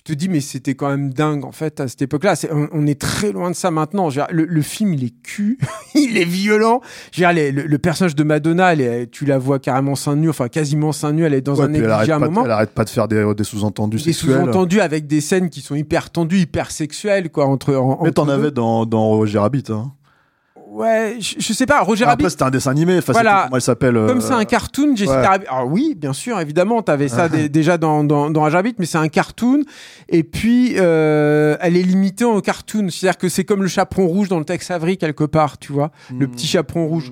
[0.03, 2.35] tu te dis, mais c'était quand même dingue, en fait, à cette époque-là.
[2.35, 4.09] C'est- On, on est très loin de ça maintenant.
[4.09, 5.57] Dire, le, le film, il est cul,
[5.95, 6.81] il est violent.
[7.11, 9.95] Je veux dire, les- le, le personnage de Madonna, elle est- tu la vois carrément
[9.95, 12.19] seins nus, enfin, quasiment seins nus, elle est dans Ouais, un négligé arrête à un
[12.19, 14.41] pas, de- moment elle arrête pas de faire des, des sous-entendus des sexuels.
[14.41, 17.75] sous-entendus avec des scènes qui sont hyper tendues, hyper sexuelles, quoi, entre.
[17.75, 19.63] en- Mais entre t'en avais dans, dans Roger Rabbit.
[19.69, 19.91] Hein.
[20.71, 22.23] Ouais, je, je sais pas, Roger Rabbit.
[22.23, 22.97] Après, c'était un dessin animé.
[22.99, 23.43] Enfin, Voilà.
[23.45, 25.27] comment elle s'appelle euh, Comme c'est un cartoon, Jessica ouais.
[25.27, 25.45] Rabbit.
[25.47, 28.85] Alors oui, bien sûr, évidemment, t'avais ça dé- déjà dans, dans, dans Roger Rabbit, mais
[28.85, 29.61] c'est un cartoon.
[30.09, 32.89] Et puis, euh, elle est limitée au cartoon.
[32.89, 35.91] C'est-à-dire que c'est comme le chaperon rouge dans le Tex Avery, quelque part, tu vois.
[36.17, 36.31] Le Hmm.
[36.31, 37.11] petit chaperon rouge.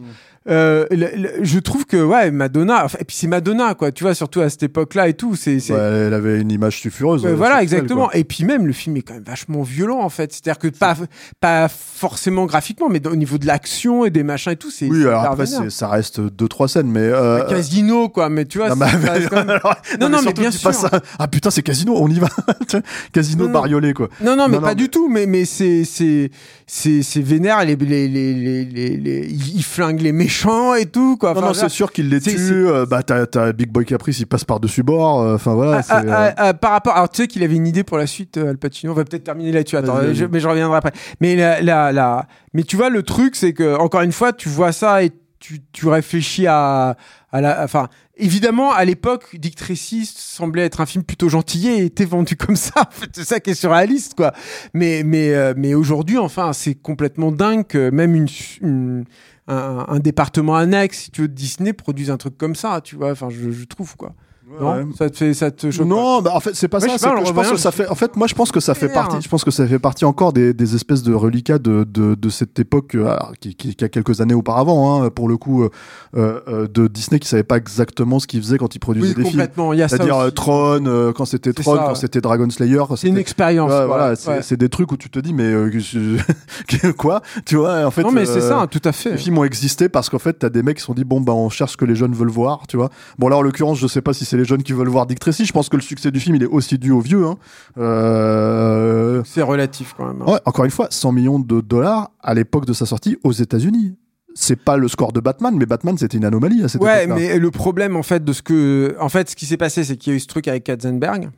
[0.49, 4.03] Euh, le- le- je trouve que ouais Madonna enfin, et puis c'est Madonna quoi tu
[4.03, 6.79] vois surtout à cette époque là et tout c'est c'est- Ouais, elle avait une image
[6.79, 7.25] sulfureuse.
[7.25, 8.05] Euh, voilà, sexuelle, exactement.
[8.07, 8.17] quoi.
[8.17, 10.31] Et puis même, le film est quand même vachement violent, en fait.
[10.31, 10.95] C'est-à-dire que pas,
[11.39, 14.87] pas forcément graphiquement, mais au niveau de l'action et des machins et tout, c'est.
[14.87, 16.99] Oui, c'est alors après, c'est- ça reste deux, trois scènes, mais.
[17.01, 18.29] euh, Casino, quoi.
[18.29, 20.71] Mais tu vois, non, c'est- mais- même- alors, Non, non, mais bien sûr.
[21.19, 22.29] Ah putain, c'est Casino, on y va.
[23.13, 24.09] Casino bariolé, quoi.
[24.21, 25.09] Non, non, mais Non, pas du tout.
[25.09, 26.29] Mais, mais c'est, c'est,
[26.65, 27.63] c'est, c'est vénère.
[27.65, 30.36] Les, les, les, les, les, les- ils flinguent les méchants
[30.79, 31.33] et tout, quoi.
[31.33, 32.35] Non, Enfin, non, c'est sûr qu'il les tue.
[32.67, 35.21] euh, bah, t'as, Big Boy Caprice, il passe par-dessus bord.
[35.21, 35.81] euh, Enfin, voilà.
[35.89, 38.07] Ah, ah, euh, ah, par rapport, alors tu sais qu'il avait une idée pour la
[38.07, 38.91] suite, euh, Al Pacino.
[38.91, 39.77] On va peut-être terminer là-dessus.
[39.77, 40.91] Attends, je- mais je reviendrai après.
[41.21, 44.49] Mais la, la, la- mais tu vois, le truc, c'est que encore une fois, tu
[44.49, 46.97] vois ça et tu, tu réfléchis à,
[47.31, 51.85] à la, enfin, évidemment, à l'époque, Dick Tracy semblait être un film plutôt gentillet et
[51.85, 52.89] était vendu comme ça.
[53.13, 54.33] C'est ça qui est surréaliste, quoi.
[54.73, 58.27] Mais, mais, euh, mais aujourd'hui, enfin, c'est complètement dingue que même une,
[58.61, 59.05] une-
[59.47, 63.11] un, département annexe, si tu veux, Disney produise un truc comme ça, tu vois.
[63.11, 64.13] Enfin, je, je trouve, quoi.
[64.59, 64.85] Non, ouais.
[64.97, 66.97] ça te fait, ça te choque pas Non, bah en fait c'est pas Ouais, ça.
[66.97, 67.87] je pas, que pense que ça je- fait.
[67.89, 69.17] En fait, moi je pense que ça fait partie.
[69.21, 72.29] Je pense que ça fait partie encore des, des espèces de reliquats de, de, de
[72.29, 75.63] cette époque euh, alors, qui, qui, qui a quelques années auparavant, hein, pour le coup,
[75.63, 75.69] euh,
[76.15, 79.21] euh, de Disney qui savait pas exactement ce qu'il faisait quand il produisait Oui, des
[79.23, 79.31] films.
[79.33, 79.73] complètement.
[79.73, 79.97] Il y a ça.
[79.97, 80.27] C'est-à-dire aussi.
[80.27, 81.95] euh, Tron, euh, quand c'était Tron, ça, quand ouais.
[81.95, 82.83] c'était Dragon Slayer.
[82.87, 83.69] quand C'est une expérience.
[83.69, 84.41] Voilà, c'est Ouais.
[84.41, 85.69] c'est des trucs où tu te dis mais euh,
[86.97, 89.11] quoi, tu vois En fait, non, mais c'est ça, hein, tout à fait.
[89.11, 91.21] Les films ont existé parce qu'en fait, t'as des mecs qui se sont dit bon
[91.21, 92.89] bah on cherche ce que les jeunes veulent voir, tu vois.
[93.19, 95.19] Bon là en l'occurrence, je sais pas si c'est les jeunes qui veulent voir Dick
[95.19, 95.45] Tracy.
[95.45, 97.25] Je pense que le succès du film il est aussi dû aux vieux.
[97.25, 97.37] Hein.
[97.77, 100.21] Euh, C'est relatif quand même.
[100.21, 100.33] hein.
[100.33, 103.95] Ouais, encore une fois, 100 millions de dollars à l'époque de sa sortie aux États-Unis.
[104.35, 107.15] C'est pas le score de Batman, mais Batman c'était une anomalie à cette Ouais, époque-là.
[107.29, 109.97] mais le problème en fait de ce que, en fait, ce qui s'est passé, c'est
[109.97, 111.29] qu'il y a eu ce truc avec Katzenberg,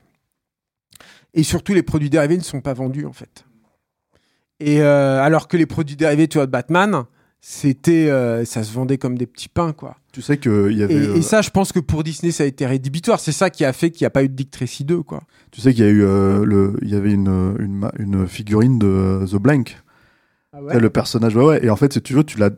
[1.33, 3.45] et surtout les produits dérivés ne sont pas vendus en fait.
[4.59, 7.03] Et euh, alors que les produits dérivés, tu vois, de Batman,
[7.39, 9.95] c'était, euh, ça se vendait comme des petits pains, quoi.
[10.11, 12.43] Tu sais qu'il y avait, Et, euh, et ça, je pense que pour Disney, ça
[12.43, 13.19] a été rédhibitoire.
[13.19, 15.21] C'est ça qui a fait qu'il n'y a pas eu de Dick Tracy 2, quoi.
[15.51, 18.27] tu sais qu'il y a eu euh, le, il y avait une, une, ma- une
[18.27, 19.77] figurine de euh, The Blank.
[20.51, 21.63] Ah Tu sais, Le personnage, ouais, ouais.
[21.63, 22.49] Et en fait, si tu veux, tu l'as,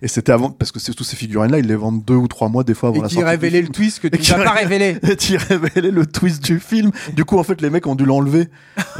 [0.00, 2.48] et c'était avant, parce que c'est tous ces figurines-là, ils les vendent deux ou trois
[2.48, 3.24] mois des fois avant Et la qui sortie.
[3.24, 5.12] du révélait le twist que Et tu qui n'as pas révélait- révélé.
[5.12, 6.92] Et tu révélais le twist du film.
[7.16, 8.48] Du coup, en fait, les mecs ont dû l'enlever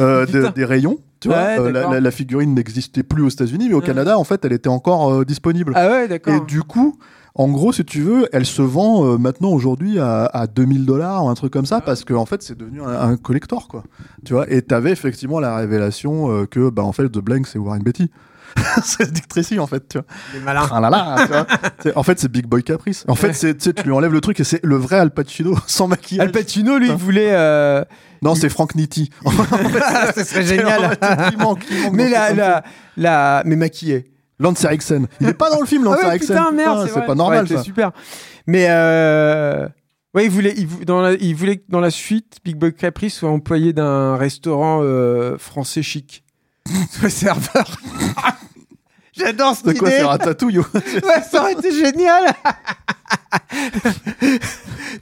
[0.01, 0.27] euh,
[0.57, 0.99] des rayons.
[1.21, 1.93] Tu vois, Ouais, Euh, la, d'accord.
[1.93, 3.87] la- la figurine n'existait plus aux États-Unis, mais au Ouais.
[3.87, 5.73] Canada, en fait, elle était encore euh, disponible.
[5.77, 6.45] Ah ouais, Et d'accord.
[6.45, 6.99] du coup,
[7.35, 11.25] en gros, si tu veux, elle se vend euh, maintenant aujourd'hui à, à 2000 dollars
[11.25, 13.85] ou un truc comme ça, parce que en fait, c'est devenu un, un collector, quoi.
[14.25, 17.59] Tu vois, et t'avais effectivement la révélation euh, que, bah, en fait, The Blank, c'est
[17.59, 18.11] Warren Beatty.
[18.85, 20.07] c'est Dick Tracy, en fait, tu vois.
[20.35, 20.69] Les malins.
[20.71, 21.47] Ah là là, tu vois.
[21.83, 23.05] C'est- En fait, c'est Big Boy Caprice.
[23.09, 25.89] En fait, c'est, tu lui enlèves le truc et c'est le vrai Al Pacino sans
[25.89, 26.27] maquillage.
[26.27, 27.31] Al Pacino, lui, il voulait.
[27.33, 27.83] euh,
[28.21, 29.09] Non, c'est Frank Nitti.
[30.15, 30.99] ça serait génial.
[31.33, 32.63] il manque, il manque mais la,
[32.99, 34.12] la, mais maquillé.
[34.43, 35.07] Lance Eriksen.
[35.21, 37.43] Il est pas dans le film, Lance Ah ouais, putain, merde, Putain, c'est, pas normal,
[37.43, 37.63] Ouais, c'est ça.
[37.63, 37.93] super.
[38.47, 39.67] Mais euh,
[40.15, 42.75] ouais, il voulait, il, vou- dans la, il voulait que dans la suite, Big Boy
[42.75, 46.25] Caprice soit employé d'un restaurant euh, français chic,
[46.91, 47.77] soit serveur.
[49.13, 49.99] J'adore cette De quoi idée.
[49.99, 52.25] faire ratatouille ou- Ouais, ça aurait été génial.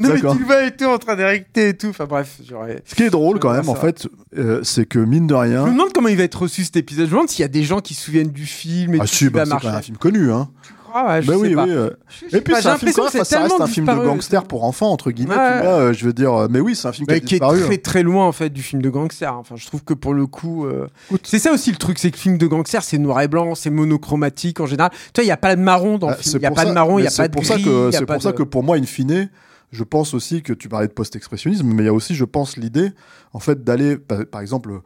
[0.00, 1.88] non mais tu le vois et tout en train d'érecter et tout.
[1.88, 2.82] Enfin bref, j'aurais.
[2.86, 5.38] Ce qui est drôle quand même, ça en fait, euh, c'est que mine de Je
[5.40, 5.66] me rien.
[5.66, 7.06] demande comment il va être reçu cet épisode.
[7.06, 9.04] Je me demande s'il y a des gens qui se souviennent du film et Ah
[9.04, 10.48] tout, si, bah, c'est un film connu, hein.
[10.94, 11.64] Ah je sais oui, pas.
[11.64, 11.70] oui.
[11.70, 11.90] euh.
[12.30, 14.64] Je Et puis c'est un film quand même, ça reste un film de gangster pour
[14.64, 15.34] enfants entre guillemets.
[15.34, 15.40] Ouais.
[15.40, 18.26] Euh, je veux dire, euh, mais oui, c'est un film qui est très très loin
[18.26, 19.34] en fait du film de gangster.
[19.36, 20.86] Enfin, je trouve que pour le coup, euh,
[21.22, 23.54] c'est ça aussi le truc, c'est que le film de gangster, c'est noir et blanc,
[23.54, 24.90] c'est monochromatique en général.
[25.12, 26.32] Tu vois, il y a pas de marron dans le Ah, film.
[26.32, 27.54] c'est Il y a pas de marron, il y mais a pas de pour ça
[27.56, 29.28] gris, c'est pour ça que pour moi, in fine,
[29.72, 32.56] je pense aussi que tu parlais de post-expressionnisme, mais il y a aussi, je pense,
[32.56, 32.90] l'idée,
[33.32, 34.80] en fait, d'aller, par exemple,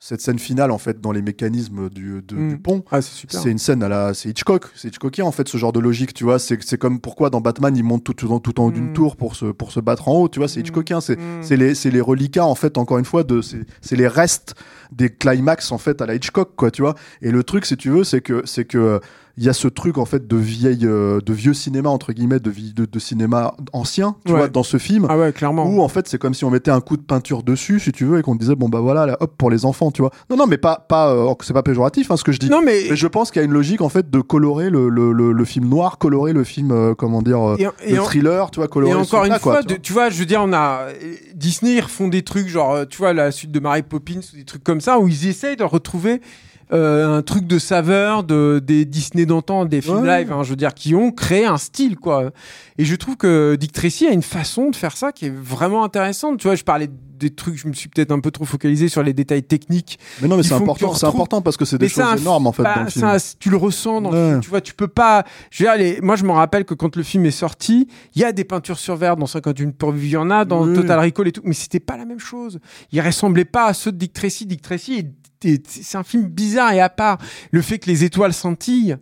[0.00, 2.48] cette scène finale, en fait, dans les mécanismes du, de- Mm.
[2.50, 2.84] du pont.
[2.92, 5.80] Ah, c'est une scène à la, c'est Hitchcock, c'est Hitchcockien en fait ce genre de
[5.80, 6.38] logique, tu vois.
[6.38, 8.90] C'est, c'est comme pourquoi dans Batman il monte tout, tout, en- tout en haut d'une
[8.90, 8.94] Mm.
[8.94, 10.46] tour pour se, pour se battre en haut, tu vois.
[10.46, 10.62] C'est Mm.
[10.66, 11.42] Hitchcockien, c'est, Mm.
[11.42, 14.54] c'est les, c'est les reliquats en fait encore une fois de, c'est, c'est les restes
[14.92, 16.94] des climax en fait à la Hitchcock quoi, tu vois.
[17.20, 19.00] Et le truc si tu veux, c'est que, c'est que
[19.38, 22.40] il y a ce truc en fait de vieille, euh, de vieux cinéma entre guillemets,
[22.40, 24.38] de, vie- de, de cinéma ancien, tu Ouais.
[24.38, 25.06] vois, dans ce film.
[25.08, 25.64] Ah ouais, clairement.
[25.66, 28.04] Où en fait c'est comme si on mettait un coup de peinture dessus, si tu
[28.04, 30.10] veux, et qu'on disait bon bah voilà, là, hop pour les enfants, tu vois.
[30.28, 32.50] Non non mais pas pas, euh, c'est pas péjoratif hein, ce que je dis.
[32.50, 34.88] non mais Mais je pense qu'il y a une logique en fait de colorer le,
[34.88, 38.00] le, le, le film noir, colorer le film euh, comment dire euh, et, et le
[38.00, 39.80] en- thriller, tu vois, colorer Et encore une quoi, fois, tu de- vois.
[39.82, 40.86] tu vois, je veux dire, on a
[41.34, 44.36] Disney ils refont des trucs genre, euh, tu vois, la suite de Mary Poppins ou
[44.36, 48.60] des trucs comme ça où ils essayent de retrouver euh, un truc de saveur de
[48.64, 50.20] des Disney d'antan, des films Ouais.
[50.20, 52.30] live, hein, je veux dire, qui ont créé un style quoi.
[52.76, 55.82] Et je trouve que Dick Tracy a une façon de faire ça qui est vraiment
[55.84, 56.38] intéressante.
[56.38, 56.88] Tu vois, je parlais
[57.18, 59.98] des trucs, je me suis peut-être un peu trop focalisé sur les détails techniques.
[60.22, 62.46] Mais non, mais c'est important, c'est important parce que c'est des Mais choses un énormes
[62.46, 63.06] en fait bah, dans le c'est film.
[63.06, 65.24] un- tu le ressens dans le film, tu vois, tu peux pas.
[65.50, 68.20] Je veux dire, les- moi, je me rappelle que quand le film est sorti, il
[68.22, 70.64] y a des peintures sur verre dans 51 pour vivre, il y en a dans
[70.64, 70.74] Oui.
[70.74, 72.60] Total Recall et tout, mais c'était pas la même chose.
[72.92, 74.46] Il ressemblait pas à ceux de Dick Tracy.
[74.46, 75.10] Dick Tracy, est-
[75.42, 77.18] c'est un film bizarre et à part.
[77.50, 78.96] Le fait que les étoiles scintillent.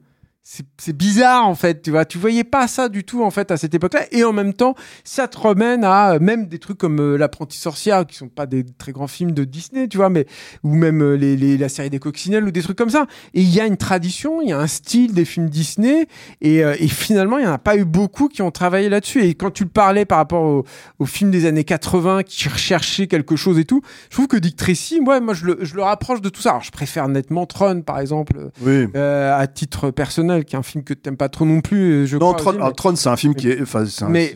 [0.78, 2.04] C'est bizarre en fait, tu vois.
[2.04, 4.76] Tu voyais pas ça du tout en fait à cette époque-là, et en même temps,
[5.02, 8.46] ça te remène à euh, même des trucs comme euh, l'apprenti sorcière, qui sont pas
[8.46, 10.24] des très grands films de Disney, tu vois, mais
[10.62, 13.06] ou même euh, les, les- la série des coccinelles ou des trucs comme ça.
[13.34, 16.06] Et il y a une tradition, il y a un style des films Disney,
[16.40, 19.24] et, euh, et finalement, il y en a pas eu beaucoup qui ont travaillé là-dessus.
[19.24, 20.64] Et quand tu le parlais par rapport au-
[21.00, 24.54] aux films des années 80 qui recherchaient quelque chose et tout, je trouve que Dick
[24.54, 26.50] Tracy, moi, moi, je le, je le rapproche de tout ça.
[26.50, 28.86] Alors, je préfère nettement Tron, par exemple, Oui.
[28.94, 32.02] euh, à titre personnel, qui est un film que t'aimes pas trop non plus.
[32.02, 34.04] euh, Je Non, crois Tron, aussi, alors, mais Tron, c'est un film qui est, c'est
[34.04, 34.34] un- Mais-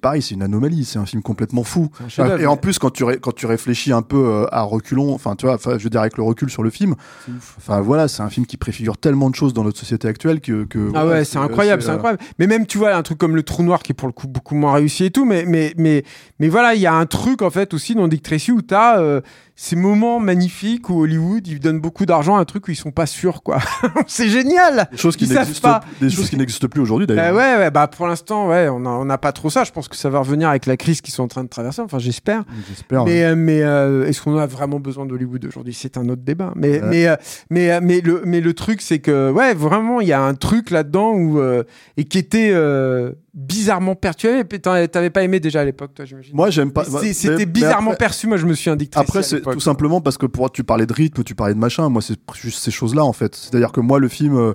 [0.00, 1.88] pareil, c'est une anomalie, c'est un film complètement fou.
[2.38, 5.36] Et en plus, quand tu, ré- quand tu réfléchis un peu euh, à reculons, enfin,
[5.36, 6.94] tu vois, je veux dire, avec le recul sur le film,
[7.58, 10.64] enfin, voilà, c'est un film qui préfigure tellement de choses dans notre société actuelle que.
[10.64, 12.22] que Ah ouais, c'est incroyable, c'est euh, incroyable.
[12.38, 14.28] Mais même, tu vois, un truc comme le trou noir qui est pour le coup
[14.28, 16.04] beaucoup moins réussi et tout, mais, mais, mais,
[16.38, 19.00] mais voilà, il y a un truc en fait aussi dans Dick Tracy où t'as
[19.00, 19.20] euh,
[19.62, 22.92] ces moments magnifiques où Hollywood, ils donnent beaucoup d'argent à un truc où ils sont
[22.92, 23.58] pas sûrs, quoi.
[24.06, 24.88] c'est génial!
[24.90, 25.80] Des choses qui n'existent pas.
[26.00, 27.36] des choses qui n'existent plus aujourd'hui Bah d'ailleurs.
[27.36, 29.64] ouais, ouais, bah pour l'instant, ouais, on n'a pas trop ça.
[29.64, 31.82] Je pense que ça va revenir avec la crise qu'ils sont en train de traverser.
[31.82, 32.44] Enfin, j'espère.
[32.70, 33.04] J'espère.
[33.04, 35.74] Mais, euh, mais euh, est-ce qu'on a vraiment besoin d'Hollywood aujourd'hui?
[35.74, 36.54] C'est un autre débat.
[36.56, 36.88] Mais, Ouais.
[36.88, 37.16] mais, euh,
[37.50, 40.32] mais, euh, mais, le, mais le truc, c'est que, ouais, vraiment, il y a un
[40.32, 41.64] truc là-dedans où, euh,
[41.98, 43.94] et qui était euh, bizarrement
[44.58, 46.84] t'en- T'avais pas aimé déjà à l'époque, toi, j'imagine Moi, j'aime pas.
[46.90, 48.26] Bah, C'était bizarrement après- perçu.
[48.26, 48.98] Moi, je me suis indiqué.
[48.98, 51.88] Après, c'est tout simplement parce que pour tu parlais de rythme, tu parlais de machin.
[51.88, 53.34] Moi, c'est juste ces choses-là en fait.
[53.34, 54.52] C'est-à-dire que moi, le film, euh,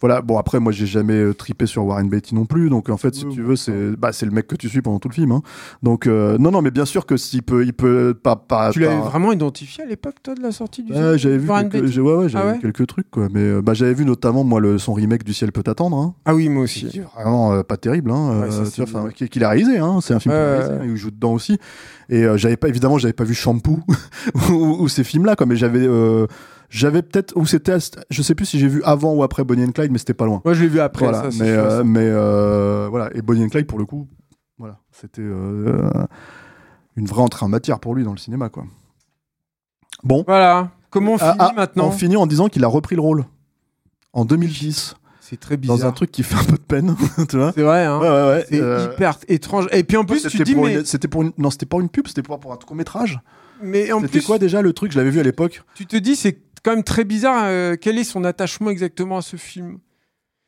[0.00, 0.22] voilà.
[0.22, 2.70] Bon, après, moi, j'ai jamais euh, tripé sur Warren Beatty non plus.
[2.70, 4.82] Donc, en fait, si Oui, tu veux, c'est bah, c'est le mec que tu suis
[4.82, 5.32] pendant tout le film.
[5.32, 5.42] hein.
[5.82, 8.70] Donc, euh, non, non, mais bien sûr que s'il peut, il peut pas, pas.
[8.70, 11.38] Tu l'avais pas- vraiment identifié à l'époque, toi, de la sortie du Ouais, film j'avais
[11.38, 12.54] vu, Warren quelques, ouais, ouais, j'avais Ah ouais?
[12.54, 13.28] vu quelques trucs, quoi.
[13.32, 15.96] Mais euh, bah, j'avais vu notamment, moi, le, son remake du ciel peut t'attendre.
[15.98, 16.86] Hein, Ah oui, moi aussi.
[16.86, 18.48] qui vraiment euh, pas terrible, hein, Ouais,
[18.96, 19.78] euh, qu'il a réalisé.
[19.78, 21.58] Hein, c'est un film qu'il a réalisé, hein, il joue dedans aussi.
[22.08, 23.80] Et euh, j'avais pas, évidemment, j'avais pas vu Shampoo
[24.50, 25.46] ou, ou ces films-là, quoi.
[25.46, 26.26] Mais j'avais, euh,
[26.70, 27.76] j'avais peut-être, ou c'était,
[28.08, 30.24] je sais plus si j'ai vu avant ou après Bonnie and Clyde, mais c'était pas
[30.24, 30.40] loin.
[30.44, 31.04] Moi, je l'ai vu après.
[31.08, 33.10] voilà, ça, mais, euh, mais euh, voilà.
[33.14, 34.06] Et Bonnie and Clyde, pour le coup,
[34.58, 35.90] voilà, c'était euh,
[36.96, 38.64] une vraie entrée en matière pour lui dans le cinéma, quoi.
[40.02, 40.70] Bon, Voilà.
[40.90, 43.24] Comment on Ah, finit ah, maintenant on finit en disant qu'il a repris le rôle
[44.12, 45.78] en 2010 C'est très bizarre.
[45.78, 46.96] dans un truc qui fait un peu de peine,
[47.28, 47.52] tu vois.
[47.54, 48.00] C'est vrai, hein.
[48.00, 48.44] Ouais, ouais, ouais.
[48.48, 49.68] C'est euh, hyper étrange.
[49.72, 51.66] Et puis en plus, tu c'était dis, pour mais, une- c'était pour une, non, c'était
[51.66, 53.20] pas une pub, c'était pour, un court métrage.
[53.62, 54.90] mais en C'était plus, quoi déjà le truc?
[54.90, 55.62] Je l'avais vu à l'époque.
[55.74, 57.42] tu te dis, c'est quand même très bizarre.
[57.46, 59.78] euh, quel est son attachement exactement à ce film?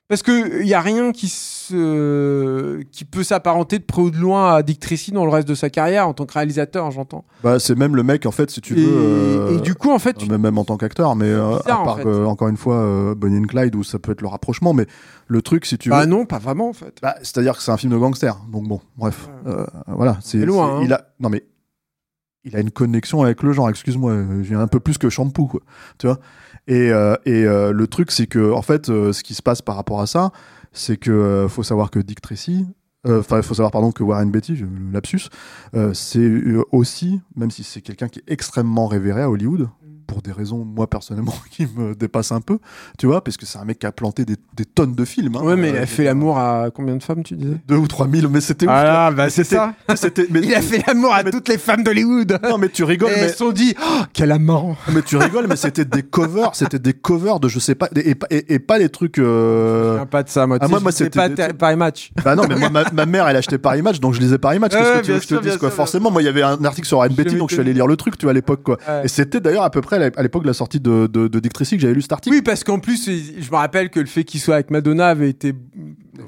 [0.08, 4.18] Parce que il y a rien qui se, qui peut s'apparenter de près ou de
[4.18, 7.24] loin à Dick Tracy dans le reste de sa carrière en tant que réalisateur, j'entends.
[7.42, 8.92] Bah, c'est même le mec en fait, si tu Et, veux.
[8.94, 11.78] euh, et du coup, en fait, tu- même, même en tant qu'acteur, mais euh, bizarre,
[11.78, 12.06] à en part fait.
[12.24, 14.86] encore une fois euh, Bonnie and Clyde où ça peut être le rapprochement, mais
[15.28, 15.94] le truc si tu veux.
[15.96, 16.98] bah non, pas vraiment en fait.
[17.00, 18.36] Bah, c'est-à-dire que c'est un film de gangster.
[18.50, 19.52] Donc bon, bref, Ouais.
[19.52, 20.18] euh, voilà.
[20.20, 20.80] C'est loin, hein.
[20.84, 21.44] Il a non mais
[22.44, 23.68] il a une connexion avec le genre.
[23.70, 25.60] Excuse-moi, j'ai un peu plus que shampoo, quoi.
[25.98, 26.18] Tu vois?
[26.66, 29.76] Et, euh, euh, le truc, c'est que en fait, euh, ce qui se passe par
[29.76, 30.30] rapport à ça,
[30.72, 32.66] c'est que faut savoir que Dick Tracy.
[33.04, 35.22] Enfin, faut savoir, pardon, que Warren Beatty, je- lapsus,
[35.92, 36.30] c'est
[36.70, 39.68] aussi, même si c'est quelqu'un qui est extrêmement révéré à Hollywood,
[40.12, 42.58] pour des raisons, moi, personnellement, qui me dépassent un peu,
[42.98, 45.36] tu vois, parce que c'est un mec qui a planté des, des tonnes de films.
[45.36, 45.42] hein.
[45.42, 47.56] Ouais, mais il Euh, a fait l'amour à combien de femmes, tu disais?
[47.66, 49.74] Deux ou trois mille, mais c'était ouf, Ah bah c'est ça.
[49.96, 52.38] c'était, mais, Il a fait l'amour à mais- toutes les femmes d'Hollywood.
[52.42, 54.76] non, mais tu rigoles, Et mais, elles se sont dit, oh, quel amant.
[54.92, 58.14] mais tu rigoles, mais c'était des covers, c'était des covers de je sais pas, et,
[58.14, 59.18] pas- et, et pas les trucs.
[59.18, 60.58] euh, pas de ça, moi.
[60.60, 62.12] Ah, moi, moi, c'était pas des Paris Match.
[62.24, 64.58] Bah non, mais moi, ma, ma mère, elle achetait Paris Match, donc je lisais Paris
[64.58, 64.72] Match.
[64.72, 66.42] Qu'est-ce Ouais, que tu veux que je te dise, quoi Forcément, moi, il y avait
[66.42, 68.62] un article sur l'ai donc je suis allé lire le truc, tu vois, à l'époque,
[68.62, 68.78] quoi.
[69.04, 71.52] Et c'était d'ailleurs à peu près à l'époque de la sortie de, de, de Dick
[71.52, 72.34] Tracy que j'avais lu cet article.
[72.36, 75.30] Oui, parce qu'en plus, je me rappelle que le fait qu'il soit avec Madonna avait
[75.30, 75.54] été.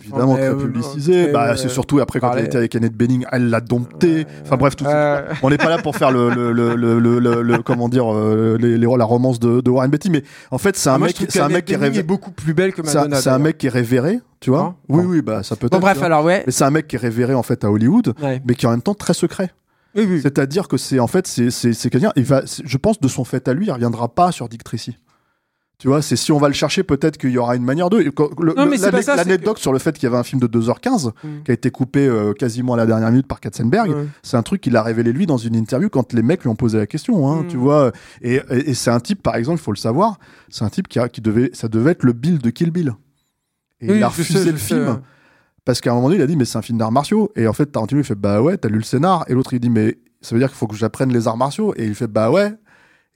[0.00, 1.30] Évidemment, très euh, publicisé.
[1.30, 4.26] bah, euh, c'est surtout après quand elle était avec Annette Bening, elle l'a dompté.
[4.42, 4.86] Enfin bref, tout.
[4.86, 9.04] Euh, On n'est pas là pour faire le, le, le, le, comment dire, euh, la
[9.04, 11.74] romance de, Warren Beatty, mais en fait, c'est un Ah, mec, c'est un mec qui
[11.74, 13.16] est beaucoup plus belle que Madonna.
[13.20, 14.60] c'est un mec qui est révéré, tu vois?
[14.60, 14.74] Hein?
[14.88, 15.08] Oui, Bon.
[15.10, 15.82] oui, bah ça peut Bon, être.
[15.82, 16.42] bref, alors, ouais.
[16.46, 18.14] Mais c'est un mec qui est révéré en fait à Hollywood,
[18.46, 19.50] mais qui est en même temps très secret.
[19.96, 20.20] Oui, oui.
[20.22, 22.12] C'est-à-dire que c'est en fait c'est quelqu'un.
[22.16, 24.96] Je pense de son fait à lui, il reviendra pas sur Dick Tracy.
[25.76, 27.98] Tu vois, c'est si on va le chercher, peut-être qu'il y aura une manière de.
[29.16, 31.42] L'anecdote sur le fait qu'il y avait un film de 2h15 Mm.
[31.44, 33.90] qui a été coupé euh, quasiment à la dernière minute par Katzenberg,
[34.22, 36.54] c'est un truc qu'il a révélé lui dans une interview quand les mecs lui ont
[36.54, 37.48] posé la question, hein, Mm.
[37.48, 37.90] tu vois.
[38.22, 40.18] Et, et, et c'est un type, par exemple, il faut le savoir,
[40.48, 42.94] c'est un type qui, a, qui devait, ça devait être le Bill de Kill Bill.
[43.80, 44.86] Et Oui, il a refusé sais, le film.
[44.86, 45.00] sais.
[45.64, 47.32] Parce qu'à un moment donné, il a dit, mais c'est un film d'arts martiaux.
[47.36, 49.24] Et en fait, Tarantino, il fait, bah ouais, t'as lu le scénar.
[49.28, 51.72] Et l'autre, il dit, mais ça veut dire qu'il faut que j'apprenne les arts martiaux.
[51.76, 52.48] Et il fait, bah ouais.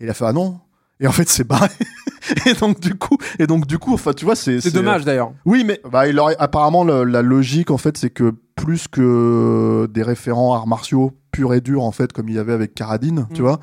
[0.01, 0.59] Et il a fait, ah non.
[1.01, 1.69] Et en fait, c'est barré.
[2.47, 4.61] et donc, du coup, et donc, du coup, enfin, tu vois, c'est.
[4.61, 5.33] C'est dommage d'ailleurs.
[5.45, 9.87] Oui, mais bah, il aurait, apparemment, le- la logique, en fait, c'est que plus que
[9.93, 13.27] des référents arts martiaux purs et durs, en fait, comme il y avait avec Carradine,
[13.35, 13.45] tu Mm.
[13.45, 13.61] vois,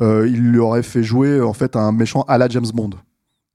[0.00, 2.90] euh, il lui aurait fait jouer, en fait, un méchant à la James Bond.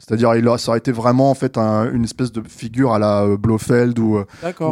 [0.07, 2.99] C'est-à-dire, il aurait- ça aurait été vraiment, en fait, un- une espèce de figure à
[2.99, 4.23] la euh, Blofeld ou, euh,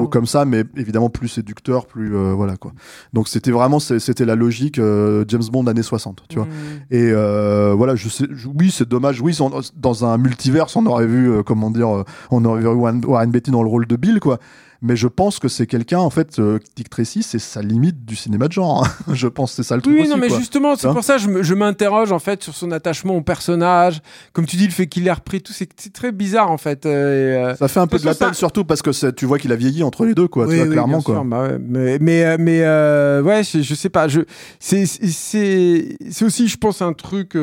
[0.01, 2.71] ou comme ça, mais évidemment plus séducteur, plus euh, voilà quoi.
[3.11, 6.45] Donc c'était vraiment c'était la logique euh, James Bond années 60, tu vois.
[6.45, 6.49] Mm.
[6.91, 10.85] Et euh, voilà, je sais, je- oui c'est dommage, oui on- dans un multiverse on
[10.85, 13.95] aurait vu euh, comment dire, on aurait vu Warren, Warren Beatty dans le rôle de
[13.97, 14.39] Bill quoi.
[14.81, 18.15] Mais je pense que c'est quelqu'un en fait, euh, Dick Tracy, c'est sa limite du
[18.15, 18.85] cinéma de genre.
[18.85, 18.89] hein.
[19.13, 20.09] je pense que c'est ça le truc Oui, aussi.
[20.09, 20.37] non, mais quoi.
[20.39, 24.01] justement, c'est Hein pour ça que je m'interroge en fait sur son attachement au personnage.
[24.33, 26.85] Comme tu dis, le fait qu'il l'ait repris, tout, c'est très bizarre en fait.
[26.85, 29.25] euh, et, euh, Ça fait un peu de la peine ça- surtout parce que tu
[29.25, 31.15] vois qu'il a vieilli entre les deux quoi, tu oui, vois oui, clairement quoi.
[31.15, 34.07] sûr, bah ouais, mais mais euh, mais euh, ouais, je, je sais pas.
[34.07, 34.21] Je
[34.59, 37.37] c'est c'est c'est c'est aussi, je pense, un truc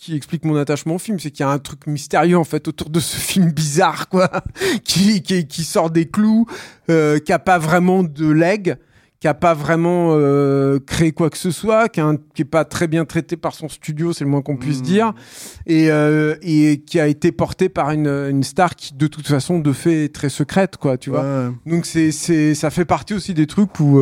[0.00, 2.66] qui explique mon attachement au film, c'est qu'il y a un truc mystérieux en fait
[2.68, 4.30] autour de ce film bizarre quoi,
[4.84, 6.46] qui qui, qui sort des clous,
[6.90, 8.76] euh, qui a pas vraiment de leg
[9.20, 12.00] qui a pas vraiment euh, créé quoi que ce soit, qui,
[12.34, 14.82] qui est pas très bien traité par son studio, c'est le moins qu'on puisse Mm.
[14.82, 15.12] dire,
[15.66, 19.58] et, euh, et qui a été porté par une, une star qui de toute façon
[19.58, 21.50] de fait est très secrète, quoi, tu vois.
[21.66, 22.12] Donc c'est
[22.54, 24.00] ça fait partie aussi des trucs où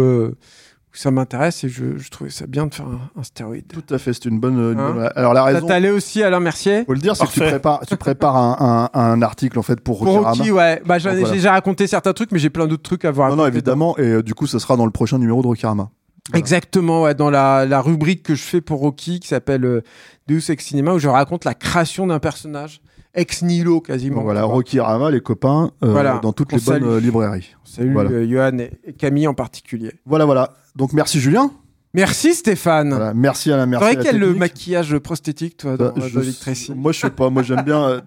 [0.93, 3.67] ça m'intéresse et je, je trouvais ça bien de faire un, un stéroïde.
[3.69, 4.55] Tout à fait, c'est une bonne.
[4.73, 5.67] une Hein bonne- Alors la Ça raison.
[5.67, 9.01] t'allait aussi Alain Mercier Faut le dire, c'est que tu prépares, tu prépares un, un,
[9.13, 10.25] un article en fait pour Pour.
[10.25, 10.83] Rocky, ouais.
[10.87, 11.35] Bah, j'en ai Donc, voilà.
[11.35, 13.29] j'ai déjà raconté certains trucs, mais j'ai plein d'autres trucs à voir.
[13.31, 15.91] Non, non, évidemment, et euh, du coup, ce sera dans le prochain numéro de Rokirama.
[16.31, 16.39] Voilà.
[16.39, 19.83] Exactement, ouais, dans la, la rubrique que je fais pour Rocky qui s'appelle euh,
[20.27, 22.81] Deus Ex Cinema où je raconte la création d'un personnage
[23.15, 24.17] ex nihilo quasiment.
[24.17, 24.55] Donc voilà, vois.
[24.57, 26.85] Rokirama, les copains, euh, Voilà, dans toutes les bonnes salue.
[26.87, 27.55] euh, librairies.
[27.65, 28.11] Salut Voilà.
[28.11, 29.93] euh, Johan et Camille en particulier.
[30.05, 30.53] Voilà, voilà.
[30.79, 31.51] Donc merci Julien.
[31.99, 32.91] Merci Stéphane.
[32.91, 33.85] Voilà, merci à la merci.
[33.95, 37.11] T'aurais quel le maquillage prosthétique toi dans, Euh, dans je- Dick Tracy moi je sais
[37.11, 37.83] pas, moi j'aime bien.
[37.89, 38.01] euh,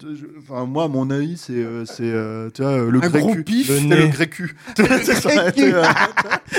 [0.48, 3.44] Enfin moi mon avis c'est euh, c'est euh, tu vois le Un gré gros cul,
[3.44, 3.68] pif.
[3.68, 4.08] le, nez.
[4.14, 4.56] gré cul.
[4.76, 4.82] ça
[5.28, 5.72] aurait été,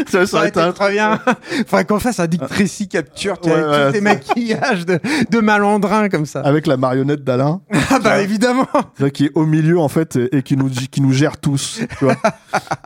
[0.07, 1.19] ça, ça aurait été un très bien.
[1.67, 4.85] Faudrait qu'on fasse un Dick Tracy capture tu Ouais, vois, avec ouais, tous tes maquillages
[4.85, 4.99] de,
[5.31, 6.41] de malandrin comme ça.
[6.41, 7.61] avec la marionnette d'Alain.
[7.89, 8.67] Ah bah évidemment.
[9.13, 11.79] Qui est au milieu en fait et, et qui nous qui nous gère tous.
[11.97, 12.15] Tu vois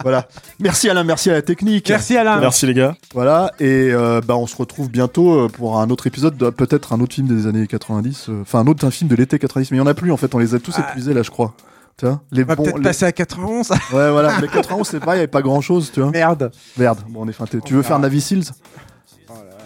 [0.03, 0.27] voilà.
[0.59, 1.89] Merci Alain, merci à la technique.
[1.89, 2.39] Merci Alain.
[2.39, 2.95] Merci les gars.
[3.13, 6.93] Voilà et euh, bah on se retrouve bientôt euh, pour un autre épisode, de- peut-être
[6.93, 9.71] un autre film des années 90, euh, enfin un autre un film de l'été 90,
[9.71, 10.87] mais il y en a plus en fait, on les a tous Ah.
[10.89, 11.53] épuisés là je crois.
[11.97, 12.63] Tu vois les On va bons.
[12.63, 13.69] peut-être les- passer à 91.
[13.93, 16.11] Ouais voilà, mais 91 c'est pareil, il y avait pas grand chose, tu vois.
[16.11, 16.51] Merde.
[16.77, 17.59] Merde, bon on est feinté.
[17.63, 18.45] Tu veux faire Navy Seals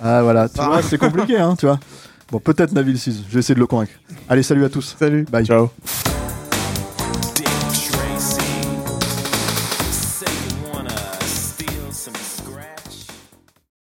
[0.03, 1.79] Ah voilà, tu vois, c'est compliqué hein, tu vois.
[2.31, 3.91] Bon peut-être Navy Seals, je vais essayer de le convaincre.
[4.29, 4.95] Allez, salut à tous.
[4.97, 5.25] Salut.
[5.29, 5.45] Bye.
[5.45, 5.69] Ciao.